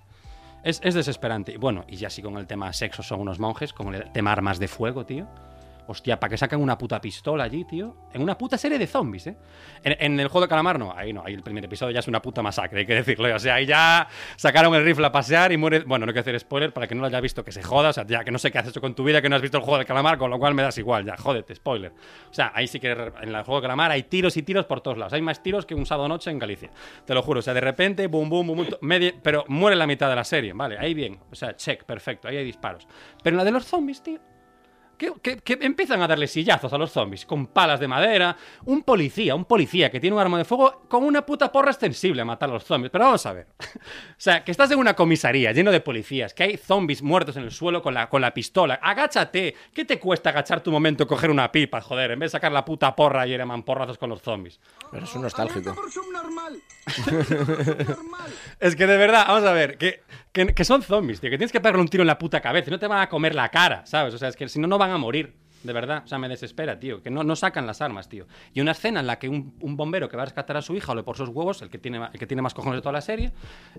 Es, 0.62 0.80
es 0.82 0.94
desesperante. 0.94 1.56
Bueno, 1.56 1.84
y 1.88 1.96
ya 1.96 2.10
sí 2.10 2.22
con 2.22 2.36
el 2.36 2.46
tema 2.46 2.72
sexo 2.72 3.02
son 3.02 3.20
unos 3.20 3.38
monjes, 3.38 3.72
con 3.72 3.94
el 3.94 4.10
tema 4.12 4.32
armas 4.32 4.58
de 4.58 4.68
fuego, 4.68 5.06
tío. 5.06 5.26
Hostia, 5.90 6.20
¿para 6.20 6.28
qué 6.28 6.36
sacan 6.36 6.60
una 6.60 6.76
puta 6.76 7.00
pistola 7.00 7.44
allí, 7.44 7.64
tío? 7.64 7.96
En 8.12 8.20
una 8.20 8.36
puta 8.36 8.58
serie 8.58 8.78
de 8.78 8.86
zombies, 8.86 9.26
¿eh? 9.26 9.38
En, 9.82 10.20
el 10.20 10.28
juego 10.28 10.42
de 10.42 10.48
calamar 10.48 10.78
no, 10.78 10.92
ahí 10.94 11.14
no, 11.14 11.22
ahí 11.24 11.32
el 11.32 11.42
primer 11.42 11.64
episodio 11.64 11.92
ya 11.94 12.00
es 12.00 12.08
una 12.08 12.20
puta 12.20 12.42
masacre, 12.42 12.80
hay 12.80 12.86
que 12.86 12.94
decirlo. 12.94 13.34
O 13.34 13.38
sea, 13.38 13.54
ahí 13.54 13.64
ya 13.64 14.06
sacaron 14.36 14.74
el 14.74 14.84
rifle 14.84 15.06
a 15.06 15.12
pasear 15.12 15.50
y 15.50 15.56
muere. 15.56 15.80
Bueno, 15.80 16.04
no 16.04 16.12
que 16.12 16.18
hacer 16.18 16.38
spoiler 16.38 16.74
para 16.74 16.86
que 16.86 16.94
no 16.94 17.00
lo 17.00 17.06
haya 17.06 17.22
visto, 17.22 17.42
que 17.42 17.52
se 17.52 17.62
joda. 17.62 17.88
O 17.88 17.92
sea, 17.94 18.04
ya 18.06 18.22
que 18.22 18.30
no 18.30 18.38
sé 18.38 18.52
qué 18.52 18.58
has 18.58 18.68
hecho 18.68 18.82
con 18.82 18.94
tu 18.94 19.02
vida, 19.02 19.22
que 19.22 19.30
no 19.30 19.36
has 19.36 19.40
visto 19.40 19.56
el 19.56 19.62
juego 19.62 19.78
de 19.78 19.86
calamar, 19.86 20.18
con 20.18 20.28
lo 20.30 20.38
cual 20.38 20.52
me 20.52 20.62
das 20.62 20.76
igual, 20.76 21.06
ya, 21.06 21.16
jódete, 21.16 21.54
spoiler. 21.54 21.92
O 22.30 22.34
sea, 22.34 22.52
ahí 22.54 22.66
sí 22.66 22.78
que 22.78 22.90
en 22.90 23.34
el 23.34 23.42
juego 23.44 23.56
de 23.56 23.62
calamar 23.62 23.90
hay 23.90 24.02
tiros 24.02 24.36
y 24.36 24.42
tiros 24.42 24.66
por 24.66 24.82
todos 24.82 24.98
lados. 24.98 25.14
Hay 25.14 25.22
más 25.22 25.42
tiros 25.42 25.64
que 25.64 25.74
un 25.74 25.86
sábado 25.86 26.06
noche 26.06 26.30
en 26.30 26.38
Galicia. 26.38 26.70
Te 27.06 27.14
lo 27.14 27.22
juro. 27.22 27.38
O 27.38 27.42
sea, 27.42 27.54
de 27.54 27.62
repente, 27.62 28.08
boom, 28.08 28.28
boom, 28.28 28.46
boom, 28.48 28.68
media- 28.82 29.14
pero 29.22 29.46
muere 29.48 29.74
la 29.74 29.86
mitad 29.86 30.10
de 30.10 30.16
la 30.16 30.24
serie, 30.24 30.52
¿vale? 30.52 30.76
Ahí 30.78 30.92
bien. 30.92 31.18
O 31.32 31.34
sea, 31.34 31.56
check, 31.56 31.84
perfecto, 31.84 32.28
ahí 32.28 32.36
hay 32.36 32.44
disparos. 32.44 32.86
Pero 33.22 33.34
en 33.34 33.38
la 33.38 33.44
de 33.44 33.52
los 33.52 33.64
zombies, 33.64 34.02
tío. 34.02 34.20
Que, 34.98 35.12
que- 35.22 35.36
que 35.38 35.56
empiezan 35.60 36.02
a 36.02 36.08
darle 36.08 36.26
sillazos 36.26 36.72
a 36.72 36.76
los 36.78 36.90
zombies 36.90 37.24
con 37.24 37.46
palas 37.46 37.78
de 37.80 37.86
madera. 37.88 38.36
Un 38.66 38.82
policía, 38.82 39.34
un 39.36 39.44
policía 39.44 39.90
que 39.90 40.00
tiene 40.00 40.14
un 40.16 40.20
arma 40.20 40.36
de 40.38 40.44
fuego 40.44 40.82
con 40.88 41.04
una 41.04 41.24
puta 41.24 41.50
porra 41.52 41.70
extensible 41.70 42.20
a 42.20 42.24
matar 42.24 42.50
a 42.50 42.54
los 42.54 42.64
zombies. 42.64 42.90
Pero 42.90 43.04
vamos 43.04 43.24
a 43.24 43.32
ver. 43.32 43.46
o 43.60 44.14
sea, 44.16 44.42
que 44.44 44.50
estás 44.50 44.70
en 44.72 44.78
una 44.78 44.94
comisaría 44.94 45.52
lleno 45.52 45.70
de 45.70 45.80
policías, 45.80 46.34
que 46.34 46.42
hay 46.42 46.56
zombies 46.56 47.00
muertos 47.02 47.36
en 47.36 47.44
el 47.44 47.52
suelo 47.52 47.80
con 47.80 47.94
la, 47.94 48.08
con 48.08 48.20
la 48.20 48.34
pistola. 48.34 48.74
Agáchate. 48.82 49.54
¿Qué 49.72 49.84
te 49.84 49.98
cuesta 50.00 50.30
agacharte 50.30 50.68
un 50.68 50.74
momento 50.74 51.04
y 51.04 51.06
coger 51.06 51.30
una 51.30 51.50
pipa, 51.52 51.80
joder? 51.80 52.10
En 52.10 52.18
vez 52.18 52.32
de 52.32 52.36
sacar 52.38 52.50
la 52.52 52.64
puta 52.64 52.94
porra 52.96 53.26
y 53.26 53.32
ir 53.34 53.40
a 53.40 53.46
mamporrazos 53.46 53.96
con 53.98 54.10
los 54.10 54.20
zombies. 54.20 54.58
Pero 54.90 55.04
es 55.04 55.14
un 55.14 55.22
nostálgico. 55.22 55.74
por 55.74 55.90
subnormal. 55.90 56.60
Es 58.60 58.74
que 58.76 58.86
de 58.86 58.96
verdad, 58.96 59.24
vamos 59.28 59.44
a 59.44 59.52
ver, 59.52 59.78
que, 59.78 60.02
que, 60.32 60.54
que 60.54 60.64
son 60.64 60.82
zombies, 60.82 61.20
tío, 61.20 61.30
que 61.30 61.38
tienes 61.38 61.52
que 61.52 61.60
pegarle 61.60 61.80
un 61.80 61.88
tiro 61.88 62.02
en 62.02 62.08
la 62.08 62.18
puta 62.18 62.40
cabeza 62.40 62.70
y 62.70 62.72
no 62.72 62.78
te 62.78 62.86
van 62.86 63.00
a 63.00 63.08
comer 63.08 63.34
la 63.34 63.50
cara, 63.50 63.86
¿sabes? 63.86 64.14
O 64.14 64.18
sea, 64.18 64.28
es 64.28 64.36
que 64.36 64.48
si 64.48 64.58
no, 64.58 64.66
no 64.66 64.78
van 64.78 64.90
a 64.90 64.98
morir. 64.98 65.34
De 65.62 65.72
verdad, 65.72 66.02
o 66.04 66.06
sea, 66.06 66.18
me 66.18 66.28
desespera, 66.28 66.78
tío, 66.78 67.02
que 67.02 67.10
no, 67.10 67.24
no 67.24 67.34
sacan 67.34 67.66
las 67.66 67.80
armas, 67.80 68.08
tío. 68.08 68.26
Y 68.54 68.60
una 68.60 68.70
escena 68.72 69.00
en 69.00 69.08
la 69.08 69.18
que 69.18 69.28
un, 69.28 69.52
bombero 69.60 70.08
que 70.08 70.16
va 70.16 70.22
a 70.22 70.26
rescatar 70.26 70.56
a 70.56 70.62
su 70.62 70.74
hija, 70.76 70.92
o 70.92 70.94
le 70.94 71.02
por 71.02 71.16
sus 71.16 71.28
huevos, 71.28 71.62
el 71.62 71.68
que, 71.68 71.78
tiene, 71.78 71.98
el 72.12 72.18
que 72.18 72.26
tiene 72.26 72.42
más 72.42 72.54
cojones 72.54 72.78
de 72.78 72.82
toda 72.82 72.92
la 72.92 73.00
serie, 73.00 73.32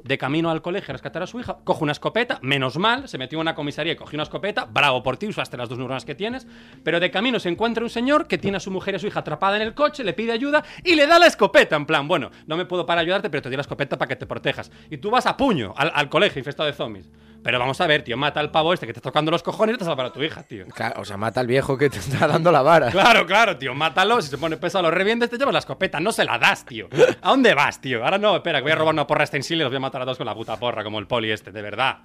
de 0.04 0.18
camino 0.18 0.50
al 0.50 0.62
colegio 0.62 0.92
a 0.92 0.94
rescatar 0.94 1.24
a 1.24 1.28
su 1.28 1.40
hija, 1.40 1.60
coge 1.64 1.84
una 1.84 1.94
escopeta, 1.94 2.40
menos 2.42 2.78
mal, 2.78 3.08
se 3.08 3.18
metió 3.18 3.38
en 3.38 3.42
una 3.42 3.56
comisaría 3.56 3.94
y 3.94 3.96
cogió 3.96 4.18
una 4.18 4.24
escopeta, 4.24 4.66
bravo 4.66 5.02
por 5.04 5.16
ti, 5.16 5.28
usaste 5.28 5.56
las 5.56 5.70
dos 5.70 5.78
neuronas 5.78 6.04
que 6.04 6.16
tienes, 6.16 6.48
pero 6.84 7.00
de 7.00 7.12
camino 7.12 7.40
se 7.40 7.48
encuentra 7.48 7.84
un 7.84 7.90
señor 7.90 8.28
que 8.28 8.38
tiene 8.38 8.58
a 8.58 8.60
su 8.60 8.72
mujer 8.72 8.96
y 8.96 8.98
a 8.98 9.00
su 9.00 9.08
hija 9.08 9.22
atrapada 9.22 9.56
en 9.56 9.62
el 9.62 9.74
coche, 9.74 10.04
le 10.04 10.14
pide 10.14 10.34
ayuda 10.34 10.64
y 10.84 10.96
le 10.96 11.08
da 11.08 11.18
la 11.18 11.28
escopeta, 11.28 11.78
en 11.78 11.86
plan, 11.86 12.08
bueno, 12.10 12.30
no 12.46 12.58
me 12.58 12.66
puedo 12.66 12.86
para 12.86 13.00
ayudarte, 13.02 13.30
pero 13.30 13.42
te 13.42 13.50
doy 13.50 13.56
la 13.56 13.62
escopeta 13.62 13.98
para 13.98 14.10
que 14.10 14.18
te 14.18 14.26
protejas. 14.26 14.70
Y 14.90 14.98
tú 14.98 15.10
vas 15.10 15.26
a 15.26 15.38
puño 15.38 15.74
al, 15.78 15.92
al 15.96 16.10
colegio 16.10 16.40
infestado 16.40 16.68
de 16.68 16.74
zombies. 16.74 17.10
Pero 17.44 17.58
vamos 17.58 17.80
a 17.80 17.88
ver, 17.88 18.04
tío, 18.04 18.18
mata 18.18 18.40
al 18.40 18.52
pavo 18.52 18.74
este 18.74 18.86
que 18.86 18.94
te 18.94 19.00
está 19.00 19.10
tocando 19.10 19.32
los 19.32 19.44
cojones 19.44 19.76
y 19.76 19.78
te 19.80 19.86
salva 19.86 20.06
a 20.06 20.12
tu 20.12 20.22
hija, 20.22 20.44
tío. 20.44 20.66
Claro, 20.68 21.02
o 21.02 21.06
sea, 21.06 21.18
mata 21.18 21.40
al 21.40 21.48
viejo 21.48 21.78
que 21.78 21.90
te 21.90 21.98
está 21.98 22.28
dando 22.28 22.52
la 22.52 22.62
vara. 22.62 22.92
Claro, 22.92 23.26
claro, 23.26 23.58
tío, 23.58 23.74
mátalo, 23.74 24.22
si 24.22 24.30
se 24.30 24.38
pone 24.38 24.58
pesado 24.58 24.84
lo 24.84 24.92
revientes, 24.92 25.30
te 25.30 25.38
llevas 25.38 25.54
la 25.54 25.60
escopeta, 25.60 26.00
no 26.00 26.12
se 26.12 26.26
la 26.26 26.38
das, 26.38 26.66
tío. 26.66 26.90
¿A 27.22 27.30
dónde 27.30 27.54
vas, 27.54 27.80
tío? 27.80 28.04
Ahora 28.04 28.18
no, 28.18 28.36
espera, 28.36 28.60
que 28.60 28.64
voy 28.64 28.72
a 28.72 28.76
robar 28.76 28.94
una 28.94 29.08
porra 29.08 29.24
extensible 29.24 29.62
y 29.62 29.64
los 29.64 29.72
voy 29.72 29.78
a 29.78 29.82
matar 29.82 30.02
a 30.02 30.06
todos 30.06 30.18
con 30.18 30.28
la 30.28 30.36
puta 30.36 30.58
porra, 30.58 30.84
como 30.84 31.00
el 31.00 31.08
poli 31.08 31.32
este, 31.32 31.52
de 31.52 31.62
verdad. 31.62 32.00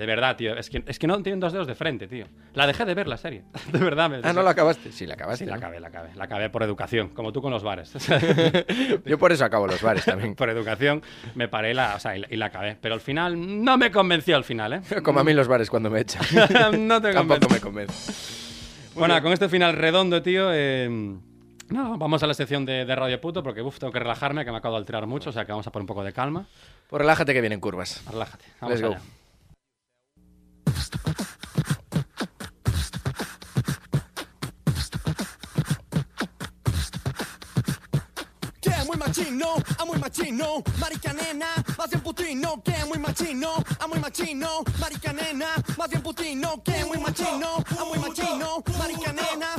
De 0.00 0.06
verdad, 0.06 0.34
tío. 0.34 0.56
Es 0.56 0.70
que, 0.70 0.82
es 0.86 0.98
que 0.98 1.06
no 1.06 1.22
tienen 1.22 1.40
dos 1.40 1.52
dedos 1.52 1.66
de 1.66 1.74
frente, 1.74 2.08
tío. 2.08 2.24
La 2.54 2.66
dejé 2.66 2.86
de 2.86 2.94
ver 2.94 3.06
la 3.06 3.18
serie. 3.18 3.42
De 3.70 3.78
verdad. 3.80 4.08
me- 4.08 4.20
Ah, 4.22 4.32
¿no 4.32 4.42
la 4.42 4.52
acabaste? 4.52 4.90
Sí, 4.92 5.06
la 5.06 5.12
acabaste. 5.12 5.44
Sí, 5.44 5.50
la 5.50 5.56
acabé, 5.56 5.78
la 5.78 5.88
acabé. 5.88 6.14
La 6.14 6.24
acabé 6.24 6.48
por 6.48 6.62
educación, 6.62 7.10
como 7.10 7.32
tú 7.32 7.42
con 7.42 7.50
los 7.50 7.62
bares. 7.62 7.92
Yo 9.04 9.18
por 9.18 9.30
eso 9.30 9.44
acabo 9.44 9.66
los 9.66 9.82
bares 9.82 10.06
también. 10.06 10.34
por 10.36 10.48
educación 10.48 11.02
me 11.34 11.48
paré 11.48 11.74
la, 11.74 11.96
o 11.96 12.00
sea, 12.00 12.16
y, 12.16 12.20
la, 12.20 12.28
y 12.30 12.36
la 12.36 12.46
acabé. 12.46 12.78
Pero 12.80 12.94
al 12.94 13.02
final 13.02 13.62
no 13.62 13.76
me 13.76 13.90
convenció 13.90 14.36
al 14.36 14.44
final, 14.44 14.72
¿eh? 14.72 14.80
Como 15.02 15.20
a 15.20 15.24
mí 15.24 15.34
los 15.34 15.48
bares 15.48 15.68
cuando 15.68 15.90
me 15.90 16.00
echan. 16.00 16.22
no 16.88 17.00
te 17.02 17.12
Tampoco 17.12 17.40
convenció. 17.40 17.48
me 17.50 17.60
convence. 17.60 18.12
Bueno, 18.94 19.20
con 19.22 19.32
este 19.32 19.50
final 19.50 19.76
redondo, 19.76 20.22
tío, 20.22 20.48
eh, 20.52 20.88
no, 21.68 21.98
vamos 21.98 22.22
a 22.22 22.26
la 22.26 22.32
sección 22.34 22.64
de, 22.64 22.84
de 22.86 22.96
Radio 22.96 23.20
Puto 23.20 23.42
porque 23.42 23.60
uf, 23.62 23.78
tengo 23.78 23.92
que 23.92 23.98
relajarme, 24.00 24.44
que 24.46 24.50
me 24.50 24.56
acabo 24.56 24.76
de 24.76 24.80
alterar 24.80 25.06
mucho, 25.06 25.28
o 25.30 25.32
sea 25.32 25.44
que 25.44 25.52
vamos 25.52 25.66
a 25.66 25.70
poner 25.70 25.82
un 25.82 25.86
poco 25.88 26.02
de 26.04 26.12
calma. 26.14 26.46
Pues 26.88 27.00
relájate 27.00 27.32
que 27.34 27.40
vienen 27.42 27.60
curvas. 27.60 28.02
Relájate. 28.10 28.46
Vamos 28.62 28.80
Let's 28.80 28.90
allá. 28.96 29.02
Muy 38.90 38.96
machino, 38.96 39.54
a 39.78 39.84
muy 39.84 39.98
machino, 39.98 40.62
marica 40.80 41.12
nena, 41.12 41.46
más 41.78 41.90
bien 41.90 42.02
putino, 42.02 42.60
que 42.62 42.84
muy 42.86 42.98
machino, 42.98 43.54
a 43.78 43.86
muy 43.86 44.00
machino, 44.00 44.64
marica 44.80 45.12
nena, 45.12 45.46
más 45.78 45.88
bien 45.88 46.02
putino, 46.02 46.60
que 46.64 46.84
muy 46.86 46.98
machino, 46.98 47.64
a 47.78 47.84
muy 47.84 47.98
machino, 47.98 48.64
marica 48.78 49.12
nena, 49.12 49.54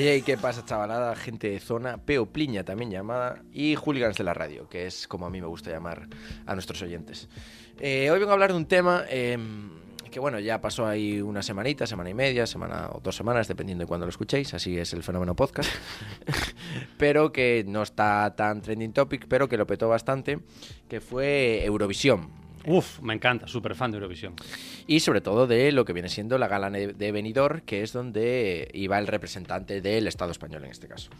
puta? 0.00 0.02
Ey, 0.02 0.08
ey, 0.08 0.14
ey, 0.14 0.22
¿qué 0.22 0.36
pasa, 0.36 0.64
chavalada? 0.64 1.14
Gente 1.16 1.50
de 1.50 1.60
zona, 1.60 1.98
Peo 1.98 2.26
Pliña 2.26 2.64
también 2.64 2.90
llamada, 2.90 3.42
y 3.52 3.74
hooligans 3.74 4.16
de 4.16 4.24
la 4.24 4.34
radio, 4.34 4.68
que 4.68 4.86
es 4.86 5.06
como 5.06 5.26
a 5.26 5.30
mí 5.30 5.40
me 5.40 5.46
gusta 5.46 5.70
llamar 5.70 6.08
a 6.46 6.54
nuestros 6.54 6.82
oyentes. 6.82 7.28
Eh, 7.78 8.10
hoy 8.10 8.18
vengo 8.18 8.30
a 8.30 8.34
hablar 8.34 8.50
de 8.50 8.56
un 8.56 8.66
tema 8.66 9.04
eh, 9.08 9.38
que, 10.10 10.20
bueno, 10.20 10.38
ya 10.40 10.60
pasó 10.60 10.86
ahí 10.86 11.20
una 11.20 11.42
semanita, 11.42 11.86
semana 11.86 12.10
y 12.10 12.14
media, 12.14 12.46
semana 12.46 12.90
o 12.92 13.00
dos 13.00 13.16
semanas, 13.16 13.48
dependiendo 13.48 13.82
de 13.82 13.88
cuándo 13.88 14.06
lo 14.06 14.10
escuchéis, 14.10 14.52
así 14.54 14.76
es 14.76 14.92
el 14.92 15.02
fenómeno 15.02 15.36
podcast, 15.36 15.70
pero 16.98 17.32
que 17.32 17.64
no 17.66 17.82
está 17.82 18.34
tan 18.36 18.60
trending 18.60 18.92
topic, 18.92 19.26
pero 19.28 19.48
que 19.48 19.56
lo 19.56 19.66
petó 19.66 19.88
bastante, 19.88 20.40
que 20.88 21.00
fue 21.00 21.64
Eurovisión. 21.64 22.39
Uf, 22.66 23.00
me 23.00 23.14
encanta, 23.14 23.46
súper 23.46 23.74
fan 23.74 23.90
de 23.90 23.96
Eurovisión. 23.96 24.34
Y 24.86 25.00
sobre 25.00 25.20
todo 25.20 25.46
de 25.46 25.72
lo 25.72 25.84
que 25.84 25.92
viene 25.92 26.08
siendo 26.08 26.36
la 26.36 26.48
gala 26.48 26.70
de 26.70 27.12
Benidorm, 27.12 27.60
que 27.62 27.82
es 27.82 27.92
donde 27.92 28.68
iba 28.74 28.98
el 28.98 29.06
representante 29.06 29.80
del 29.80 30.06
Estado 30.06 30.30
español 30.30 30.64
en 30.64 30.70
este 30.70 30.86
caso. 30.86 31.10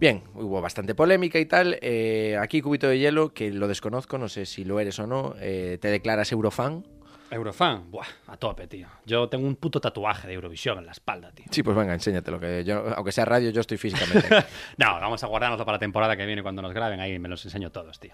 Bien, 0.00 0.22
hubo 0.34 0.60
bastante 0.60 0.94
polémica 0.94 1.38
y 1.38 1.46
tal. 1.46 1.78
Eh, 1.80 2.36
aquí, 2.40 2.60
Cubito 2.60 2.88
de 2.88 2.98
Hielo, 2.98 3.32
que 3.32 3.50
lo 3.50 3.68
desconozco, 3.68 4.18
no 4.18 4.28
sé 4.28 4.46
si 4.46 4.64
lo 4.64 4.80
eres 4.80 4.98
o 4.98 5.06
no, 5.06 5.34
eh, 5.38 5.78
¿te 5.80 5.88
declaras 5.88 6.32
eurofan? 6.32 6.84
Eurofan, 7.32 7.90
buah, 7.90 8.06
a 8.28 8.36
tope, 8.36 8.66
tío. 8.66 8.86
Yo 9.06 9.28
tengo 9.28 9.46
un 9.46 9.56
puto 9.56 9.80
tatuaje 9.80 10.28
de 10.28 10.34
Eurovisión 10.34 10.78
en 10.78 10.86
la 10.86 10.92
espalda, 10.92 11.32
tío. 11.32 11.46
Sí, 11.50 11.62
pues 11.62 11.76
venga, 11.76 11.94
enséñatelo, 11.94 12.38
que 12.38 12.62
yo, 12.64 12.84
aunque 12.94 13.10
sea 13.12 13.24
radio, 13.24 13.50
yo 13.50 13.60
estoy 13.62 13.78
físicamente. 13.78 14.28
No, 14.76 14.86
vamos 15.00 15.22
a 15.22 15.26
guardárnoslo 15.26 15.64
para 15.64 15.76
la 15.76 15.80
temporada 15.80 16.16
que 16.16 16.26
viene 16.26 16.42
cuando 16.42 16.62
nos 16.62 16.72
graben. 16.72 17.00
Ahí 17.00 17.18
me 17.18 17.28
los 17.28 17.44
enseño 17.44 17.70
todos, 17.70 17.98
tío. 18.00 18.12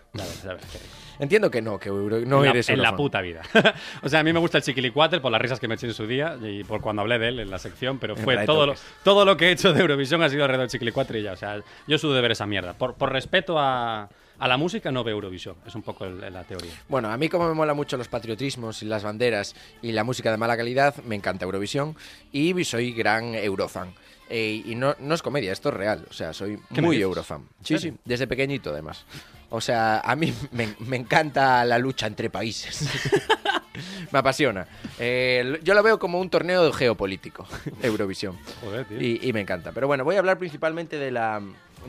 Entiendo 1.19 1.51
que 1.51 1.61
no, 1.63 1.79
que 1.79 1.89
euro- 1.89 2.21
no 2.21 2.39
en 2.39 2.45
la, 2.45 2.51
eres 2.51 2.69
en 2.69 2.81
la 2.83 2.95
puta 2.95 3.21
vida. 3.21 3.43
o 4.03 4.09
sea, 4.09 4.21
a 4.21 4.23
mí 4.23 4.33
me 4.33 4.39
gusta 4.39 4.59
el 4.59 4.65
chiquilicuatel 4.65 5.21
por 5.21 5.33
las 5.33 5.41
risas 5.41 5.59
que 5.59 5.67
me 5.69 5.75
eché 5.75 5.87
en 5.87 5.95
su 5.95 6.07
día 6.07 6.37
y 6.41 6.65
por 6.65 6.81
cuando 6.81 7.03
hablé 7.03 7.19
de 7.19 7.29
él 7.29 7.41
en 7.41 7.51
la 7.51 7.59
sección, 7.59 7.99
pero 7.99 8.17
fue 8.17 8.45
todo 8.47 8.67
lo, 8.67 8.75
todo 9.03 9.25
lo 9.25 9.37
que 9.37 9.49
he 9.49 9.53
hecho 9.53 9.73
de 9.73 9.81
Eurovisión 9.81 10.23
ha 10.23 10.29
sido 10.29 10.45
alrededor 10.45 10.65
del 10.67 10.71
chiquilicuatre 10.71 11.21
y 11.21 11.23
ya. 11.23 11.33
O 11.33 11.37
sea, 11.37 11.61
yo 11.87 11.99
sudo 11.99 12.15
de 12.15 12.21
ver 12.21 12.33
esa 12.33 12.47
mierda. 12.47 12.75
Por, 12.75 12.95
por 12.95 13.13
respeto 13.13 13.59
a, 13.59 14.09
a 14.39 14.49
la 14.49 14.57
música, 14.57 14.91
no 14.91 15.03
veo 15.05 15.15
Eurovisión. 15.17 15.57
Es 15.67 15.75
un 15.75 15.83
poco 15.83 16.05
el- 16.05 16.21
la 16.33 16.45
teoría. 16.45 16.73
Bueno, 16.89 17.11
a 17.11 17.17
mí 17.17 17.29
como 17.29 17.49
me 17.49 17.55
mola 17.55 17.75
mucho 17.75 17.97
los 17.97 18.09
patriotismos 18.09 18.83
y 18.83 18.87
las 18.87 19.03
banderas 19.03 19.55
y 19.83 19.93
la 19.93 20.05
música 20.05 20.31
de 20.31 20.37
mala 20.37 20.57
calidad, 20.57 20.95
me 21.05 21.15
encanta 21.17 21.45
Eurovisión 21.45 21.97
y 22.33 22.65
soy 22.65 22.93
gran 22.93 23.35
eurofan. 23.35 23.93
Eh, 24.31 24.63
y 24.67 24.75
no, 24.75 24.95
no 25.01 25.15
es 25.15 25.23
comedia, 25.23 25.53
esto 25.53 25.71
es 25.71 25.75
real. 25.75 26.05
O 26.11 26.13
sea, 26.13 26.33
soy 26.35 26.59
¿Qué 26.75 26.81
me 26.83 26.89
muy 26.89 27.01
eurofan. 27.01 27.41
¿En 27.61 27.65
Sí, 27.65 27.79
sí, 27.79 27.95
desde 28.05 28.27
pequeñito 28.27 28.71
además. 28.71 29.05
O 29.51 29.61
sea, 29.63 30.01
a 30.01 30.15
mí 30.15 30.35
me, 30.53 30.75
me 30.81 30.97
encanta 30.97 31.65
la 31.65 31.79
lucha 31.79 32.07
entre 32.07 32.29
países. 32.29 32.87
me 34.13 34.19
apasiona. 34.19 34.67
Eh, 34.99 35.59
yo 35.63 35.73
lo 35.75 35.83
veo 35.83 35.99
como 35.99 36.21
un 36.21 36.29
torneo 36.29 36.71
geopolítico, 36.73 37.47
Eurovisión. 37.83 38.37
Joder, 38.61 38.85
tío. 38.87 39.01
Y, 39.01 39.21
y 39.23 39.33
me 39.33 39.41
encanta. 39.41 39.73
Pero 39.73 39.87
bueno, 39.87 40.05
voy 40.05 40.17
a 40.17 40.19
hablar 40.19 40.39
principalmente 40.39 40.99
de 40.99 41.11
la, 41.11 41.41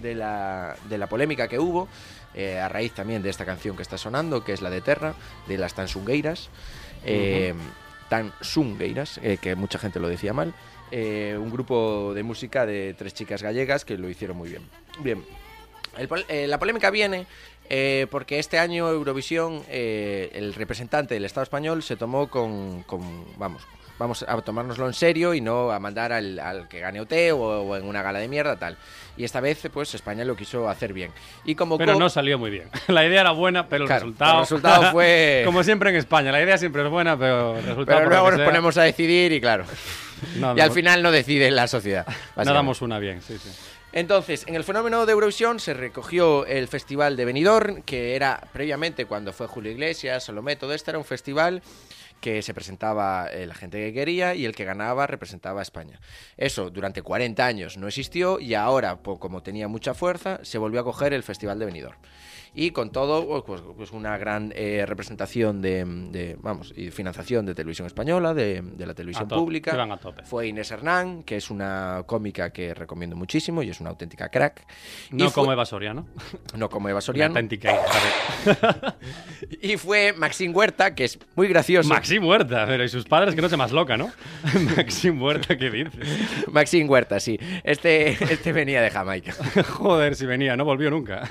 de 0.02 0.16
la, 0.16 0.76
de 0.88 0.98
la 0.98 1.08
polémica 1.08 1.50
que 1.50 1.60
hubo, 1.60 1.90
eh, 2.40 2.60
a 2.60 2.70
raíz 2.70 2.94
también 2.94 3.22
de 3.22 3.30
esta 3.30 3.46
canción 3.46 3.76
que 3.76 3.82
está 3.84 3.98
sonando, 3.98 4.44
que 4.44 4.54
es 4.54 4.62
la 4.62 4.70
de 4.70 4.82
Terra, 4.82 5.14
de 5.48 5.58
las 5.58 5.74
Tansungueiras. 5.74 6.50
Eh, 7.06 7.54
Tansungueiras, 8.10 9.20
eh, 9.24 9.38
que 9.42 9.56
mucha 9.56 9.80
gente 9.80 10.00
lo 10.00 10.08
decía 10.08 10.34
mal. 10.34 10.54
Eh, 10.92 11.38
un 11.40 11.52
grupo 11.52 12.14
de 12.16 12.24
música 12.24 12.66
de 12.66 12.96
tres 12.98 13.14
chicas 13.14 13.44
gallegas 13.44 13.86
que 13.86 13.98
lo 13.98 14.10
hicieron 14.10 14.38
muy 14.38 14.50
bien. 14.50 14.64
Bien, 15.04 15.24
el 15.98 16.50
la 16.50 16.58
polémica 16.58 16.90
viene 16.90 17.28
eh, 17.70 18.08
porque 18.10 18.40
este 18.40 18.58
año 18.58 18.90
Eurovisión, 18.90 19.62
eh, 19.70 20.32
el 20.34 20.54
representante 20.56 21.14
del 21.14 21.26
Estado 21.26 21.44
español 21.44 21.84
se 21.84 21.96
tomó 21.96 22.28
con, 22.30 22.82
con- 22.84 23.26
vamos, 23.38 23.62
vamos 24.00 24.26
a 24.28 24.42
tomárnoslo 24.42 24.88
en 24.88 24.94
serio 24.94 25.34
y 25.36 25.42
no 25.42 25.72
a 25.72 25.80
mandar 25.80 26.12
al, 26.12 26.40
al 26.40 26.68
que 26.68 26.80
gane 26.80 27.00
OT 27.02 27.14
o, 27.34 27.38
o 27.38 27.76
en 27.76 27.86
una 27.86 28.02
gala 28.02 28.18
de 28.20 28.28
mierda 28.28 28.56
tal. 28.58 28.78
Y 29.18 29.26
esta 29.26 29.42
vez, 29.42 29.62
pues 29.72 29.94
España 29.94 30.24
lo 30.26 30.36
quiso 30.36 30.70
hacer 30.70 30.94
bien. 30.94 31.12
Y 31.44 31.54
como 31.56 31.78
Pero 31.78 31.96
no 32.00 32.10
salió 32.10 32.40
muy 32.40 32.50
bien. 32.50 32.70
La 32.88 33.06
idea 33.06 33.22
era 33.22 33.32
buena, 33.32 33.68
pero 33.68 33.86
Claro, 33.86 34.06
el 34.06 34.12
resultado. 34.14 34.34
el 34.36 34.40
resultado 34.40 34.92
fue- 34.94 35.42
Como 35.46 35.62
siempre 35.64 35.90
en 35.90 35.98
España. 35.98 36.32
La 36.32 36.42
idea 36.42 36.58
siempre 36.58 36.82
es 36.84 36.90
buena, 36.90 37.20
pero 37.20 37.58
el 37.58 37.66
resultado. 37.66 37.98
pero 38.00 38.10
luego 38.10 38.30
nos 38.32 38.38
sea, 38.38 38.46
ponemos 38.46 38.78
a 38.78 38.84
decidir 38.84 39.34
y 39.34 39.42
claro. 39.42 39.66
no, 40.38 40.56
y 40.58 40.62
al 40.62 40.72
final 40.72 41.04
no 41.04 41.12
decide 41.12 41.52
la 41.52 41.68
sociedad. 41.68 42.08
No 42.38 42.54
damos 42.54 42.82
una 42.82 42.98
bien, 42.98 43.22
sí, 43.22 43.38
sí. 43.38 43.50
Entonces, 43.92 44.46
en 44.48 44.54
el 44.56 44.64
fenómeno 44.64 45.06
de 45.08 45.14
Eurovisión 45.14 45.60
se 45.60 45.74
recogió 45.74 46.46
el 46.46 46.68
festival 46.68 47.18
de 47.18 47.26
Benidorm, 47.26 47.82
que 47.82 48.16
era 48.16 48.40
previamente 48.54 49.06
cuando 49.06 49.34
fue 49.34 49.48
Julio 49.48 49.72
Iglesias, 49.72 50.26
Salomé, 50.26 50.56
todo 50.56 50.74
esto 50.76 50.92
era 50.92 51.00
un 51.00 51.06
festival 51.06 51.64
que 52.20 52.42
se 52.42 52.54
presentaba 52.54 53.28
eh, 53.28 53.46
la 53.46 53.54
gente 53.54 53.78
que 53.78 53.94
quería 53.94 54.36
y 54.36 54.46
el 54.46 54.56
que 54.56 54.66
ganaba 54.66 55.08
representaba 55.08 55.60
a 55.60 55.64
España. 55.64 56.00
Eso 56.38 56.70
durante 56.70 57.02
40 57.02 57.46
años 57.46 57.78
no 57.78 57.88
existió 57.88 58.40
y 58.40 58.54
ahora, 58.54 58.98
como 58.98 59.44
tenía 59.44 59.68
mucha 59.68 59.94
fuerza, 59.94 60.40
se 60.44 60.58
volvió 60.58 60.82
a 60.82 60.84
coger 60.84 61.14
el 61.14 61.24
festival 61.24 61.60
de 61.60 61.66
Benidorm. 61.66 61.98
Y 62.56 62.72
con 62.72 62.92
todo, 62.92 63.44
pues, 63.46 63.62
pues 63.78 63.92
una 63.92 64.18
gran 64.18 64.52
eh, 64.56 64.84
representación 64.88 65.62
de, 65.62 65.86
de, 65.86 66.38
vamos, 66.42 66.74
y 66.76 66.90
financiación 66.92 67.46
de 67.46 67.54
televisión 67.56 67.86
española, 67.86 68.34
de, 68.34 68.62
de 68.62 68.86
la 68.86 68.94
televisión 68.94 69.26
A 69.32 69.36
pública. 69.36 69.74
iban 69.74 69.92
a 69.92 69.98
tope. 69.98 70.24
Fue 70.24 70.48
Inés 70.48 70.72
Hernán, 70.72 71.24
que 71.24 71.38
es 71.38 71.50
una 71.52 72.04
cómica 72.06 72.52
que 72.52 72.74
recomiendo 72.74 73.16
muchísimo 73.16 73.62
y 73.64 73.70
es 73.70 73.80
una 73.80 73.92
auténtica 73.92 74.30
crack. 74.30 74.66
Y 75.12 75.16
No 75.16 75.26
fue- 75.30 75.34
como 75.44 75.54
Eva 75.54 75.66
Soriano. 75.66 76.08
no 76.58 76.70
como 76.70 76.90
Eva 76.90 77.02
Soriano. 77.02 77.34
auténtica 77.36 77.78
Y 79.62 79.78
fue 79.78 80.14
Maxine 80.14 80.54
Huerta, 80.54 80.96
que 80.96 81.06
es 81.06 81.20
muy 81.36 81.48
gracioso. 81.48 81.90
Maxim 81.90 82.26
Huerta, 82.26 82.66
pero 82.68 82.84
y 82.84 82.90
sus 82.90 83.06
padres 83.06 83.36
que 83.36 83.42
no 83.42 83.50
se 83.50 83.58
más 83.58 83.72
loca, 83.72 83.98
¿no? 83.98 84.12
Maxim 84.78 85.22
Huerta, 85.22 85.58
¿qué 85.58 85.70
dices? 85.70 85.94
Maxine 86.52 86.88
Huerta, 86.90 87.20
sí. 87.20 87.40
Este, 87.64 88.12
este 88.32 88.54
venía 88.54 88.82
de 88.82 88.90
Jamaica. 88.90 89.34
Joder, 89.70 90.16
si 90.16 90.26
venía, 90.26 90.56
no 90.56 90.66
volvió 90.66 90.90
nunca. 90.90 91.28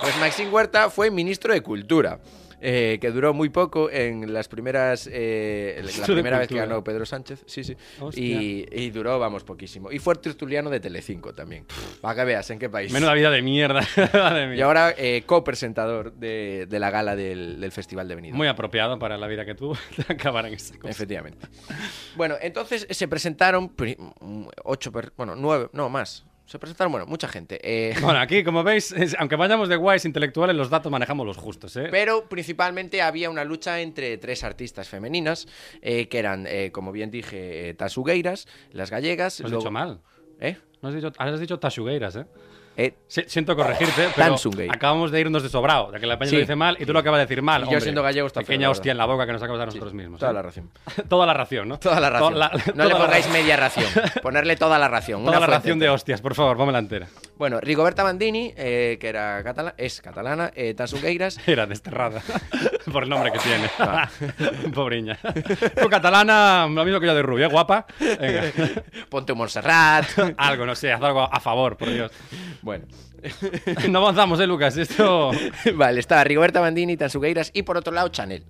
Pues 0.00 0.16
Huerta 0.50 0.90
fue 0.90 1.10
ministro 1.10 1.52
de 1.52 1.60
Cultura. 1.62 2.20
eh, 2.58 2.96
que 3.02 3.10
duró 3.10 3.34
muy 3.34 3.50
poco 3.50 3.90
en 3.90 4.32
las 4.32 4.48
primeras 4.48 5.06
eh, 5.12 5.84
la 5.98 6.06
primera 6.06 6.38
vez 6.38 6.48
que 6.48 6.54
ganó 6.54 6.82
Pedro 6.82 7.04
Sánchez 7.04 7.44
sí 7.46 7.62
sí 7.62 7.76
y, 8.14 8.64
y 8.72 8.90
duró 8.90 9.18
vamos 9.18 9.44
poquísimo 9.44 9.92
y 9.92 9.98
fue 9.98 10.14
tertuliano 10.14 10.70
de 10.70 10.80
Telecinco 10.80 11.34
también 11.34 11.66
para 12.00 12.14
que 12.14 12.24
veas 12.24 12.48
en 12.48 12.58
qué 12.58 12.70
país 12.70 12.90
Menuda 12.90 13.12
vida 13.12 13.30
de 13.30 13.42
mierda. 13.42 13.82
Y 14.56 14.60
ahora 14.62 14.94
eh, 14.96 15.22
copresentador 15.26 16.14
de, 16.14 16.64
de 16.66 16.78
la 16.80 16.88
gala 16.90 17.14
del, 17.14 17.60
del 17.60 17.72
Festival 17.72 18.08
de 18.08 18.14
Benidorm 18.14 18.38
Muy 18.38 18.48
apropiado 18.48 18.98
para 18.98 19.18
la 19.18 19.26
vida 19.26 19.44
que 19.44 19.54
tuvo 19.54 19.76
acabar 20.08 20.46
en 20.46 20.54
esa 20.54 20.78
cosa. 20.78 20.90
Efectivamente. 20.90 21.46
Bueno, 22.16 22.36
entonces 22.40 22.86
se 22.88 23.06
presentaron 23.06 23.70
ocho, 24.64 24.90
bueno, 25.18 25.34
nueve, 25.36 25.68
no 25.74 25.90
más. 25.90 26.24
Se 26.46 26.58
presentaron, 26.58 26.92
bueno, 26.92 27.06
mucha 27.06 27.28
gente. 27.28 27.58
eh, 27.62 27.94
Bueno, 28.00 28.18
aquí, 28.20 28.42
como 28.44 28.62
veis, 28.62 28.92
es- 28.92 29.16
aunque 29.18 29.36
vayamos 29.36 29.68
de 29.68 29.76
guays 29.76 30.04
intelectuales, 30.04 30.56
los 30.56 30.70
datos 30.70 30.90
manejamos 30.92 31.26
los 31.26 31.36
justos, 31.36 31.76
¿eh? 31.76 31.88
Pero 31.90 32.28
principalmente 32.28 33.02
había 33.02 33.28
una 33.30 33.44
lucha 33.44 33.80
entre 33.80 34.16
tres 34.18 34.44
artistas 34.44 34.88
femeninas, 34.88 35.48
eh, 35.82 36.08
que 36.08 36.18
eran, 36.18 36.46
eh, 36.46 36.70
como 36.72 36.92
bien 36.92 37.10
dije, 37.10 37.68
eh, 37.70 37.74
Tasugueiras, 37.74 38.46
las 38.72 38.90
gallegas. 38.90 39.40
Lo 39.40 39.46
has 39.46 39.50
luego- 39.50 39.62
dicho 39.62 39.70
mal. 39.72 40.00
¿Eh? 40.40 40.56
No 40.82 40.88
has 40.90 40.94
dicho, 40.94 41.10
has 41.18 41.40
dicho 41.40 41.58
Tashugueiras, 41.58 42.16
¿eh? 42.16 42.26
Eh, 42.78 42.94
Si- 43.06 43.24
siento 43.26 43.56
corregirte, 43.56 44.08
pero 44.14 44.28
Tansunguei. 44.28 44.68
acabamos 44.70 45.10
de 45.10 45.20
irnos 45.20 45.42
de 45.42 45.48
sobrado, 45.48 45.90
de 45.92 45.98
que 45.98 46.06
la 46.06 46.18
peña 46.18 46.28
Sí. 46.30 46.36
lo 46.36 46.40
dice 46.40 46.56
mal 46.56 46.76
y 46.78 46.84
tú 46.84 46.92
lo 46.92 46.98
acabas 46.98 47.18
de 47.18 47.24
decir 47.26 47.40
mal. 47.42 47.64
Y 47.66 47.72
yo 47.72 47.80
siendo 47.80 48.02
gallego 48.02 48.26
está 48.26 48.40
Pequeña 48.40 48.68
hostia 48.70 48.92
en 48.92 48.98
la 48.98 49.06
boca 49.06 49.24
que 49.26 49.32
nos 49.32 49.42
acabamos 49.42 49.60
de 49.60 49.66
nosotros 49.66 49.94
mismos. 49.94 50.20
toda 50.20 50.32
¿eh? 50.32 50.34
la 50.34 50.42
ración. 50.42 50.70
Toda 51.08 51.26
la 51.26 51.32
ración, 51.34 51.68
¿no? 51.68 51.78
Toda 51.78 52.00
la 52.00 52.10
ración. 52.10 52.34
Toda 52.34 52.48
la- 52.48 52.56
no 52.66 52.72
toda 52.72 52.84
le 52.88 52.94
pongáis 52.96 53.28
media 53.30 53.56
ración. 53.56 53.86
Ponerle 54.22 54.56
toda 54.56 54.78
la 54.78 54.88
ración. 54.88 55.20
Toda 55.24 55.38
una 55.38 55.46
la 55.46 55.54
ración 55.56 55.78
de 55.78 55.88
hostias, 55.88 56.20
por 56.20 56.34
favor, 56.34 56.56
vámonos 56.58 56.80
entera. 56.80 57.06
Bueno, 57.38 57.60
Rigoberta 57.60 58.02
Bandini, 58.02 58.52
eh, 58.56 58.98
que 59.00 59.08
era 59.08 59.42
catala- 59.42 59.74
es 59.78 60.00
catalana, 60.02 60.50
eh, 60.54 60.74
Tansugueiras. 60.74 61.38
Era 61.46 61.66
desterrada. 61.66 62.22
Por 62.92 63.02
el 63.04 63.08
nombre 63.08 63.32
que 63.32 63.38
tiene. 63.38 63.70
Ah. 63.78 64.08
Pobriña. 64.74 65.18
Tú 65.80 65.88
catalana, 65.88 66.66
lo 66.70 66.84
mismo 66.84 67.00
que 67.00 67.06
yo 67.06 67.14
de 67.14 67.22
rubia, 67.22 67.48
guapa. 67.48 67.86
Venga. 67.98 68.42
Ponte 69.08 69.32
un 69.32 69.38
Montserrat. 69.38 70.06
Algo, 70.36 70.66
no 70.66 70.74
sé, 70.74 70.92
haz 70.92 71.02
algo 71.02 71.22
a 71.22 71.40
favor, 71.40 71.76
por 71.76 71.90
Dios. 71.90 72.10
Bueno. 72.66 72.84
No 73.88 73.98
avanzamos, 74.00 74.38
¿eh, 74.40 74.46
Lucas? 74.46 74.76
Esto. 74.76 75.30
vale, 75.74 76.00
estaba 76.00 76.22
Rigoberta 76.24 76.60
Bandini, 76.60 76.96
Tansugueiras 76.96 77.50
y 77.54 77.62
por 77.62 77.76
otro 77.76 77.92
lado 77.92 78.08
Chanel. 78.08 78.44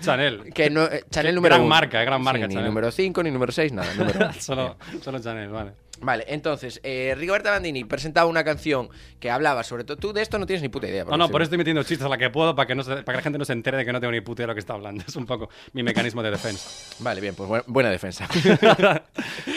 Chanel. 0.00 0.52
Que 0.54 0.70
no, 0.70 0.84
eh, 0.84 1.04
Chanel 1.10 1.34
número 1.34 1.54
gran 1.56 1.62
uno. 1.66 1.70
marca, 1.70 2.00
eh, 2.00 2.04
gran 2.04 2.22
marca, 2.22 2.42
Sí, 2.42 2.48
ni 2.48 2.54
Chanel. 2.54 2.68
número 2.70 2.90
5, 2.90 3.22
ni 3.22 3.30
número 3.30 3.52
6, 3.52 3.72
nada. 3.72 3.92
Número. 3.94 4.32
Solo, 4.38 4.76
solo 5.02 5.18
Chanel, 5.18 5.48
vale. 5.50 5.72
Vale, 6.00 6.24
entonces, 6.28 6.80
eh, 6.82 7.14
Rigoberta 7.16 7.50
Bandini 7.50 7.84
presentaba 7.84 8.26
una 8.28 8.44
canción 8.44 8.88
que 9.20 9.30
hablaba 9.30 9.62
sobre 9.62 9.84
todo. 9.84 9.96
Tú 9.96 10.12
de 10.12 10.20
esto 10.22 10.38
no 10.38 10.44
tienes 10.44 10.60
ni 10.62 10.68
puta 10.68 10.86
idea. 10.88 11.04
No, 11.04 11.16
no, 11.16 11.28
por 11.30 11.40
eso 11.40 11.44
estoy 11.44 11.58
metiendo 11.58 11.82
chistes 11.82 12.04
a 12.04 12.08
la 12.10 12.18
que 12.18 12.28
puedo 12.30 12.54
para 12.54 12.66
que, 12.66 12.74
no 12.74 12.82
se- 12.82 12.96
para 13.02 13.04
que 13.04 13.16
la 13.16 13.22
gente 13.22 13.38
no 13.38 13.44
se 13.44 13.52
entere 13.54 13.76
de 13.78 13.84
que 13.86 13.92
no 13.92 14.00
tengo 14.00 14.10
ni 14.12 14.20
puta 14.20 14.42
idea 14.42 14.46
de 14.48 14.48
lo 14.48 14.54
que 14.54 14.60
está 14.60 14.74
hablando. 14.74 15.02
Es 15.08 15.16
un 15.16 15.24
poco 15.24 15.48
mi 15.72 15.82
mecanismo 15.82 16.22
de 16.22 16.30
defensa. 16.32 16.68
Vale, 16.98 17.20
bien, 17.20 17.34
pues 17.34 17.48
buena, 17.48 17.64
buena 17.68 17.90
defensa. 17.90 18.28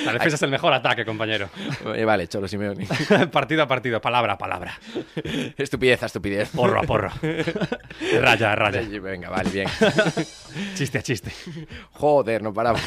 La 0.06 0.14
defensa 0.14 0.36
es 0.36 0.42
el 0.44 0.50
mejor 0.52 0.72
ataque, 0.74 1.04
compañero. 1.06 1.50
Eh, 1.96 2.06
vale, 2.06 2.28
Cholo 2.28 2.48
Simeone. 2.48 2.88
partido 3.32 3.64
a 3.64 3.68
partido, 3.68 4.00
palabra 4.00 4.34
a 4.34 4.38
palabra. 4.38 4.80
estupidez 5.58 6.04
a 6.04 6.06
estupidez. 6.06 6.50
Porro 6.50 6.80
a 6.80 6.84
porro. 6.84 7.12
raya 8.22 8.52
a 8.54 8.56
raya. 8.56 8.82
Venga, 9.02 9.30
vale, 9.30 9.50
bien. 9.50 9.68
Chiste 10.76 10.98
a 11.00 11.02
chiste. 11.02 11.32
Joder, 11.94 12.42
no 12.42 12.54
paramos. 12.54 12.82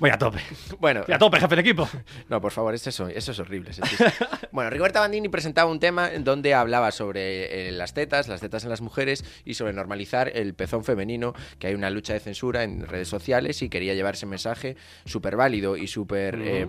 Voy 0.00 0.10
a 0.10 0.18
tope. 0.18 0.40
Bueno, 0.78 1.04
Voy 1.06 1.14
a 1.14 1.18
tope, 1.18 1.38
jefe 1.40 1.54
de 1.54 1.60
equipo. 1.60 1.88
no, 2.28 2.37
por 2.40 2.52
favor, 2.52 2.74
eso, 2.74 2.88
es- 2.90 3.16
eso 3.16 3.32
es 3.32 3.38
horrible. 3.38 3.70
ese 3.70 3.82
bueno, 4.52 4.70
Rigoberta 4.70 5.00
Bandini 5.00 5.28
presentaba 5.28 5.70
un 5.70 5.80
tema 5.80 6.12
en 6.12 6.24
donde 6.24 6.54
hablaba 6.54 6.90
sobre 6.90 7.68
eh, 7.68 7.72
las 7.72 7.94
tetas, 7.94 8.28
las 8.28 8.40
tetas 8.40 8.64
en 8.64 8.70
las 8.70 8.80
mujeres 8.80 9.24
y 9.44 9.54
sobre 9.54 9.72
normalizar 9.72 10.30
el 10.34 10.54
pezón 10.54 10.84
femenino, 10.84 11.34
que 11.58 11.68
hay 11.68 11.74
una 11.74 11.90
lucha 11.90 12.12
de 12.12 12.20
censura 12.20 12.62
en 12.64 12.86
redes 12.86 13.08
sociales 13.08 13.62
y 13.62 13.68
quería 13.68 13.94
llevar 13.94 14.14
ese 14.14 14.26
mensaje 14.26 14.76
súper 15.04 15.36
válido 15.36 15.76
y 15.76 15.86
súper 15.86 16.36
eh, 16.40 16.66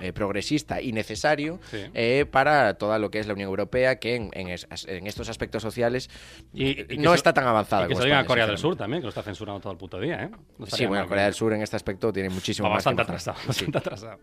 eh, 0.00 0.12
progresista 0.12 0.80
y 0.80 0.92
necesario 0.92 1.58
Sí. 1.70 1.78
eh, 1.94 2.26
para 2.30 2.74
toda 2.74 2.98
lo 2.98 3.10
que 3.10 3.18
es 3.18 3.26
la 3.26 3.32
Unión 3.34 3.48
Europea, 3.48 3.96
que 3.98 4.14
en, 4.16 4.30
en 4.32 4.48
es- 4.48 4.66
en 4.86 5.06
estos 5.06 5.28
aspectos 5.28 5.62
sociales 5.62 6.10
Y- 6.52 6.68
y 6.68 6.84
que 6.84 6.96
no 6.98 7.14
está 7.14 7.32
tan 7.32 7.46
avanzada. 7.46 7.84
Y 7.84 7.88
que 7.88 7.94
como 7.94 8.02
se 8.02 8.08
España, 8.08 8.26
Corea 8.26 8.46
del. 8.46 8.58
Sur 8.58 8.76
también, 8.76 9.00
que 9.00 9.04
lo 9.04 9.08
está 9.10 9.22
censurando 9.22 9.60
todo 9.60 9.72
el 9.72 9.78
puto 9.78 9.98
día, 10.00 10.22
¿eh? 10.24 10.30
No 10.58 10.66
Sí, 10.66 10.86
bueno, 10.86 11.06
Corea 11.06 11.24
del 11.24 11.34
Sur 11.34 11.52
en 11.52 11.62
este 11.62 11.76
aspecto 11.76 12.12
tiene 12.12 12.28
muchísimo 12.30 12.68
Va 12.68 12.74
más 12.76 12.84
que 12.84 12.90
bastante 12.90 13.02
mejorar. 13.12 13.20
atrasado, 13.20 13.52
Sí. 13.52 13.64
bastante 13.66 13.78
atrasado. 13.78 14.18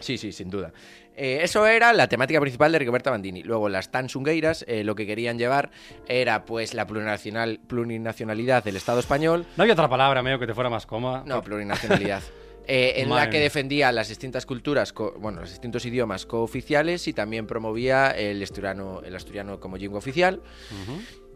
Sí, 0.00 0.18
sí, 0.18 0.23
sin 0.32 0.50
duda. 0.50 0.72
Eh, 1.16 1.40
eso 1.42 1.66
era 1.66 1.92
la 1.92 2.08
temática 2.08 2.40
principal 2.40 2.72
de 2.72 2.78
Rigoberta 2.78 3.10
Bandini. 3.10 3.42
Luego, 3.42 3.68
las 3.68 3.90
Tansungueiras 3.90 4.64
eh, 4.66 4.82
lo 4.84 4.94
que 4.94 5.06
querían 5.06 5.38
llevar 5.38 5.70
era 6.08 6.44
pues 6.44 6.74
la 6.74 6.86
plurinacional, 6.86 7.60
plurinacionalidad 7.66 8.64
del 8.64 8.76
Estado 8.76 9.00
español. 9.00 9.46
¿No 9.56 9.62
había 9.62 9.74
otra 9.74 9.88
palabra, 9.88 10.22
medio, 10.22 10.38
que 10.38 10.46
te 10.46 10.54
fuera 10.54 10.70
más 10.70 10.86
cómoda? 10.86 11.22
No, 11.26 11.42
plurinacionalidad. 11.42 12.22
eh, 12.66 12.94
en 12.96 13.08
Madre 13.08 13.26
la 13.26 13.30
que 13.30 13.38
defendía 13.38 13.92
las 13.92 14.08
distintas 14.08 14.44
culturas, 14.44 14.92
bueno, 15.18 15.40
los 15.40 15.50
distintos 15.50 15.84
idiomas 15.86 16.26
cooficiales 16.26 17.06
y 17.06 17.12
también 17.12 17.46
promovía 17.46 18.10
el 18.10 18.42
asturiano, 18.42 19.00
el 19.04 19.14
asturiano 19.14 19.60
como 19.60 19.76
lengua 19.76 19.98
oficial. 19.98 20.40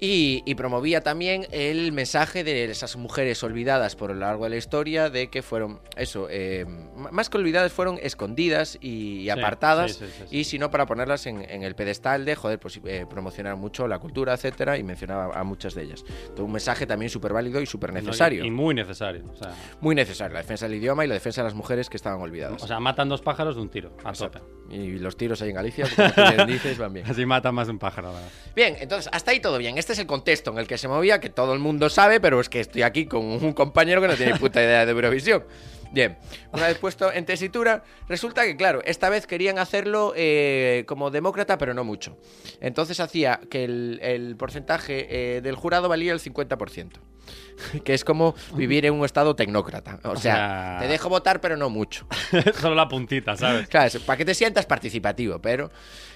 Y, 0.01 0.43
y 0.47 0.55
promovía 0.55 1.01
también 1.01 1.47
el 1.51 1.91
mensaje 1.93 2.45
de 2.45 2.65
esas 2.67 2.97
mujeres 2.97 3.43
olvidadas 3.43 3.97
por 3.97 4.11
lo 4.11 4.17
largo 4.17 4.45
de 4.45 4.51
la 4.51 4.57
historia, 4.57 5.11
de 5.11 5.29
que 5.29 5.43
fueron, 5.43 5.81
eso, 5.97 6.29
eh, 6.31 6.67
más 7.11 7.29
que 7.29 7.39
olvidadas, 7.39 7.73
fueron 7.73 7.99
escondidas 8.01 8.79
y, 8.81 9.29
apartadas. 9.29 9.95
sí, 9.95 10.07
sí, 10.07 10.13
sí, 10.19 10.25
sí. 10.31 10.37
Y 10.39 10.45
si 10.45 10.59
no, 10.59 10.71
para 10.71 10.87
ponerlas 10.87 11.27
en, 11.27 11.43
en 11.51 11.63
el 11.65 11.75
pedestal 11.75 12.25
de, 12.25 12.37
joder, 12.37 12.59
pues 12.61 12.81
eh, 12.85 13.07
promocionar 13.11 13.57
mucho 13.57 13.89
la 13.89 13.99
cultura, 13.99 14.35
etcétera, 14.35 14.79
y 14.79 14.85
mencionaba 14.85 15.35
a 15.39 15.43
muchas 15.45 15.75
de 15.75 15.83
ellas. 15.83 16.05
Un 16.37 16.53
mensaje 16.53 16.87
también 16.87 17.11
súper 17.11 17.33
válido 17.33 17.61
y 17.61 17.67
súper 17.67 17.93
No, 17.93 17.99
y- 17.99 18.03
necesario. 18.03 18.45
y, 18.45 18.51
muy 18.51 18.75
necesario. 18.75 19.25
O 19.33 19.37
sea, 19.37 19.53
Muy 19.81 19.95
necesario, 19.95 20.35
la 20.35 20.41
defensa 20.43 20.69
del 20.69 20.77
idioma 20.79 21.05
y 21.05 21.09
la 21.09 21.15
defensa 21.15 21.41
de 21.43 21.47
las 21.47 21.55
mujeres 21.55 21.89
que 21.91 21.97
estaban 21.97 22.21
olvidadas. 22.21 22.63
o 22.63 22.67
sea, 22.67 22.79
matan 22.79 23.09
dos 23.09 23.21
pájaros 23.23 23.57
de 23.57 23.63
un 23.63 23.69
tiro. 23.69 23.97
A 24.05 24.13
tope. 24.13 24.39
y 24.71 24.99
los 24.99 25.17
tiros 25.17 25.41
ahí 25.43 25.49
en 25.51 25.57
Galicia, 25.57 25.87
como 25.95 26.37
tú 26.37 26.47
dices, 26.47 26.79
van 26.79 26.93
bien. 26.93 27.07
Así 27.11 27.27
matan 27.27 27.55
más 27.55 27.67
de 27.67 27.73
un 27.73 27.79
pájaro. 27.79 28.13
verdad. 28.13 28.29
Bien, 28.55 28.77
entonces 28.81 29.09
hasta 29.13 29.31
ahí 29.33 29.41
todo 29.41 29.59
bien. 29.59 29.77
Este 29.79 29.88
es 29.92 29.98
el 29.98 30.07
contexto 30.07 30.51
en 30.51 30.59
el 30.59 30.66
que 30.66 30.79
se 30.79 30.88
movía, 30.88 31.20
que 31.20 31.31
todo 31.31 31.53
el 31.53 31.59
mundo 31.59 31.88
sabe, 31.88 32.20
pero 32.20 32.40
es 32.40 32.48
que 32.48 32.61
estoy 32.61 32.83
aquí 32.83 33.07
con 33.07 33.24
un 33.24 33.53
compañero 33.53 34.01
que 34.01 34.09
no 34.09 34.14
tiene 34.14 34.37
puta 34.37 34.62
idea 34.62 34.85
de 34.85 34.92
Eurovisión. 34.92 35.44
Bien, 35.90 36.18
una 36.53 36.66
vez 36.66 36.79
puesto 36.79 37.11
en 37.12 37.24
tesitura, 37.24 37.83
resulta 38.09 38.44
que, 38.44 38.57
claro, 38.57 38.83
esta 38.85 39.09
vez 39.09 39.27
querían 39.27 39.59
hacerlo 39.59 40.12
eh, 40.16 40.85
como 40.87 41.11
demócrata, 41.11 41.57
pero 41.57 41.72
no 41.72 41.83
mucho. 41.83 42.18
Entonces 42.61 43.01
hacía 43.01 43.40
que 43.51 43.64
el, 43.64 43.98
el 44.03 44.37
porcentaje 44.37 45.37
eh, 45.37 45.40
del 45.40 45.57
jurado 45.57 45.88
valía 45.88 46.12
el 46.12 46.20
50%. 46.20 47.08
Que 47.85 47.95
es 47.95 48.05
como 48.05 48.35
vivir 48.55 48.87
en 48.87 48.95
un 48.95 49.05
estado 49.05 49.35
tecnócrata. 49.37 49.99
O 50.05 50.17
sea, 50.17 50.35
sea- 50.35 50.77
te 50.81 50.88
dejo 50.88 51.09
votar, 51.09 51.41
pero 51.41 51.57
no 51.57 51.71
mucho. 51.71 52.07
Solo 52.61 52.75
la 52.75 52.88
puntita, 52.88 53.37
¿sabes? 53.37 53.69
Claro, 53.69 53.99
para 54.07 54.17
que 54.17 54.25
te 54.25 54.35
sientas 54.35 54.67
participativo, 54.67 55.41
pero 55.41 55.71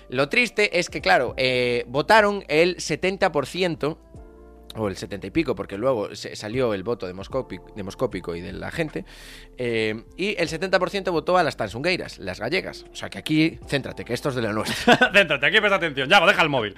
lo 0.09 0.29
triste 0.29 0.79
es 0.79 0.89
que, 0.91 1.01
claro, 1.01 1.35
eh, 1.37 1.85
votaron 1.89 2.45
el 2.49 2.77
70%, 2.77 3.97
o 4.75 4.89
el 4.89 4.97
70 4.97 5.27
y 5.27 5.31
pico, 5.31 5.55
porque 5.55 5.77
luego 5.77 6.15
se- 6.15 6.35
salió 6.35 6.73
el 6.73 6.83
voto 6.83 7.07
demoscópico, 7.07 7.67
demoscópico 7.77 8.35
y 8.35 8.41
de 8.41 8.55
la 8.55 8.71
gente, 8.71 9.05
eh, 9.59 10.03
y 10.17 10.35
el 10.41 10.49
70% 10.49 11.11
votó 11.13 11.37
a 11.37 11.43
las 11.43 11.59
tansungueiras, 11.59 12.19
las 12.19 12.41
gallegas. 12.41 12.87
O 12.91 12.95
sea 12.97 13.11
que 13.11 13.19
aquí, 13.19 13.59
céntrate, 13.69 14.03
que 14.05 14.15
esto 14.15 14.31
es 14.31 14.35
de 14.35 14.41
lo 14.43 14.53
nuestro. 14.55 14.95
Céntrate, 15.13 15.45
aquí 15.47 15.59
presta 15.59 15.77
atención. 15.77 16.09
Ya, 16.09 16.25
deja 16.25 16.41
el 16.43 16.49
móvil. 16.49 16.75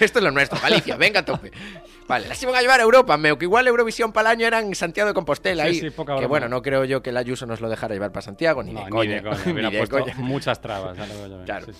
esto 0.00 0.18
es 0.20 0.24
lo 0.24 0.30
nuestro, 0.30 0.58
Galicia, 0.58 0.96
venga 0.96 1.20
a 1.20 1.24
tope. 1.26 1.50
Vale, 2.08 2.28
las 2.28 2.42
iban 2.42 2.54
a 2.54 2.60
llevar 2.60 2.80
a 2.80 2.82
Europa, 2.82 3.16
meo, 3.16 3.38
que 3.38 3.44
igual 3.44 3.66
Eurovisión 3.68 4.12
para 4.12 4.30
el 4.30 4.38
año 4.38 4.46
eran 4.46 4.66
en 4.66 4.74
Santiago 4.74 5.08
de 5.08 5.14
Compostela. 5.14 5.62
Sí, 5.64 5.68
ahí, 5.68 5.80
sí, 5.80 5.90
poca 5.90 6.16
que 6.18 6.26
bueno, 6.26 6.48
no 6.48 6.60
creo 6.62 6.84
yo 6.84 7.02
que 7.02 7.12
la 7.12 7.20
Ayuso 7.20 7.46
nos 7.46 7.60
lo 7.60 7.68
dejara 7.68 7.94
llevar 7.94 8.12
para 8.12 8.22
Santiago, 8.22 8.62
ni 8.62 8.72
No, 8.72 8.84
de 8.84 8.90
coña. 8.90 9.08
ni 9.10 9.14
de 9.16 9.22
coña. 9.22 9.40
ni 9.46 9.52
Hubiera 9.52 9.70
de 9.70 9.78
puesto 9.78 9.98
coña. 10.00 10.14
muchas 10.18 10.60
trabas. 10.60 10.96
Claro. 11.46 11.66
Sí. 11.66 11.72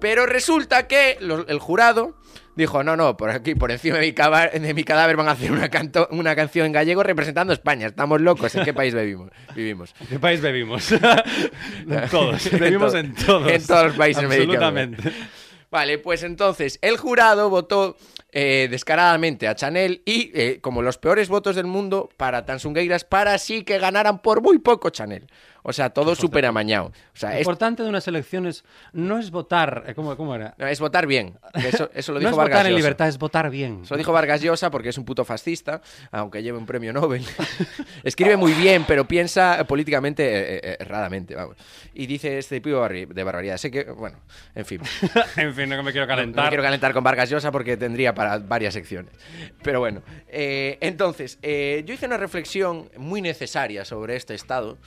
Pero 0.00 0.24
resulta 0.26 0.86
que 0.86 1.18
el 1.20 1.58
jurado 1.58 2.14
dijo, 2.56 2.82
no, 2.82 2.96
no, 2.96 3.16
por 3.18 3.28
aquí, 3.30 3.54
por 3.54 3.70
encima 3.70 3.96
de 3.98 4.06
mi, 4.06 4.12
caba- 4.14 4.48
de 4.48 4.72
mi 4.74 4.82
cadáver 4.82 5.16
van 5.16 5.28
a 5.28 5.32
hacer 5.32 5.52
una, 5.52 5.68
canto- 5.68 6.08
una 6.10 6.34
canción 6.34 6.66
en 6.66 6.72
gallego 6.72 7.02
representando 7.02 7.52
España. 7.52 7.86
Estamos 7.86 8.20
locos, 8.20 8.54
¿en 8.54 8.64
qué 8.64 8.72
país 8.72 8.94
vivimos? 8.94 9.30
vivimos? 9.54 9.94
¿En 10.00 10.06
qué 10.06 10.18
país 10.18 10.40
bebimos? 10.40 10.90
en 10.92 12.08
todos. 12.10 12.50
Bebimos 12.58 12.92
to- 12.92 12.98
en 12.98 13.14
todos. 13.14 13.50
en 13.52 13.66
todos 13.66 13.86
los 13.88 13.96
países. 13.96 14.24
Absolutamente. 14.24 15.12
Vale, 15.70 15.98
pues 15.98 16.22
entonces 16.22 16.78
el 16.82 16.96
jurado 16.96 17.48
votó 17.50 17.96
eh, 18.32 18.68
descaradamente 18.70 19.48
a 19.48 19.54
Chanel 19.54 20.02
y 20.04 20.30
eh, 20.34 20.58
como 20.60 20.82
los 20.82 20.98
peores 20.98 21.28
votos 21.28 21.56
del 21.56 21.66
mundo 21.66 22.08
para 22.16 22.44
Tansungueiras 22.44 23.04
para 23.04 23.34
así 23.34 23.64
que 23.64 23.78
ganaran 23.78 24.22
por 24.22 24.42
muy 24.42 24.58
poco 24.58 24.90
Chanel. 24.90 25.26
O 25.62 25.72
sea, 25.72 25.90
todo 25.90 26.14
súper 26.14 26.46
amañado. 26.46 26.86
O 26.86 26.92
sea, 27.16 27.30
Lo 27.30 27.34
es, 27.36 27.40
importante 27.42 27.82
de 27.82 27.88
unas 27.88 28.06
elecciones 28.08 28.64
no 28.92 29.18
es 29.18 29.30
votar. 29.30 29.84
eh, 29.86 29.94
¿Cómo, 29.94 30.16
cómo 30.16 30.34
era? 30.34 30.54
no, 30.58 30.66
es 30.66 30.80
votar 30.80 31.06
bien. 31.06 31.38
Eso, 31.54 31.90
eso 31.94 32.12
lo 32.12 32.18
No 32.20 32.20
dijo 32.20 32.30
es 32.30 32.36
Vargas 32.36 32.50
votar 32.58 32.66
en 32.66 32.72
Llosa. 32.72 32.78
libertad, 32.78 33.08
es 33.08 33.18
votar 33.18 33.50
bien. 33.50 33.80
Eso 33.84 33.94
lo 33.94 33.98
dijo 33.98 34.12
Vargas 34.12 34.40
Llosa 34.42 34.70
porque 34.70 34.88
es 34.90 34.98
un 34.98 35.04
puto 35.04 35.24
fascista, 35.24 35.80
aunque 36.10 36.42
lleve 36.42 36.58
un 36.58 36.66
premio 36.66 36.92
Nobel. 36.92 37.24
Escribe 38.04 38.36
muy 38.36 38.52
bien, 38.54 38.84
pero 38.86 39.06
piensa 39.06 39.64
políticamente 39.64 40.24
eh, 40.24 40.60
eh, 40.62 40.76
erradamente, 40.80 41.34
vamos. 41.34 41.56
Y 41.94 42.06
dice 42.06 42.38
este 42.38 42.60
tipo 42.60 42.86
de 42.88 43.22
barbaridad. 43.24 43.56
Sé 43.58 43.70
que, 43.70 43.84
bueno, 43.84 44.18
en 44.54 44.64
fin. 44.64 44.80
en 45.36 45.54
fin, 45.54 45.68
no 45.68 45.82
me 45.82 45.92
quiero 45.92 46.06
No 46.06 46.14
calentar. 46.14 46.44
me 46.44 46.48
quiero 46.48 46.62
calentar 46.62 46.92
con 46.92 47.04
Vargas 47.04 47.28
Llosa 47.30 47.50
porque 47.52 47.76
tendría 47.76 48.14
para 48.14 48.38
varias 48.38 48.74
secciones. 48.74 49.12
Pero 49.62 49.80
bueno, 49.80 50.02
eh, 50.28 50.78
entonces, 50.80 51.38
eh, 51.42 51.82
yo 51.86 51.94
hice 51.94 52.06
una 52.06 52.16
reflexión 52.16 52.88
muy 52.96 53.20
necesaria 53.22 53.84
sobre 53.84 54.16
este 54.16 54.34
estado 54.34 54.78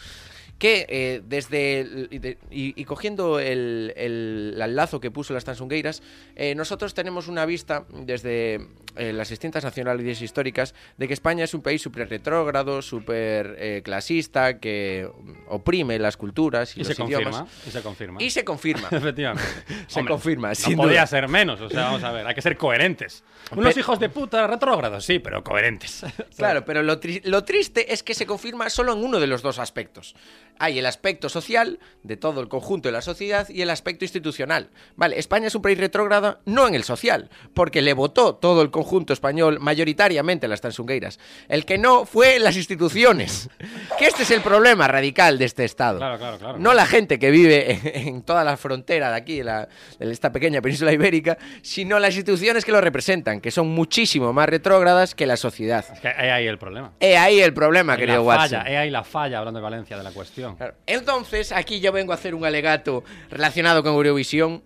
que 0.63 0.85
eh, 0.87 1.21
desde 1.25 1.81
el- 1.81 2.07
y, 2.09 2.19
de- 2.19 2.37
y- 2.49 2.73
y 2.81 2.85
cogiendo 2.85 3.37
el, 3.37 3.91
el- 3.97 4.55
el 4.57 4.75
lazo 4.77 5.01
que 5.01 5.11
puso 5.11 5.33
las 5.33 5.43
Tansungueiras, 5.43 6.01
eh, 6.37 6.55
nosotros 6.55 6.93
tenemos 6.93 7.27
una 7.27 7.45
vista 7.45 7.83
desde 7.89 8.65
eh, 8.95 9.11
las 9.11 9.27
distintas 9.27 9.65
nacionalidades 9.65 10.21
históricas 10.21 10.73
de 10.97 11.07
que 11.09 11.13
España 11.13 11.43
es 11.43 11.53
un 11.53 11.61
país 11.61 11.81
súper 11.81 12.07
retrógrado, 12.09 12.81
súper 12.81 13.57
eh, 13.59 13.81
clasista, 13.83 14.59
que 14.61 15.05
oprime 15.49 15.99
las 15.99 16.15
culturas 16.15 16.77
y, 16.77 16.79
Y 16.79 16.83
los 16.85 16.87
se 16.87 16.95
confirma. 16.95 17.45
Y 17.67 17.71
se 17.71 17.81
confirma. 17.81 18.23
Y 18.23 18.29
se 18.29 18.43
confirma. 18.45 18.87
Efectivamente. 18.91 19.43
Se 19.87 20.05
confirma, 20.05 20.47
No 20.49 20.55
sin 20.55 20.77
podía 20.77 20.91
duda. 21.01 21.07
ser 21.07 21.27
menos. 21.27 21.59
O 21.59 21.69
sea, 21.69 21.83
vamos 21.87 22.03
a 22.05 22.11
ver, 22.13 22.25
hay 22.25 22.35
que 22.35 22.41
ser 22.41 22.55
coherentes. 22.55 23.21
Unos 23.51 23.73
Pe- 23.73 23.79
hijos 23.81 23.99
de 23.99 24.07
puta 24.07 24.47
retrógrados, 24.47 25.03
sí, 25.03 25.19
pero 25.19 25.43
coherentes. 25.43 26.05
Claro, 26.37 26.63
pero 26.63 26.83
lo, 26.83 27.01
tri- 27.01 27.21
lo 27.25 27.43
triste 27.43 27.91
es 27.91 28.01
que 28.01 28.13
se 28.13 28.25
confirma 28.25 28.69
solo 28.69 28.93
en 28.93 29.03
uno 29.03 29.19
de 29.19 29.27
los 29.27 29.41
dos 29.41 29.59
aspectos. 29.59 30.15
Hay 30.59 30.79
el 30.79 30.85
aspecto 30.85 31.29
social 31.29 31.79
de 32.03 32.17
todo 32.17 32.41
el 32.41 32.47
conjunto 32.47 32.87
de 32.89 32.93
la 32.93 33.01
sociedad 33.01 33.47
y 33.49 33.61
el 33.61 33.69
aspecto 33.69 34.05
institucional. 34.05 34.69
Vale, 34.95 35.17
España 35.19 35.47
es 35.47 35.55
un 35.55 35.61
país 35.61 35.77
retrógrado 35.77 36.39
no 36.45 36.67
en 36.67 36.75
el 36.75 36.83
social, 36.83 37.29
porque 37.53 37.81
le 37.81 37.93
votó 37.93 38.35
todo 38.35 38.61
el 38.61 38.71
conjunto 38.71 39.13
español 39.13 39.59
mayoritariamente 39.59 40.45
a 40.45 40.49
las 40.49 40.61
Tansungueiras. 40.61 41.19
El 41.49 41.65
que 41.65 41.77
no 41.77 42.05
fue 42.05 42.39
las 42.39 42.55
instituciones. 42.57 43.49
Que 43.97 44.07
este 44.07 44.23
es 44.23 44.31
el 44.31 44.41
problema 44.41 44.87
radical 44.87 45.37
de 45.37 45.45
este 45.45 45.63
Estado. 45.65 45.99
Claro, 45.99 46.17
claro, 46.17 46.37
claro. 46.39 46.57
No 46.57 46.73
la 46.73 46.85
gente 46.87 47.19
que 47.19 47.29
vive 47.31 47.73
en, 47.73 48.07
en 48.07 48.21
toda 48.23 48.43
la 48.43 48.57
frontera 48.57 49.11
de 49.11 49.15
aquí, 49.17 49.37
de, 49.37 49.43
la- 49.43 49.67
de 49.99 50.11
esta 50.11 50.31
pequeña 50.31 50.61
península 50.61 50.91
ibérica, 50.91 51.37
sino 51.61 51.99
las 51.99 52.15
instituciones 52.15 52.65
que 52.65 52.71
lo 52.71 52.81
representan, 52.81 53.39
que 53.39 53.51
son 53.51 53.67
muchísimo 53.69 54.33
más 54.33 54.49
retrógradas 54.49 55.13
que 55.15 55.27
la 55.27 55.37
sociedad. 55.37 55.85
Es 55.93 55.99
que 55.99 56.07
hay 56.07 56.29
ahí 56.29 56.47
el 56.47 56.57
problema. 56.57 56.91
He 56.99 57.17
ahí 57.17 57.39
el 57.39 57.53
problema, 57.53 57.95
querido 57.97 58.23
Watson. 58.23 58.59
falla, 58.61 58.71
he 58.71 58.77
ahí 58.77 58.89
la 58.89 59.03
falla, 59.03 59.39
hablando 59.39 59.59
de 59.59 59.63
Valencia, 59.63 59.95
de 59.97 60.03
la 60.03 60.11
cuestión. 60.11 60.42
Claro. 60.57 60.75
Entonces, 60.85 61.51
aquí 61.51 61.79
yo 61.79 61.91
vengo 61.91 62.11
a 62.11 62.15
hacer 62.15 62.35
un 62.35 62.45
alegato 62.45 63.03
relacionado 63.29 63.83
con 63.83 63.93
Eurovisión 63.93 64.63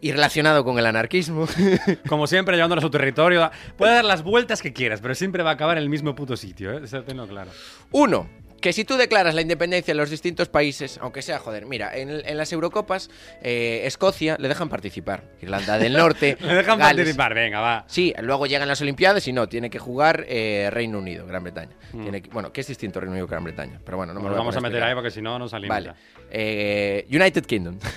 y 0.00 0.12
relacionado 0.12 0.64
con 0.64 0.78
el 0.78 0.86
anarquismo. 0.86 1.46
Como 2.08 2.26
siempre, 2.26 2.56
llevándolo 2.56 2.80
a 2.80 2.82
su 2.82 2.90
territorio. 2.90 3.50
Puede 3.76 3.94
dar 3.94 4.04
las 4.04 4.22
vueltas 4.22 4.62
que 4.62 4.72
quieras, 4.72 5.00
pero 5.00 5.14
siempre 5.14 5.42
va 5.42 5.50
a 5.50 5.54
acabar 5.54 5.76
en 5.76 5.82
el 5.82 5.88
mismo 5.88 6.14
puto 6.14 6.36
sitio, 6.36 6.72
¿eh? 6.72 6.80
Eso 6.84 7.02
tenlo 7.02 7.26
claro. 7.26 7.50
Uno, 7.92 8.28
que 8.60 8.72
si 8.72 8.84
tú 8.84 8.96
declaras 8.96 9.34
la 9.34 9.40
independencia 9.42 9.92
en 9.92 9.98
los 9.98 10.10
distintos 10.10 10.48
países, 10.48 10.98
aunque 11.00 11.22
sea, 11.22 11.38
joder, 11.38 11.66
mira, 11.66 11.96
en, 11.96 12.10
en 12.10 12.36
las 12.36 12.52
Eurocopas, 12.52 13.10
eh, 13.42 13.82
Escocia 13.84 14.36
le 14.38 14.48
dejan 14.48 14.68
participar. 14.68 15.24
Irlanda 15.40 15.78
del 15.78 15.92
Norte. 15.94 16.36
Le 16.40 16.54
dejan 16.54 16.78
Gales. 16.78 16.96
participar, 16.96 17.34
venga, 17.34 17.60
va. 17.60 17.84
Sí, 17.88 18.14
luego 18.20 18.46
llegan 18.46 18.68
las 18.68 18.80
Olimpiadas 18.80 19.26
y 19.28 19.32
no, 19.32 19.48
tiene 19.48 19.70
que 19.70 19.78
jugar 19.78 20.24
eh, 20.28 20.68
Reino 20.70 20.98
Unido, 20.98 21.26
Gran 21.26 21.42
Bretaña. 21.42 21.72
Tiene 21.92 22.22
que- 22.22 22.30
bueno, 22.30 22.52
que 22.52 22.60
es 22.60 22.66
distinto 22.66 23.00
Reino 23.00 23.12
Unido 23.12 23.26
que 23.26 23.30
Gran 23.32 23.44
Bretaña, 23.44 23.80
pero 23.84 23.96
bueno, 23.96 24.12
no 24.12 24.20
me 24.20 24.24
Nos 24.24 24.32
lo 24.32 24.38
vamos 24.38 24.56
a 24.56 24.60
meter 24.60 24.82
ahí 24.82 24.94
porque 24.94 25.10
si 25.10 25.22
no, 25.22 25.38
no 25.38 25.48
salimos. 25.48 25.74
Vale. 25.74 25.92
Eh, 26.30 27.06
United 27.10 27.44
Kingdom. 27.46 27.78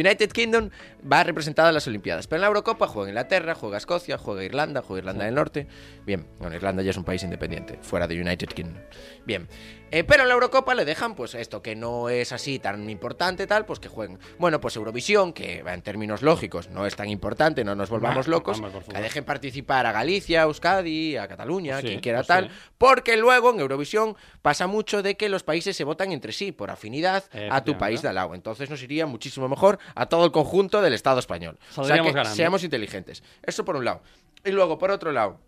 United 0.00 0.30
Kingdom 0.32 0.70
va 1.10 1.22
representada 1.24 1.68
en 1.68 1.74
las 1.74 1.86
Olimpiadas, 1.86 2.26
pero 2.26 2.38
en 2.38 2.42
la 2.42 2.46
Eurocopa 2.48 2.86
juega 2.86 3.10
Inglaterra, 3.10 3.54
juega 3.54 3.78
Escocia, 3.78 4.18
juega 4.18 4.44
Irlanda, 4.44 4.82
juega 4.82 5.00
Irlanda 5.00 5.24
del 5.24 5.34
Norte. 5.34 5.66
Bien, 6.06 6.26
bueno, 6.38 6.54
Irlanda 6.56 6.82
ya 6.82 6.90
es 6.90 6.96
un 6.96 7.04
país 7.04 7.22
independiente, 7.22 7.78
fuera 7.82 8.06
de 8.06 8.20
United 8.20 8.48
Kingdom. 8.48 8.82
Bien, 9.24 9.48
Eh, 9.92 10.04
pero 10.04 10.22
en 10.22 10.28
la 10.28 10.34
Eurocopa 10.34 10.72
le 10.76 10.84
dejan, 10.84 11.16
pues 11.16 11.34
esto, 11.34 11.62
que 11.62 11.74
no 11.74 12.08
es 12.08 12.30
así 12.30 12.60
tan 12.60 12.88
importante, 12.88 13.48
tal, 13.48 13.66
pues 13.66 13.80
que 13.80 13.88
jueguen. 13.88 14.20
Bueno, 14.38 14.60
pues 14.60 14.76
Eurovisión, 14.76 15.32
que 15.32 15.64
en 15.66 15.82
términos 15.82 16.22
lógicos 16.22 16.68
no 16.70 16.86
es 16.86 16.94
tan 16.94 17.08
importante, 17.08 17.64
no 17.64 17.74
nos 17.74 17.90
volvamos 17.90 18.28
locos, 18.28 18.62
que 18.88 19.00
dejen 19.02 19.24
participar 19.24 19.86
a 19.86 19.92
Galicia, 19.92 20.42
a 20.42 20.44
Euskadi, 20.44 21.16
a 21.16 21.26
Cataluña, 21.26 21.72
Pues 21.72 21.82
sí, 21.82 21.88
quien 21.88 22.00
quiera 22.00 22.18
pues 22.18 22.28
tal, 22.28 22.44
sí. 22.50 22.56
porque 22.78 23.16
luego 23.16 23.50
en 23.50 23.58
Eurovisión 23.58 24.14
pasa 24.42 24.68
mucho 24.68 25.02
de 25.02 25.16
que 25.16 25.28
los 25.28 25.42
países 25.42 25.76
se 25.76 25.82
votan 25.82 26.12
entre 26.12 26.30
sí 26.30 26.52
por 26.52 26.70
afinidad 26.70 27.24
a 27.50 27.64
tu 27.64 27.76
país 27.76 28.00
de 28.00 28.10
al 28.10 28.14
lado. 28.14 28.36
Entonces 28.36 28.70
nos 28.70 28.80
iría 28.84 29.06
muchísimo 29.06 29.48
mejor 29.48 29.80
a 29.94 30.06
todo 30.06 30.24
el 30.24 30.30
conjunto 30.32 30.80
del 30.82 30.92
Estado 30.94 31.18
español. 31.18 31.58
o 31.76 31.84
sea 31.84 32.02
que 32.02 32.24
seamos 32.26 32.64
inteligentes. 32.64 33.22
Eso 33.42 33.64
por 33.64 33.76
un 33.76 33.84
lado. 33.84 34.02
Y 34.44 34.50
luego, 34.50 34.78
por 34.78 34.90
otro 34.90 35.12
lado, 35.12 35.38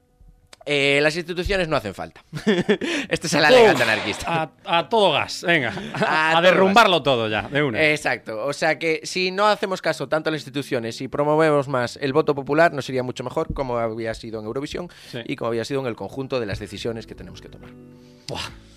eh, 0.65 1.01
las 1.03 1.17
instituciones 1.17 1.67
no 1.67 1.77
hacen 1.77 1.93
falta. 1.95 2.23
este 3.09 3.27
es 3.27 3.33
el 3.35 3.45
alegato 3.45 3.83
anarquista. 3.83 4.51
A, 4.65 4.79
a 4.79 4.89
todo 4.89 5.11
gas, 5.13 5.43
venga. 5.43 5.73
A 6.35 6.41
derrumbarlo 6.41 7.03
todo 7.03 7.29
ya, 7.29 7.43
de 7.49 7.63
una. 7.63 7.83
Exacto. 7.91 8.45
O 8.47 8.53
sea 8.53 8.79
que 8.79 9.01
si 9.03 9.31
no 9.33 9.47
hacemos 9.49 9.83
caso 9.83 10.09
tanto 10.09 10.29
a 10.29 10.33
las 10.33 10.43
instituciones 10.43 11.01
y 11.01 11.09
promovemos 11.09 11.67
más 11.69 11.97
el 12.01 12.13
voto 12.13 12.35
popular, 12.35 12.73
nos 12.73 12.89
iría 12.89 13.03
mucho 13.03 13.25
mejor 13.25 13.53
como 13.53 13.77
había 13.79 14.15
sido 14.15 14.39
en 14.41 14.47
Eurovisión 14.47 14.89
Sí. 15.11 15.19
y 15.27 15.35
como 15.37 15.49
había 15.49 15.65
sido 15.65 15.81
en 15.81 15.87
el 15.87 15.97
conjunto 15.97 16.39
de 16.39 16.47
las 16.47 16.59
decisiones 16.61 17.07
que 17.09 17.15
tenemos 17.17 17.41
que 17.41 17.49
tomar. 17.49 17.71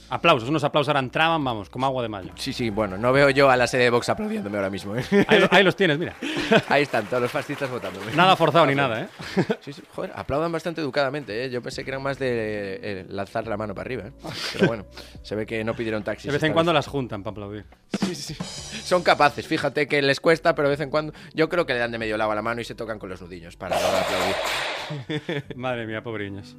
Aplausos, 0.09 0.47
unos 0.49 0.63
aplausos 0.63 0.89
ahora 0.89 0.99
entraban, 0.99 1.43
vamos, 1.43 1.69
como 1.69 1.85
agua 1.87 2.03
de 2.03 2.09
mayo. 2.09 2.31
Sí, 2.35 2.53
sí, 2.53 2.69
bueno, 2.69 2.95
no 2.97 3.11
veo 3.11 3.29
yo 3.31 3.49
a 3.49 3.57
la 3.57 3.65
sede 3.65 3.83
de 3.85 3.89
Vox 3.89 4.07
aplaudiéndome 4.09 4.57
ahora 4.57 4.69
mismo. 4.69 4.95
¿eh? 4.95 5.03
Ahí, 5.27 5.39
lo- 5.39 5.47
ahí 5.51 5.63
los 5.63 5.75
tienes, 5.75 5.97
mira. 5.97 6.15
Ahí 6.69 6.83
están 6.83 7.05
todos 7.07 7.23
los 7.23 7.31
fascistas 7.31 7.69
votándome. 7.71 8.11
Nada 8.13 8.35
forzado 8.35 8.65
ni 8.67 8.75
nada, 8.75 9.01
¿eh? 9.01 9.07
Sí, 9.61 9.73
sí, 9.73 9.81
joder, 9.95 10.11
aplaudan 10.15 10.51
bastante 10.51 10.81
educadamente, 10.81 11.43
¿eh? 11.45 11.49
Yo 11.49 11.61
pensé 11.61 11.83
que 11.83 11.89
eran 11.89 12.03
más 12.03 12.19
de 12.19 12.79
eh, 12.83 13.05
lanzar 13.09 13.47
la 13.47 13.57
mano 13.57 13.73
para 13.73 13.87
arriba, 13.87 14.03
¿eh? 14.07 14.11
Pero 14.53 14.67
bueno, 14.67 14.85
se 15.23 15.35
ve 15.35 15.45
que 15.47 15.63
no 15.63 15.73
pidieron 15.73 16.03
taxis. 16.03 16.27
De 16.27 16.33
vez 16.33 16.43
en 16.43 16.53
cuando 16.53 16.71
las 16.71 16.85
juntan 16.87 17.23
para 17.23 17.31
aplaudir. 17.31 17.65
Sí, 17.99 18.13
sí, 18.15 18.33
sí. 18.35 18.81
Son 18.83 19.01
capaces, 19.01 19.47
fíjate 19.47 19.87
que 19.87 20.01
les 20.03 20.19
cuesta, 20.19 20.53
pero 20.53 20.67
de 20.69 20.73
vez 20.73 20.81
en 20.81 20.91
cuando. 20.91 21.13
Yo 21.33 21.49
creo 21.49 21.65
que 21.65 21.73
le 21.73 21.79
dan 21.79 21.91
de 21.91 21.97
medio 21.97 22.15
lado 22.17 22.31
a 22.31 22.35
la 22.35 22.41
mano 22.43 22.61
y 22.61 22.63
se 22.65 22.75
tocan 22.75 22.99
con 22.99 23.09
los 23.09 23.21
nudillos 23.21 23.55
para 23.57 23.75
aplaudir. 23.75 25.43
Madre 25.55 25.87
mía, 25.87 26.03
pobriños. 26.03 26.55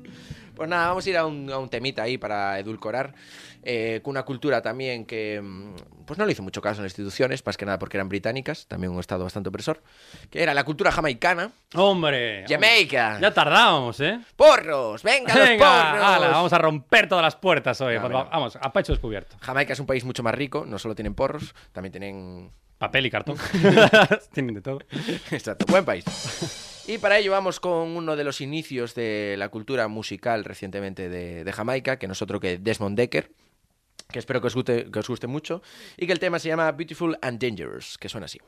Pues 0.57 0.69
nada, 0.69 0.89
vamos 0.89 1.07
a 1.07 1.11
ir 1.11 1.17
a 1.17 1.27
un, 1.27 1.49
a 1.53 1.59
un 1.59 1.69
temita 1.69 2.03
ahí 2.03 2.19
para 2.19 2.59
edulcorar. 2.59 3.15
eh, 3.63 4.01
con 4.03 4.13
una 4.13 4.23
cultura 4.25 4.63
también 4.63 5.05
que 5.05 5.41
mm, 5.43 6.05
pues 6.07 6.19
no 6.19 6.25
le 6.25 6.33
hizo 6.33 6.43
mucho 6.43 6.63
caso 6.63 6.81
en 6.81 6.85
las 6.85 6.93
instituciones, 6.93 7.45
más 7.45 7.57
que 7.57 7.67
nada 7.67 7.79
porque 7.81 7.97
eran 7.97 8.09
británicas, 8.09 8.67
también 8.69 8.93
un 8.93 9.01
estado 9.01 9.25
bastante 9.25 9.49
opresor, 9.49 9.83
que 10.31 10.41
era 10.43 10.55
la 10.55 10.63
cultura 10.65 10.93
jamaicana. 10.93 11.51
¡Hombre! 11.75 12.45
Jamaica. 12.49 13.19
Ya 13.21 13.35
tardábamos, 13.35 13.99
¿eh? 14.01 14.21
¡Porros! 14.37 15.03
¡Venga, 15.03 15.35
los 15.35 15.49
Venga, 15.49 15.91
porros! 15.91 16.07
ala, 16.07 16.29
vamos 16.29 16.53
a 16.53 16.59
romper 16.59 17.09
todas 17.09 17.23
las 17.25 17.35
puertas 17.37 17.81
hoy. 17.81 17.97
Vamos, 17.97 18.57
a 18.61 18.73
pecho 18.73 18.93
descubierto. 18.93 19.37
Jamaica 19.41 19.73
es 19.73 19.81
un 19.81 19.87
país 19.87 20.05
mucho 20.05 20.23
más 20.23 20.35
rico, 20.35 20.65
no 20.65 20.79
solo 20.79 20.95
tienen 20.95 21.15
porros, 21.15 21.53
también 21.73 21.91
tienen 21.93 22.51
Papel 22.79 23.07
y 23.07 23.11
cartón. 23.11 23.37
Tienen 24.33 24.55
de 24.55 24.61
todo. 24.61 24.81
Exacto, 25.31 25.65
buen 25.69 25.85
país. 25.85 26.05
Y 26.87 26.99
para 26.99 27.19
ello 27.19 27.33
vamos 27.33 27.59
con 27.59 27.97
uno 27.97 28.15
de 28.15 28.25
los 28.25 28.41
inicios 28.41 28.95
de 28.95 29.35
la 29.39 29.49
cultura 29.49 29.89
musical 29.89 30.45
recientemente 30.45 31.09
de, 31.09 31.43
de 31.43 31.53
Jamaica, 31.53 31.99
que 31.99 32.07
no 32.07 32.13
es 32.13 32.23
otro 32.23 32.39
que 32.39 32.59
Desmond 32.59 32.97
Decker, 32.97 33.33
que 34.11 34.19
espero 34.19 34.41
que 34.41 34.47
os, 34.47 34.55
guste, 34.55 34.91
que 34.91 34.99
os 34.99 35.09
guste 35.09 35.27
mucho, 35.27 35.63
y 35.97 36.07
que 36.07 36.13
el 36.13 36.19
tema 36.19 36.39
se 36.39 36.49
llama 36.49 36.71
Beautiful 36.73 37.19
and 37.23 37.41
Dangerous, 37.41 37.99
que 37.99 38.09
suena 38.09 38.27
así. 38.27 38.39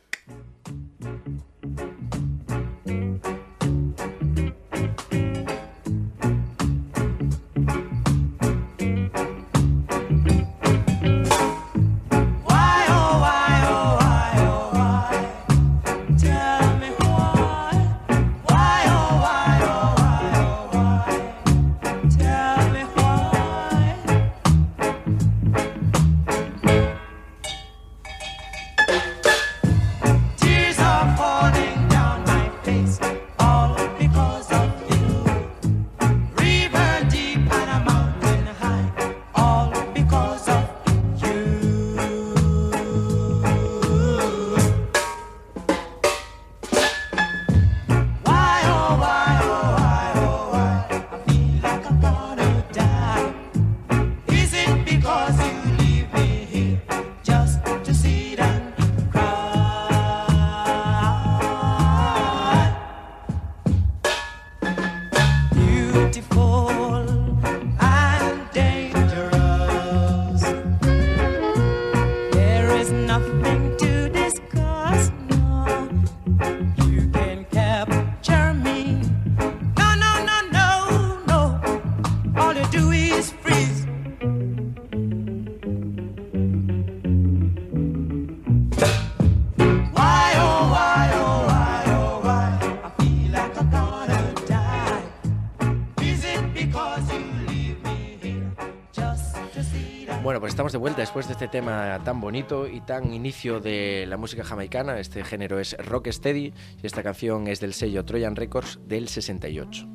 Después 100.96 101.26
de 101.26 101.32
este 101.32 101.48
tema 101.48 102.00
tan 102.04 102.20
bonito 102.20 102.66
y 102.66 102.80
tan 102.80 103.12
inicio 103.12 103.60
de 103.60 104.06
la 104.06 104.16
música 104.16 104.44
jamaicana. 104.44 104.98
Este 104.98 105.24
género 105.24 105.58
es 105.58 105.76
rocksteady 105.78 106.52
y 106.82 106.86
esta 106.86 107.02
canción 107.02 107.46
es 107.48 107.60
del 107.60 107.74
sello 107.74 108.04
Trojan 108.04 108.36
Records 108.36 108.78
del 108.86 109.08
68. 109.08 109.86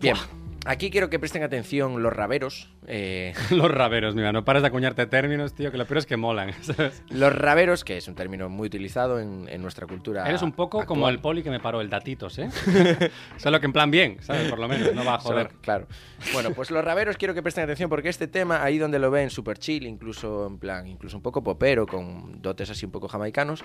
Bien, 0.00 0.16
aquí 0.64 0.90
quiero 0.90 1.10
que 1.10 1.18
presten 1.18 1.42
atención 1.42 2.02
los 2.02 2.12
raveros. 2.12 2.70
eh, 2.86 3.32
Los 3.50 3.70
raveros, 3.70 4.14
mira, 4.14 4.32
no 4.32 4.44
pares 4.44 4.62
de 4.62 4.68
acuñarte 4.68 5.06
términos, 5.06 5.54
tío, 5.54 5.70
que 5.72 5.78
lo 5.78 5.86
peor 5.86 5.98
es 5.98 6.06
que 6.06 6.16
molan. 6.16 6.52
¿sabes? 6.62 7.02
los 7.10 7.34
raveros, 7.34 7.84
que 7.84 7.96
es 7.96 8.08
un 8.08 8.14
término 8.14 8.48
muy 8.48 8.66
utilizado 8.66 9.18
en, 9.20 9.48
en 9.48 9.60
nuestra 9.62 9.86
cultura. 9.86 10.28
Eres 10.28 10.42
un 10.42 10.52
poco 10.52 10.84
como 10.86 11.08
el 11.08 11.18
poli 11.18 11.42
que 11.42 11.50
me 11.50 11.60
paró 11.60 11.80
el 11.80 11.90
datitos, 11.90 12.38
¿eh? 12.38 12.48
Solo 13.36 13.60
que 13.60 13.66
en 13.66 13.72
plan 13.72 13.90
bien, 13.90 14.18
¿sabes? 14.20 14.48
Por 14.48 14.58
lo 14.58 14.68
menos, 14.68 14.94
no 14.94 15.04
va 15.04 15.14
a 15.14 15.18
joder. 15.18 15.48
Solo- 15.48 15.60
claro. 15.60 15.86
Bueno, 16.32 16.50
pues 16.52 16.70
los 16.70 16.84
raveros 16.84 17.16
quiero 17.16 17.34
que 17.34 17.42
presten 17.42 17.64
atención 17.64 17.90
porque 17.90 18.08
este 18.08 18.28
tema, 18.28 18.62
ahí 18.62 18.78
donde 18.78 18.98
lo 18.98 19.10
ven 19.10 19.30
super 19.30 19.58
chill, 19.58 19.86
incluso 19.86 20.46
en 20.46 20.58
plan, 20.58 20.86
incluso 20.86 21.16
un 21.16 21.22
poco 21.22 21.42
popero, 21.42 21.86
con 21.86 22.40
dotes 22.40 22.70
así 22.70 22.86
un 22.86 22.92
poco 22.92 23.08
jamaicanos, 23.08 23.64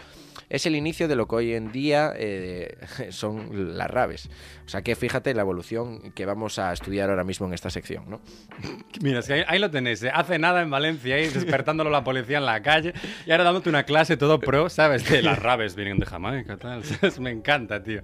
es 0.50 0.66
el 0.66 0.76
inicio 0.76 1.08
de 1.08 1.16
lo 1.16 1.28
que 1.28 1.36
hoy 1.36 1.54
en 1.54 1.72
día 1.72 2.14
eh, 2.16 2.78
son 3.12 3.78
las 3.78 3.90
raves. 3.92 4.30
O 4.66 4.70
sea 4.70 4.82
que 4.82 4.96
fíjate 4.96 5.34
la 5.36 5.42
evolución 5.42 6.12
que 6.14 6.26
vamos 6.26 6.58
a 6.58 6.74
estudiar 6.74 6.87
ahora 7.10 7.24
mismo 7.24 7.46
en 7.48 7.54
esta 7.54 7.70
sección, 7.70 8.10
¿no? 8.10 8.22
Mira, 9.02 9.20
es 9.20 9.28
que 9.28 9.34
ahí, 9.34 9.44
ahí 9.48 9.60
lo 9.60 9.70
tenéis, 9.70 10.02
¿eh? 10.04 10.12
Hace 10.14 10.40
nada 10.40 10.62
en 10.62 10.70
Valencia, 10.70 11.16
ahí 11.16 11.28
despertándolo 11.28 11.90
la 11.90 12.04
policía 12.04 12.38
en 12.38 12.46
la 12.46 12.62
calle 12.62 12.94
y 13.26 13.32
ahora 13.32 13.44
dándote 13.44 13.70
una 13.70 13.84
clase 13.84 14.18
todo 14.18 14.40
pro, 14.40 14.70
¿sabes? 14.70 15.08
De 15.10 15.22
las 15.22 15.38
raves 15.40 15.76
vienen 15.76 16.00
de 16.00 16.06
Jamaica, 16.06 16.58
tal. 16.58 16.84
¿sabes? 16.86 17.20
Me 17.20 17.32
encanta, 17.32 17.84
tío. 17.84 18.02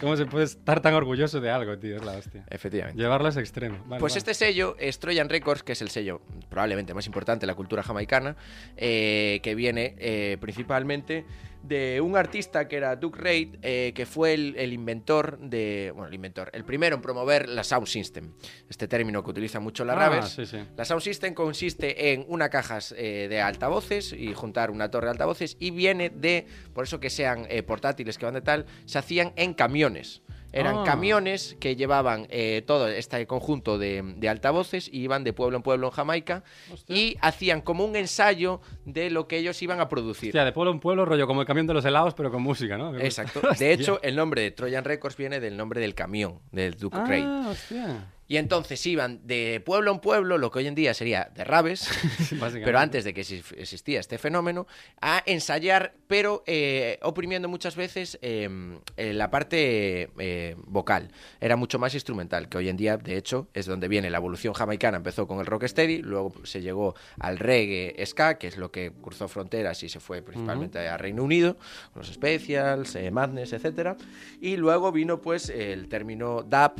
¿Cómo 0.00 0.16
se 0.16 0.26
puede 0.26 0.44
estar 0.44 0.80
tan 0.80 0.94
orgulloso 0.94 1.40
de 1.40 1.50
algo, 1.50 1.78
tío? 1.78 1.96
Es 1.96 2.04
la 2.04 2.12
hostia. 2.12 2.44
Efectivamente. 2.50 3.00
Llevarlo 3.00 3.26
a 3.26 3.30
ese 3.30 3.40
extremo. 3.40 3.78
Vale, 3.86 4.00
Pues 4.00 4.12
vale. 4.12 4.18
este 4.18 4.34
sello 4.34 4.76
es 4.78 4.98
Trojan 4.98 5.28
Records, 5.28 5.62
que 5.62 5.72
es 5.72 5.82
el 5.82 5.88
sello 5.90 6.20
probablemente 6.48 6.92
más 6.94 7.06
importante 7.06 7.42
de 7.42 7.46
la 7.46 7.54
cultura 7.54 7.82
jamaicana, 7.82 8.36
eh, 8.76 9.40
que 9.42 9.54
viene 9.54 9.94
eh, 9.98 10.36
principalmente 10.40 11.24
de 11.66 12.00
un 12.00 12.16
artista 12.16 12.68
que 12.68 12.76
era 12.76 12.94
Duke 12.96 13.18
Reid, 13.20 13.56
eh, 13.62 13.92
que 13.94 14.06
fue 14.06 14.34
el, 14.34 14.54
el 14.56 14.72
inventor 14.72 15.38
de. 15.38 15.90
Bueno, 15.94 16.08
el 16.08 16.14
inventor, 16.14 16.50
el 16.52 16.64
primero 16.64 16.96
en 16.96 17.02
promover 17.02 17.48
la 17.48 17.64
Sound 17.64 17.86
System. 17.86 18.32
Este 18.68 18.86
término 18.88 19.22
que 19.24 19.30
utiliza 19.30 19.60
mucho 19.60 19.84
la 19.84 19.94
Ah, 19.94 19.96
Raves. 19.96 20.28
sí, 20.30 20.44
sí. 20.46 20.58
La 20.76 20.84
Sound 20.84 21.02
System 21.02 21.34
consiste 21.34 22.12
en 22.12 22.24
una 22.28 22.48
caja 22.50 22.78
eh, 22.96 23.26
de 23.28 23.40
altavoces 23.40 24.12
y 24.12 24.34
juntar 24.34 24.70
una 24.70 24.90
torre 24.90 25.06
de 25.06 25.12
altavoces 25.12 25.56
y 25.58 25.70
viene 25.70 26.10
de, 26.10 26.46
por 26.74 26.84
eso 26.84 27.00
que 27.00 27.10
sean 27.10 27.46
eh, 27.48 27.62
portátiles 27.62 28.18
que 28.18 28.24
van 28.26 28.34
de 28.34 28.42
tal, 28.42 28.66
se 28.84 28.98
hacían 28.98 29.32
en 29.36 29.54
camiones. 29.54 30.22
Eran 30.54 30.76
Ah. 30.78 30.82
camiones 30.84 31.56
que 31.60 31.76
llevaban 31.76 32.26
eh, 32.30 32.62
todo 32.66 32.88
este 32.88 33.26
conjunto 33.26 33.76
de, 33.78 34.02
de 34.16 34.28
altavoces 34.28 34.88
y 34.92 35.00
iban 35.00 35.24
de 35.24 35.32
pueblo 35.32 35.56
en 35.56 35.62
pueblo 35.62 35.88
en 35.88 35.92
Jamaica 35.92 36.44
y 36.88 37.16
hacían 37.20 37.60
como 37.60 37.84
un 37.84 37.96
ensayo 37.96 38.60
de 38.84 39.10
lo 39.10 39.26
que 39.28 39.38
ellos 39.38 39.60
iban 39.62 39.80
a 39.80 39.88
producir. 39.88 40.28
Hostia, 40.30 40.44
de 40.44 40.52
pueblo 40.52 40.70
en 40.72 40.80
pueblo, 40.80 41.04
rollo 41.04 41.26
como 41.26 41.40
el 41.40 41.46
camión 41.46 41.66
de 41.66 41.74
los 41.74 41.84
helados, 41.84 42.14
pero 42.14 42.30
con 42.30 42.42
música, 42.42 42.78
¿no? 42.78 42.96
Exacto. 42.98 43.40
De 43.58 43.72
hecho, 43.72 43.98
el 44.02 44.14
nombre 44.16 44.42
de 44.42 44.50
Trojan 44.52 44.84
Records 44.84 45.16
viene 45.16 45.40
del 45.40 45.56
nombre 45.56 45.80
del 45.80 45.94
camión, 45.94 46.38
del 46.52 46.74
Duke 46.78 46.98
Reid. 47.06 47.24
Ah, 47.26 47.48
hostia. 47.50 48.13
Y 48.26 48.38
entonces 48.38 48.84
iban 48.86 49.20
de 49.26 49.60
pueblo 49.64 49.92
en 49.92 49.98
pueblo, 50.00 50.38
lo 50.38 50.50
que 50.50 50.60
hoy 50.60 50.66
en 50.66 50.74
día 50.74 50.94
sería 50.94 51.30
de 51.34 51.44
rabes, 51.44 51.88
pero 52.64 52.78
antes 52.78 53.04
de 53.04 53.12
que 53.12 53.20
exi- 53.20 53.54
existía 53.58 54.00
este 54.00 54.16
fenómeno, 54.16 54.66
a 55.02 55.22
ensayar, 55.26 55.92
pero 56.08 56.42
eh, 56.46 56.98
oprimiendo 57.02 57.48
muchas 57.48 57.76
veces 57.76 58.18
eh, 58.22 58.48
eh, 58.96 59.12
la 59.12 59.30
parte 59.30 60.08
eh, 60.18 60.56
vocal. 60.66 61.10
Era 61.38 61.56
mucho 61.56 61.78
más 61.78 61.92
instrumental, 61.92 62.48
que 62.48 62.56
hoy 62.56 62.70
en 62.70 62.78
día, 62.78 62.96
de 62.96 63.18
hecho, 63.18 63.48
es 63.52 63.66
donde 63.66 63.88
viene 63.88 64.08
la 64.08 64.16
evolución 64.18 64.54
jamaicana. 64.54 64.96
Empezó 64.96 65.26
con 65.26 65.40
el 65.40 65.46
rocksteady, 65.46 65.98
luego 65.98 66.32
se 66.44 66.62
llegó 66.62 66.94
al 67.20 67.38
reggae 67.38 67.94
ska, 68.06 68.38
que 68.38 68.46
es 68.46 68.56
lo 68.56 68.70
que 68.70 68.90
cruzó 69.02 69.28
fronteras 69.28 69.82
y 69.82 69.90
se 69.90 70.00
fue 70.00 70.22
principalmente 70.22 70.78
a 70.88 70.96
Reino 70.96 71.22
Unido, 71.22 71.58
con 71.92 72.00
los 72.00 72.08
specials, 72.10 72.94
eh, 72.94 73.10
madness, 73.10 73.52
etcétera. 73.52 73.98
Y 74.40 74.56
luego 74.56 74.92
vino 74.92 75.20
pues 75.20 75.50
el 75.50 75.88
término 75.88 76.42
dub, 76.42 76.72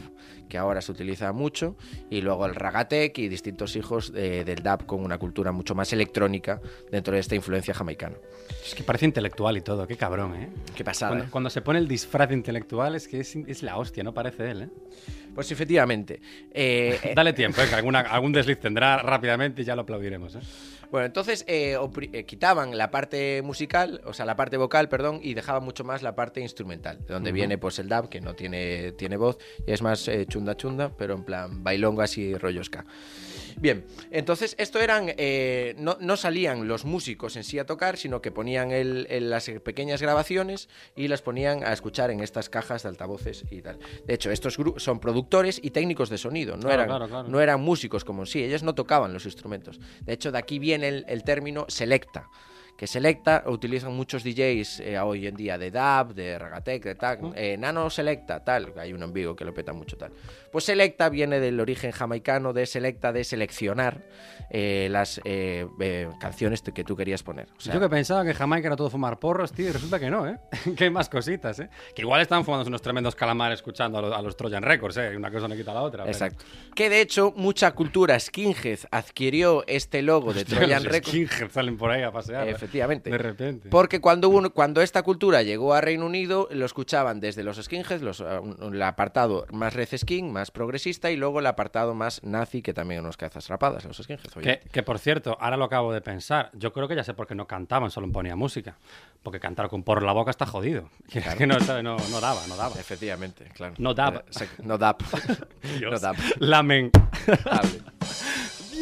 que 0.49 0.57
ahora 0.57 0.81
se 0.81 0.91
utiliza 0.93 1.33
mucho, 1.35 1.77
y 2.11 2.23
luego 2.23 2.47
el 2.47 2.55
ragatec 2.55 3.19
y 3.19 3.29
distintos 3.29 3.77
hijos 3.77 4.13
de- 4.13 4.45
del 4.45 4.63
dub 4.63 4.87
con 4.87 5.05
una 5.05 5.19
cultura 5.19 5.53
mucho 5.53 5.75
más 5.75 5.93
electrónica 5.93 6.61
dentro 6.91 7.13
de 7.15 7.21
esta 7.21 7.35
influencia 7.35 7.75
jamaicana. 7.75 8.17
Es 8.65 8.75
que 8.75 8.83
parece 8.83 9.05
intelectual 9.05 9.57
y 9.57 9.61
todo, 9.61 9.87
qué 9.87 9.97
cabrón, 9.97 10.35
¿eh? 10.37 10.49
Qué 10.75 10.85
pasada. 10.85 11.11
Cuando, 11.11 11.25
¿eh? 11.25 11.29
cuando 11.31 11.51
se 11.51 11.61
pone 11.63 11.79
el 11.79 11.89
disfraz 11.89 12.31
intelectual 12.33 12.95
es 12.95 13.09
que 13.09 13.21
es, 13.21 13.37
es 13.37 13.63
la 13.63 13.77
hostia, 13.77 14.03
no 14.03 14.15
parece 14.15 14.51
él, 14.51 14.63
¿eh? 14.63 14.69
Pues 15.35 15.51
efectivamente. 15.51 16.21
eh, 16.53 16.99
eh, 17.03 17.13
Dale 17.15 17.33
tiempo, 17.33 17.61
¿eh? 17.61 17.67
que 17.69 17.75
alguna, 17.75 18.01
algún 18.01 18.33
desliz 18.33 18.59
tendrá 18.61 18.99
rápidamente 18.99 19.63
y 19.63 19.65
ya 19.65 19.75
lo 19.75 19.83
aplaudiremos, 19.83 20.37
¿eh? 20.37 20.41
Bueno, 20.91 21.07
entonces 21.07 21.45
eh, 21.49 21.77
eh, 22.13 22.25
quitaban 22.25 22.77
la 22.77 22.91
parte 22.91 23.43
musical, 23.43 24.01
o 24.05 24.13
sea, 24.13 24.25
la 24.25 24.37
parte 24.37 24.57
vocal, 24.57 24.89
perdón, 24.89 25.21
y 25.23 25.35
dejaban 25.35 25.65
mucho 25.65 25.85
más 25.85 26.03
la 26.03 26.15
parte 26.15 26.41
instrumental, 26.41 27.05
de 27.07 27.15
donde 27.15 27.33
viene 27.33 27.59
pues 27.59 27.79
el 27.79 27.89
dub, 27.89 28.09
que 28.09 28.21
no 28.21 28.35
tiene, 28.35 28.93
tiene 28.93 29.17
voz, 29.17 29.39
y 29.67 29.73
es 29.73 29.83
más 29.83 30.09
eh, 30.09 30.27
chunda 30.27 30.57
chunda, 30.57 30.95
pero 30.97 31.15
en 31.15 31.25
plan 31.25 31.63
bailongo 31.63 32.03
así 32.03 32.35
rollo 32.37 32.63
ska. 32.63 32.85
Bien, 33.61 33.85
entonces 34.11 34.55
esto 34.59 34.81
eran, 34.81 35.07
eh, 35.17 35.75
no, 35.79 35.97
no 36.01 36.17
salían 36.17 36.67
los 36.69 36.85
músicos 36.85 37.37
en 37.37 37.45
sí 37.45 37.59
a 37.59 37.65
tocar, 37.67 37.97
sino 37.97 38.21
que 38.21 38.31
ponían 38.31 38.71
el- 38.73 39.07
el- 39.11 39.31
las 39.31 39.49
pequeñas 39.63 40.03
grabaciones 40.03 40.69
y 40.97 41.09
las 41.09 41.23
ponían 41.23 41.65
a 41.65 41.73
escuchar 41.73 42.11
en 42.11 42.21
estas 42.21 42.49
cajas 42.49 42.83
de 42.83 42.89
altavoces 42.91 43.45
y 43.51 43.63
tal. 43.63 43.79
De 44.07 44.15
hecho, 44.15 44.31
estos 44.31 44.59
son 44.79 45.01
productores 45.01 45.61
y 45.63 45.71
técnicos 45.71 46.11
de 46.11 46.19
sonido, 46.19 46.57
no, 46.57 46.63
Claro, 46.63 46.75
eran, 46.75 46.87
claro, 46.89 47.09
claro. 47.09 47.29
no 47.29 47.41
eran 47.41 47.61
músicos 47.61 48.05
como 48.05 48.23
en 48.23 48.27
sí, 48.27 48.43
ellos 48.43 48.63
no 48.63 48.75
tocaban 48.75 49.13
los 49.13 49.25
instrumentos. 49.25 49.81
De 50.03 50.13
hecho, 50.13 50.33
de 50.33 50.39
aquí 50.39 50.59
viene 50.59 50.89
el, 50.89 51.05
el 51.09 51.23
término 51.25 51.65
selecta. 51.69 52.29
Que 52.77 52.87
selecta 52.89 53.45
utilizan 53.47 53.95
muchos 53.95 54.25
DJs 54.25 54.81
eh, 54.81 54.99
hoy 54.99 55.27
en 55.29 55.37
día 55.37 55.57
de 55.59 55.71
dub, 55.71 56.13
de 56.15 56.39
ragatec, 56.39 56.83
de 56.83 56.95
tal, 56.97 57.33
eh, 57.37 57.57
nano 57.57 57.89
selecta, 57.89 58.43
tal. 58.43 58.73
Hay 58.77 58.93
uno 58.93 59.05
en 59.05 59.13
Vigo 59.13 59.37
que 59.37 59.45
lo 59.45 59.55
peta 59.55 59.73
mucho, 59.73 59.97
tal. 59.97 60.11
Pues 60.51 60.65
selecta 60.65 61.09
viene 61.09 61.39
del 61.39 61.61
origen 61.61 61.93
jamaicano 61.93 62.53
de 62.53 62.67
selecta, 62.67 63.13
de 63.13 63.23
seleccionar 63.23 64.03
eh, 64.51 64.89
las 64.91 65.21
eh, 65.25 65.67
eh, 65.81 66.09
canciones 66.21 66.63
que 66.63 66.83
tú 66.85 66.97
querías 66.97 67.23
poner. 67.23 67.47
O 67.57 67.61
sea, 67.61 67.75
Yo 67.75 67.81
que 67.81 67.89
pensaba 67.89 68.25
que 68.25 68.35
Jamaica 68.35 68.67
era 68.67 68.77
todo 68.77 68.91
fumar 68.91 69.19
porros, 69.21 69.53
tío, 69.53 69.69
y 69.69 69.73
resulta 69.73 70.01
que 70.01 70.11
no, 70.11 70.27
¿eh? 70.29 70.39
que 70.77 70.85
hay 70.85 70.91
más 70.91 71.09
cositas, 71.09 71.61
¿eh? 71.61 71.69
Que 71.95 72.03
igual 72.03 72.21
están 72.23 72.45
fumando 72.45 72.67
unos 72.69 72.83
tremendos 72.83 73.15
calamares 73.15 73.59
escuchando 73.61 73.99
a 73.99 74.03
los, 74.03 74.13
a 74.13 74.21
los 74.21 74.37
Trojan 74.37 74.63
Records, 74.65 74.97
¿eh? 74.97 75.17
Una 75.17 75.31
cosa 75.31 75.47
no 75.47 75.55
quita 75.55 75.73
la 75.73 75.83
otra. 75.83 76.05
pero- 76.05 76.13
Exacto. 76.13 76.45
Que 76.75 76.91
de 76.91 77.01
hecho, 77.01 77.33
mucha 77.37 77.71
cultura 77.73 78.19
skinhead 78.19 78.81
adquirió 78.91 79.65
este 79.69 80.03
logo 80.03 80.33
de 80.35 80.41
Hostia, 80.43 80.59
Trojan 80.59 80.85
Records. 80.85 81.09
skinheads 81.09 81.53
salen 81.53 81.77
por 81.77 81.91
ahí 81.91 82.03
a 82.03 82.11
pasear. 82.13 82.49
Efectivamente. 82.65 83.11
De 83.11 83.19
repente. 83.19 83.69
Porque 83.69 84.01
cuando, 84.01 84.29
uno- 84.29 84.51
cuando 84.53 84.81
esta 84.83 85.03
cultura 85.03 85.43
llegó 85.43 85.75
a 85.75 85.81
Reino 85.81 86.07
Unido, 86.07 86.49
lo 86.51 86.65
escuchaban 86.67 87.21
desde 87.21 87.43
los 87.45 87.63
skinheads, 87.63 88.03
los, 88.03 88.21
un- 88.21 88.75
el 88.75 88.83
apartado 88.83 89.47
más 89.53 89.75
red 89.75 89.89
skin, 89.97 90.33
más 90.33 90.51
progresista, 90.51 91.11
y 91.11 91.17
luego 91.17 91.41
el 91.41 91.47
apartado 91.47 91.95
más 91.95 92.23
nazi, 92.25 92.63
que 92.63 92.73
también 92.75 93.01
unos 93.01 93.17
cazas 93.17 93.49
rapadas, 93.49 93.85
los 93.85 93.97
skinheads. 93.99 94.35
Que, 94.35 94.61
que, 94.73 94.83
por 94.83 94.99
cierto, 94.99 95.37
ahora 95.41 95.57
lo 95.57 95.65
acabo 95.65 95.93
de 95.93 96.01
pensar. 96.01 96.51
Yo 96.55 96.73
creo 96.73 96.89
que 96.89 96.97
ya 96.97 97.05
sé 97.05 97.15
por 97.15 97.27
qué 97.27 97.35
no 97.35 97.47
cantaban, 97.47 97.91
solo 97.91 98.11
ponían 98.11 98.39
música. 98.39 98.77
Porque 99.23 99.41
cantar 99.41 99.69
con 99.69 99.83
porro 99.83 100.01
en 100.01 100.07
la 100.07 100.13
boca 100.13 100.31
está 100.31 100.47
jodido. 100.47 100.91
Que, 101.11 101.19
es 101.21 101.35
que 101.37 101.47
no, 101.47 101.59
no, 101.59 101.97
no 101.97 102.21
daba, 102.21 102.41
no 102.49 102.57
daba. 102.57 102.75
Efectivamente, 102.79 103.45
claro. 103.55 103.75
No 103.79 103.95
dab. 103.95 104.25
Eh, 104.41 104.47
No 104.63 104.79
dab. 104.79 104.97
Dios. 105.79 105.93
no 105.93 105.99
dab. 105.99 106.17
Lamen. 106.41 106.91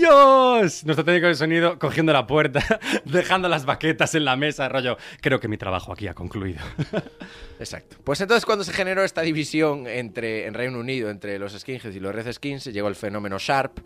¡Dios! 0.02 0.84
Nuestro 0.84 1.04
técnico 1.04 1.28
de 1.28 1.36
sonido 1.36 1.78
cogiendo 1.78 2.12
la 2.12 2.26
puerta, 2.26 2.60
dejando 3.04 3.48
las 3.48 3.64
baquetas 3.64 4.16
en 4.16 4.24
la 4.24 4.34
mesa, 4.34 4.68
rollo. 4.68 4.96
Creo 5.20 5.38
que 5.38 5.46
mi 5.46 5.56
trabajo 5.56 5.92
aquí 5.92 6.08
ha 6.08 6.14
concluido. 6.14 6.58
Exacto. 7.62 7.96
Pues 8.04 8.20
entonces 8.20 8.44
cuando 8.44 8.64
se 8.64 8.72
generó 8.72 9.04
esta 9.04 9.22
división 9.22 9.86
entre 9.86 10.46
en 10.46 10.54
Reino 10.54 10.78
Unido 10.78 11.10
entre 11.10 11.38
los 11.38 11.52
skinheads 11.58 11.94
y 11.96 12.00
los 12.00 12.14
red 12.14 12.30
skins, 12.32 12.64
llegó 12.66 12.88
el 12.88 12.94
fenómeno 12.96 13.38
Sharp, 13.38 13.78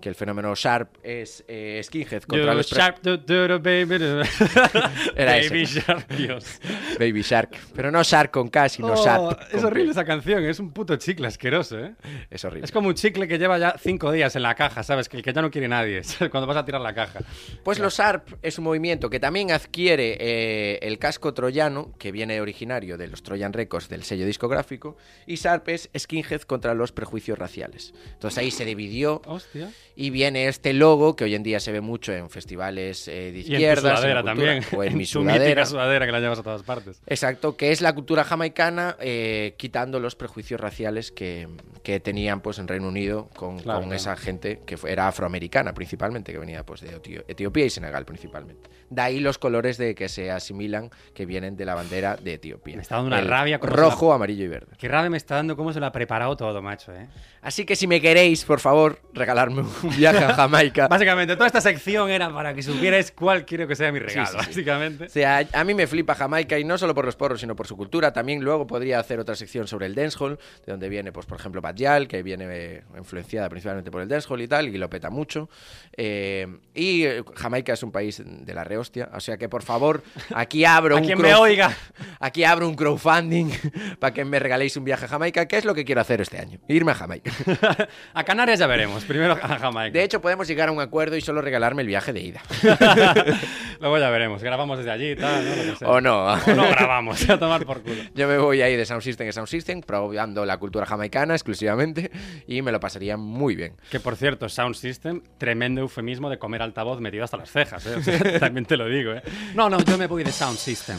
que 0.00 0.08
el 0.08 0.14
fenómeno 0.14 0.54
Sharp 0.54 0.96
es 1.02 1.44
eh, 1.48 1.80
skinhead 1.84 2.22
contra 2.22 2.54
los 2.54 2.66
sharp, 2.70 2.98
du- 3.02 3.16
du- 3.18 3.60
baby, 3.60 3.94
Era 5.16 5.32
Baby 5.32 5.62
ese. 5.62 5.80
Shark, 5.80 6.08
Dios. 6.08 6.60
Baby 6.98 7.22
Shark, 7.22 7.50
pero 7.74 7.90
no 7.90 8.02
Shark 8.02 8.30
con 8.30 8.48
K, 8.48 8.68
sino 8.68 8.92
Oh, 8.92 9.04
Sharp. 9.04 9.40
es 9.52 9.62
horrible 9.62 9.86
P. 9.86 9.90
esa 9.92 10.04
canción, 10.04 10.44
es 10.44 10.58
un 10.58 10.72
puto 10.72 10.96
chicle 10.96 11.26
asqueroso, 11.28 11.78
¿eh? 11.78 11.94
Es 12.30 12.44
horrible. 12.44 12.64
Es 12.64 12.72
como 12.72 12.88
un 12.88 12.94
chicle 12.94 13.28
que 13.28 13.38
lleva 13.38 13.58
ya 13.58 13.74
cinco 13.78 14.10
días 14.12 14.34
en 14.36 14.42
la 14.42 14.54
caja, 14.54 14.82
¿sabes? 14.82 15.08
Que 15.08 15.16
el 15.18 15.22
que 15.22 15.32
ya 15.32 15.42
no 15.42 15.50
quiere 15.50 15.68
nadie, 15.68 16.02
¿sabes? 16.04 16.30
Cuando 16.30 16.46
vas 16.46 16.56
a 16.56 16.64
tirar 16.64 16.80
la 16.80 16.94
caja. 16.94 17.20
Pues 17.62 17.78
los 17.78 18.00
ARP 18.00 18.28
es 18.42 18.58
un 18.58 18.64
movimiento 18.64 19.08
que 19.10 19.20
también 19.20 19.52
adquiere 19.52 20.16
eh, 20.20 20.78
el 20.82 20.98
casco 20.98 21.32
troyano, 21.34 21.92
que 21.98 22.12
viene 22.12 22.40
originario 22.40 22.96
de 22.98 23.08
los 23.08 23.19
Trojan 23.22 23.52
Records 23.52 23.88
del 23.88 24.02
sello 24.02 24.26
discográfico, 24.26 24.96
y 25.26 25.36
SARP 25.36 25.68
es 25.70 25.90
skinhead 25.98 26.42
contra 26.42 26.74
los 26.74 26.92
prejuicios 26.92 27.38
raciales. 27.38 27.92
Entonces 28.12 28.38
ahí 28.38 28.50
se 28.50 28.64
dividió 28.64 29.22
Hostia. 29.26 29.70
y 29.96 30.10
viene 30.10 30.48
este 30.48 30.72
logo 30.72 31.16
que 31.16 31.24
hoy 31.24 31.34
en 31.34 31.42
día 31.42 31.60
se 31.60 31.72
ve 31.72 31.80
mucho 31.80 32.12
en 32.12 32.30
festivales 32.30 33.06
eh, 33.08 33.12
de 33.12 33.28
en 33.30 33.36
izquierdas, 33.36 33.98
sudadera 33.98 34.22
la 34.22 34.32
cultura, 34.32 34.54
también. 34.60 34.78
o 34.78 34.84
en, 34.84 34.96
mi 34.96 35.06
tu 35.06 35.20
mítica 35.20 35.34
sudadera. 35.34 35.66
sudadera 35.66 36.06
que 36.06 36.12
la 36.12 36.20
llevas 36.20 36.38
a 36.38 36.42
todas 36.42 36.62
partes. 36.62 37.00
Exacto, 37.06 37.56
que 37.56 37.70
es 37.72 37.80
la 37.80 37.94
cultura 37.94 38.24
jamaicana 38.24 38.96
eh, 39.00 39.54
quitando 39.56 40.00
los 40.00 40.16
prejuicios 40.16 40.60
raciales 40.60 41.12
que, 41.12 41.48
que 41.82 42.00
tenían 42.00 42.40
pues 42.40 42.58
en 42.58 42.68
Reino 42.68 42.88
Unido 42.88 43.28
con, 43.36 43.58
Claro, 43.58 43.80
con 43.80 43.88
claro. 43.90 43.96
esa 43.96 44.16
gente 44.16 44.60
que 44.66 44.76
era 44.86 45.08
afroamericana 45.08 45.74
principalmente, 45.74 46.32
que 46.32 46.38
venía 46.38 46.64
pues 46.64 46.80
de 46.80 46.96
Etio- 46.96 47.24
Etiopía 47.28 47.64
y 47.66 47.70
Senegal 47.70 48.04
principalmente. 48.04 48.68
De 48.88 49.02
ahí 49.02 49.20
los 49.20 49.38
colores 49.38 49.78
de 49.78 49.94
que 49.94 50.08
se 50.08 50.30
asimilan 50.30 50.90
que 51.14 51.26
vienen 51.26 51.56
de 51.56 51.64
la 51.64 51.74
bandera 51.74 52.16
de 52.16 52.34
Etiopía. 52.34 52.76
Me 52.76 52.82
está 52.82 52.96
dando 52.96 53.09
una 53.10 53.20
El 53.20 53.28
rabia 53.28 53.58
rojo, 53.58 54.12
amarillo 54.12 54.44
y 54.44 54.48
verde. 54.48 54.72
Qué 54.78 54.88
rabia 54.88 55.10
me 55.10 55.16
está 55.16 55.36
dando 55.36 55.56
cómo 55.56 55.72
se 55.72 55.80
lo 55.80 55.86
ha 55.86 55.92
preparado 55.92 56.36
todo, 56.36 56.62
macho, 56.62 56.92
¿eh? 56.94 57.08
Así 57.42 57.64
que 57.64 57.74
si 57.74 57.86
me 57.86 58.00
queréis, 58.00 58.44
por 58.44 58.60
favor, 58.60 59.00
regalarme 59.14 59.62
un 59.62 59.96
viaje 59.96 60.24
a 60.24 60.34
Jamaica. 60.34 60.88
Básicamente, 60.88 61.34
toda 61.34 61.46
esta 61.46 61.60
sección 61.60 62.10
era 62.10 62.32
para 62.32 62.54
que 62.54 62.62
supierais 62.62 63.10
cuál 63.12 63.46
quiero 63.46 63.66
que 63.66 63.74
sea 63.74 63.90
mi 63.92 63.98
regalo, 63.98 64.26
sí, 64.26 64.32
sí. 64.32 64.36
básicamente. 64.36 65.04
O 65.04 65.08
sea, 65.08 65.46
a 65.52 65.64
mí 65.64 65.74
me 65.74 65.86
flipa 65.86 66.14
Jamaica 66.14 66.58
y 66.58 66.64
no 66.64 66.76
solo 66.76 66.94
por 66.94 67.06
los 67.06 67.16
porros, 67.16 67.40
sino 67.40 67.56
por 67.56 67.66
su 67.66 67.76
cultura. 67.76 68.12
También 68.12 68.42
luego 68.42 68.66
podría 68.66 68.98
hacer 68.98 69.20
otra 69.20 69.34
sección 69.36 69.66
sobre 69.66 69.86
el 69.86 69.94
dancehall, 69.94 70.38
de 70.66 70.72
donde 70.72 70.88
viene, 70.88 71.12
pues, 71.12 71.26
por 71.26 71.38
ejemplo, 71.38 71.60
Bad 71.60 71.76
Gyal, 71.76 72.08
que 72.08 72.22
viene 72.22 72.46
eh, 72.48 72.82
influenciada 72.98 73.48
principalmente 73.48 73.90
por 73.90 74.02
el 74.02 74.08
dancehall 74.08 74.42
y 74.42 74.48
tal, 74.48 74.68
y 74.68 74.76
lo 74.76 74.90
peta 74.90 75.08
mucho. 75.08 75.48
Eh, 75.96 76.46
y 76.74 77.04
Jamaica 77.36 77.72
es 77.72 77.82
un 77.82 77.90
país 77.90 78.22
de 78.24 78.54
la 78.54 78.64
rehostia, 78.64 79.10
o 79.14 79.20
sea 79.20 79.38
que, 79.38 79.48
por 79.48 79.62
favor, 79.62 80.02
aquí 80.34 80.64
abro 80.66 80.96
A 80.96 81.00
un 81.00 81.06
quien 81.06 81.20
me 81.20 81.34
oiga. 81.34 81.74
Aquí 82.18 82.44
abro 82.44 82.68
un 82.68 82.74
crowdfunding 82.74 83.50
para 83.98 84.12
que 84.12 84.24
me 84.24 84.38
regaléis 84.38 84.76
un 84.76 84.84
viaje 84.84 85.06
a 85.06 85.08
Jamaica, 85.08 85.46
que 85.46 85.56
es 85.56 85.64
lo 85.64 85.74
que 85.74 85.84
quiero 85.84 86.00
hacer 86.00 86.20
este 86.20 86.38
año, 86.38 86.58
irme 86.68 86.92
a 86.92 86.94
Jamaica. 86.94 87.29
a 88.14 88.24
Canarias 88.24 88.58
ya 88.58 88.66
veremos. 88.66 89.04
Primero 89.04 89.32
a 89.32 89.58
Jamaica. 89.58 89.98
De 89.98 90.04
hecho, 90.04 90.20
podemos 90.20 90.46
llegar 90.48 90.68
a 90.68 90.72
un 90.72 90.80
acuerdo 90.80 91.16
y 91.16 91.20
solo 91.20 91.40
regalarme 91.42 91.82
el 91.82 91.88
viaje 91.88 92.12
de 92.12 92.20
ida. 92.20 92.42
Luego 93.80 93.98
ya 93.98 94.10
veremos. 94.10 94.42
Grabamos 94.42 94.78
desde 94.78 94.90
allí 94.90 95.10
y 95.12 95.16
tal, 95.16 95.44
¿no? 95.44 95.56
Lo 95.56 95.62
que 95.72 95.76
sea. 95.76 95.88
O 95.88 96.00
no. 96.00 96.24
O 96.34 96.54
no 96.54 96.68
grabamos, 96.68 97.28
a 97.28 97.38
tomar 97.38 97.64
por 97.64 97.82
culo. 97.82 98.02
Yo 98.14 98.28
me 98.28 98.38
voy 98.38 98.62
ahí 98.62 98.76
de 98.76 98.84
Sound 98.84 99.02
System 99.02 99.28
a 99.28 99.32
Sound 99.32 99.48
System, 99.48 99.80
probando 99.82 100.44
la 100.44 100.58
cultura 100.58 100.86
jamaicana 100.86 101.34
exclusivamente 101.34 102.10
y 102.46 102.62
me 102.62 102.72
lo 102.72 102.80
pasaría 102.80 103.16
muy 103.16 103.54
bien. 103.54 103.74
Que 103.90 104.00
por 104.00 104.16
cierto, 104.16 104.48
Sound 104.48 104.74
System, 104.74 105.22
tremendo 105.38 105.80
eufemismo 105.80 106.28
de 106.30 106.38
comer 106.38 106.62
altavoz 106.62 107.00
metido 107.00 107.24
hasta 107.24 107.36
las 107.36 107.50
cejas, 107.50 107.86
¿eh? 107.86 107.94
O 107.96 108.02
sea, 108.02 108.38
también 108.40 108.66
te 108.66 108.76
lo 108.76 108.86
digo, 108.88 109.12
¿eh? 109.12 109.22
No, 109.54 109.70
no, 109.70 109.80
yo 109.80 109.96
me 109.96 110.06
voy 110.06 110.24
de 110.24 110.32
Sound 110.32 110.58
System. 110.58 110.98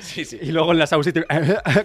Sí, 0.00 0.24
sí. 0.24 0.38
Y 0.40 0.52
luego 0.52 0.72
en 0.72 0.78
la 0.78 0.86
Sound 0.86 1.04
System, 1.04 1.24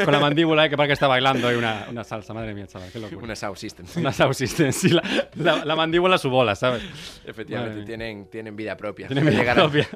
con 0.04 0.12
la 0.12 0.20
mandíbula, 0.20 0.66
¿eh? 0.66 0.70
que 0.70 0.78
parece 0.78 0.90
que 0.90 0.94
está 0.94 1.08
bailando 1.08 1.48
ahí 1.48 1.56
una, 1.56 1.86
una 1.90 2.04
salsa. 2.04 2.34
Madre 2.34 2.54
mía, 2.54 2.68
chaval, 2.68 2.90
qué 2.92 3.00
locura. 3.00 3.29
Una 3.30 3.36
Sound 3.36 3.58
System. 3.58 3.86
Una 3.98 4.12
Sound 4.12 4.34
System, 4.34 4.72
sí, 4.74 4.90
la, 4.90 5.04
la- 5.36 5.64
la 5.66 5.76
mandíbula 5.76 6.18
su 6.18 6.30
bola, 6.30 6.56
¿sabes? 6.56 6.84
Efectivamente, 7.26 7.84
tienen, 7.86 8.26
tienen 8.30 8.56
vida 8.56 8.76
propia. 8.76 9.08
Tiene 9.08 9.22
vida 9.22 9.38
Llegarán. 9.40 9.70
propia. 9.70 9.88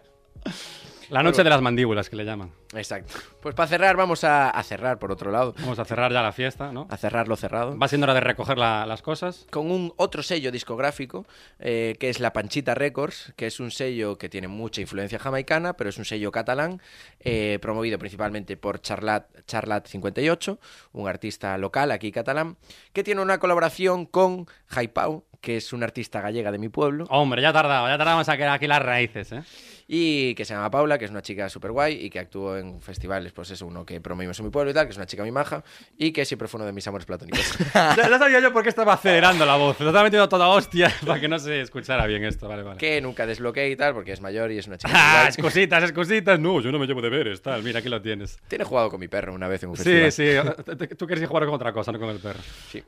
La 1.10 1.22
noche 1.24 1.44
de 1.44 1.50
las 1.50 1.62
mandíbulas, 1.62 2.10
que 2.10 2.16
le 2.16 2.26
llaman. 2.26 2.52
Exacto. 2.76 3.14
Pues 3.42 3.54
para 3.54 3.68
cerrar, 3.68 3.96
vamos 3.96 4.24
a, 4.24 4.50
a 4.50 4.64
cerrar 4.64 4.98
por 5.00 5.12
otro 5.12 5.32
lado. 5.32 5.54
Vamos 5.60 5.78
a 5.78 5.86
cerrar 5.86 6.12
ya 6.12 6.22
la 6.24 6.32
fiesta, 6.32 6.72
¿no? 6.72 6.88
A 6.90 6.98
cerrar 6.98 7.28
lo 7.28 7.36
cerrado. 7.36 7.78
Va 7.78 7.88
siendo 7.88 8.06
hora 8.06 8.14
de 8.16 8.22
recoger 8.22 8.58
la- 8.58 8.86
las 8.86 9.02
cosas. 9.02 9.46
con 9.52 9.70
un 9.70 9.94
otro 9.98 10.24
sello 10.24 10.52
discográfico 10.52 11.26
eh, 11.60 11.96
que 12.00 12.10
es 12.10 12.20
la 12.20 12.34
Panchita 12.34 12.74
Records, 12.74 13.34
que 13.36 13.48
es 13.48 13.60
un 13.60 13.70
sello 13.72 14.18
que 14.18 14.30
tiene 14.30 14.48
mucha 14.48 14.82
influencia 14.82 15.20
jamaicana, 15.20 15.74
pero 15.74 15.90
es 15.90 15.98
un 15.98 16.06
sello 16.06 16.32
catalán, 16.32 16.82
eh, 17.20 17.60
promovido 17.62 18.00
principalmente 18.00 18.58
por 18.58 18.82
Charlat, 18.82 19.28
Charlat 19.46 19.88
58, 19.88 20.60
un 20.94 21.08
artista 21.08 21.58
local 21.58 21.92
aquí 21.92 22.12
catalán, 22.12 22.58
que 22.94 23.04
tiene 23.04 23.22
una 23.22 23.38
colaboración 23.40 24.06
con 24.06 24.48
Jaipau, 24.68 25.26
que 25.42 25.58
es 25.58 25.74
una 25.74 25.86
artista 25.86 26.22
gallega 26.22 26.52
de 26.52 26.58
mi 26.58 26.70
pueblo, 26.70 27.06
Hombre, 27.10 27.42
ya 27.42 27.52
tardaba, 27.54 27.90
ya 27.90 27.98
tardamos 27.98 28.28
a 28.30 28.38
quedar 28.38 28.52
aquí 28.54 28.66
las 28.68 28.82
raíces, 28.82 29.32
¿eh? 29.34 29.44
Y 29.88 30.34
que 30.36 30.46
se 30.46 30.54
llama 30.54 30.70
Paula, 30.72 30.98
que 30.98 31.06
es 31.06 31.12
una 31.12 31.22
chica 31.22 31.50
súper 31.50 31.72
guay 31.72 32.06
y 32.06 32.10
que 32.10 32.20
actuó 32.20 32.58
en 32.58 32.82
festivales, 32.82 33.32
pues 33.34 33.52
es 33.52 33.62
uno 33.62 33.86
que 33.86 34.00
promovimos 34.02 34.40
en 34.40 34.46
mi 34.46 34.52
pueblo 34.52 34.72
y 34.72 34.74
tal, 34.74 34.86
que 34.86 34.92
es 34.92 34.98
una 34.98 35.06
chica 35.06 35.24
muy 35.24 35.32
maja 35.32 35.64
y 35.98 36.12
que 36.12 36.26
siempre 36.26 36.48
fue 36.48 36.58
uno 36.60 36.66
de 36.66 36.74
mis 36.74 36.88
amores 36.88 37.06
platónicos. 37.06 37.58
ya 37.74 38.18
sabía 38.20 38.40
yo 38.40 38.52
por 38.54 38.64
qué 38.64 38.70
estaba 38.70 38.94
acelerando 38.94 39.46
la 39.46 39.56
voz. 39.58 39.80
Lo 39.80 39.88
estaba 39.88 40.04
metiendo 40.04 40.28
toda 40.30 40.48
hostia 40.48 40.92
para 41.06 41.20
que 41.20 41.28
no 41.28 41.38
se 41.40 41.62
escuchara 41.62 42.06
bien 42.08 42.24
esto. 42.24 42.48
Vale, 42.48 42.64
vale. 42.64 42.78
que 42.78 43.02
nunca 43.02 43.26
desbloqueé 43.26 43.70
y 43.72 43.76
tal, 43.76 43.94
porque 43.94 44.12
es 44.14 44.22
mayor 44.22 44.52
y 44.52 44.58
es 44.58 44.68
una 44.68 44.78
chica 44.78 44.94
Ah, 44.96 45.14
guay. 45.22 45.28
excositas, 45.28 45.84
excositas. 45.84 46.40
No, 46.40 46.62
yo 46.62 46.72
no 46.72 46.80
me 46.80 46.88
llevo 46.88 47.02
deberes, 47.02 47.42
tal. 47.42 47.62
Mira, 47.64 47.80
aquí 47.80 47.90
lo 47.90 48.02
tienes. 48.02 48.40
Tiene 48.48 48.64
jugado 48.64 48.90
con 48.90 49.00
mi 49.00 49.08
perro 49.08 49.34
una 49.34 49.48
vez 49.48 49.64
en 49.64 49.70
un 49.70 49.78
Sí, 49.78 49.84
festival. 49.84 50.56
sí. 50.66 50.88
Tú 50.98 51.08
querías 51.08 51.28
jugar 51.30 51.46
con 51.46 51.56
otra 51.56 51.74
cosa, 51.74 51.92
no 51.92 52.00
con 52.00 52.10
el 52.10 52.20
perro. 52.20 52.40
Sí, 52.72 52.84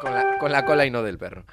con, 0.00 0.14
la, 0.14 0.36
con 0.38 0.52
la 0.52 0.64
cola 0.64 0.84
y 0.86 0.90
no 0.90 1.02
del 1.02 1.18
perro. 1.18 1.44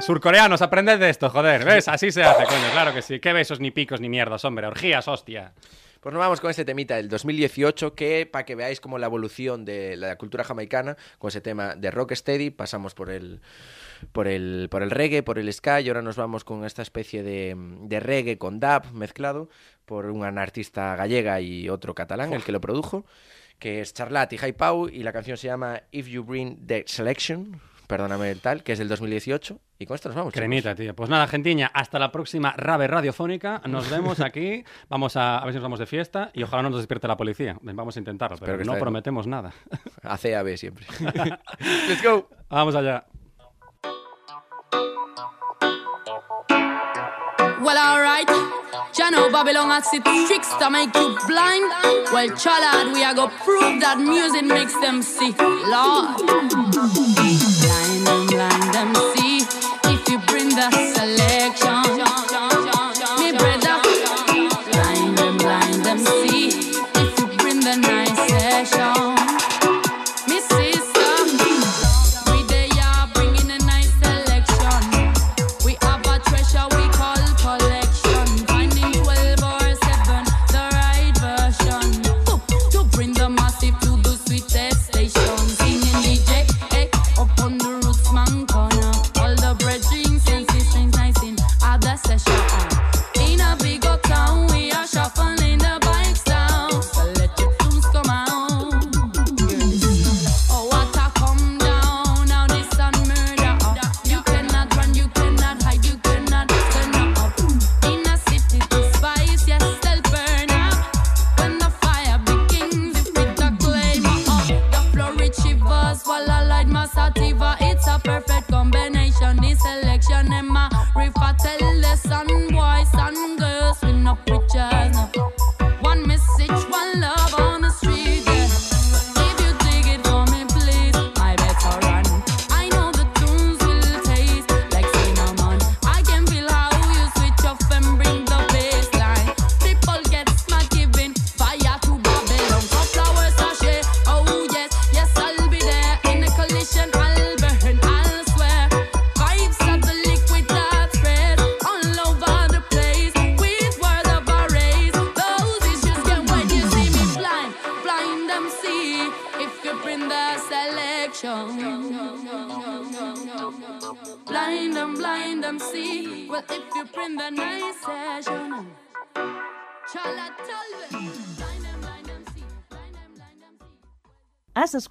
Surcoreanos, 0.00 0.62
aprended 0.62 0.98
de 0.98 1.10
esto, 1.10 1.30
joder. 1.30 1.64
¿Ves? 1.64 1.88
Así 1.88 2.10
se 2.10 2.22
hace, 2.22 2.44
coño. 2.44 2.70
Claro 2.72 2.94
que 2.94 3.02
sí. 3.02 3.20
¿Qué 3.20 3.32
besos, 3.32 3.60
ni 3.60 3.70
picos, 3.70 4.00
ni 4.00 4.08
mierdas, 4.08 4.44
hombre? 4.44 4.66
Orgías, 4.66 5.08
hostia. 5.08 5.52
Pues 6.00 6.12
nos 6.12 6.20
vamos 6.20 6.40
con 6.40 6.50
este 6.50 6.64
temita 6.64 6.94
del 6.94 7.08
2018 7.08 7.94
que 7.94 8.24
para 8.24 8.44
que 8.44 8.54
veáis 8.54 8.80
como 8.80 8.98
la 8.98 9.06
evolución 9.06 9.64
de 9.64 9.96
la 9.96 10.16
cultura 10.16 10.44
jamaicana 10.44 10.96
con 11.18 11.28
ese 11.28 11.40
tema 11.40 11.74
de 11.74 11.90
rocksteady 11.90 12.50
pasamos 12.50 12.94
por 12.94 13.10
el 13.10 13.40
por 14.12 14.28
el 14.28 14.68
por 14.70 14.84
el 14.84 14.92
reggae, 14.92 15.24
por 15.24 15.40
el 15.40 15.52
ska 15.52 15.80
y 15.80 15.88
ahora 15.88 16.02
nos 16.02 16.14
vamos 16.14 16.44
con 16.44 16.64
esta 16.64 16.82
especie 16.82 17.24
de, 17.24 18.00
reggae 18.00 18.38
con 18.38 18.60
dub 18.60 18.92
mezclado 18.92 19.48
por 19.86 20.06
una 20.06 20.28
artista 20.40 20.94
gallega 20.94 21.40
y 21.40 21.68
otro 21.68 21.96
catalán, 21.96 22.32
el 22.32 22.44
que 22.44 22.52
lo 22.52 22.60
produjo, 22.60 23.04
que 23.58 23.80
es 23.80 23.92
Charlat 23.92 24.32
y 24.32 24.52
Pau 24.52 24.88
y 24.88 25.02
la 25.02 25.12
canción 25.12 25.36
se 25.36 25.48
llama 25.48 25.82
If 25.90 26.06
You 26.06 26.22
Bring 26.22 26.64
the 26.64 26.84
Selection, 26.86 27.60
perdóname 27.88 28.30
el 28.30 28.40
tal, 28.40 28.62
que 28.62 28.72
es 28.72 28.78
del 28.78 28.86
2018 28.88 29.58
y 29.78 29.86
con 29.86 29.94
esto 29.94 30.08
nos 30.10 30.16
vamos. 30.16 30.32
chicos. 30.32 30.40
Cremita, 30.40 30.74
tío. 30.74 30.94
Pues 30.94 31.10
nada, 31.10 31.26
gentiña, 31.26 31.70
hasta 31.72 31.98
la 31.98 32.12
próxima 32.12 32.54
rave 32.56 32.86
radiofónica. 32.86 33.62
Nos 33.66 33.90
vemos 33.90 34.20
aquí. 34.20 34.62
Vamos 34.88 35.16
a, 35.16 35.38
a 35.38 35.44
ver 35.44 35.52
si 35.52 35.56
nos 35.56 35.62
vamos 35.62 35.78
de 35.78 35.86
fiesta 35.86 36.30
y 36.34 36.42
ojalá 36.42 36.62
no 36.62 36.70
nos 36.70 36.78
despierte 36.80 37.08
la 37.08 37.16
policía. 37.16 37.58
Vamos 37.62 37.96
a 37.96 37.98
intentarlo, 37.98 38.36
pero 38.38 38.58
que 38.58 38.64
no 38.64 38.78
prometemos 38.78 39.26
nada. 39.26 39.52
A 40.02 40.16
CAB 40.18 40.56
siempre. 40.56 40.86
Let's 41.88 42.02
go. 42.02 42.28
Vamos 42.48 42.74
allá. 42.74 43.06
Well, 47.60 47.76
alright. 47.76 48.28
Ya 48.94 49.10
know 49.10 49.30
Babylon 49.30 49.70
has 49.70 49.92
its 49.92 50.04
tricks 50.26 50.48
to 50.58 50.70
make 50.70 50.94
you 50.94 51.16
blind. 51.26 51.64
Well, 52.12 52.30
chalad, 52.30 52.92
we 52.92 53.04
are 53.04 53.14
go 53.14 53.28
prove 53.44 53.80
that 53.80 53.98
music 53.98 54.44
makes 54.44 54.74
them 54.80 55.02
see. 55.02 55.34
Lord. 55.38 57.17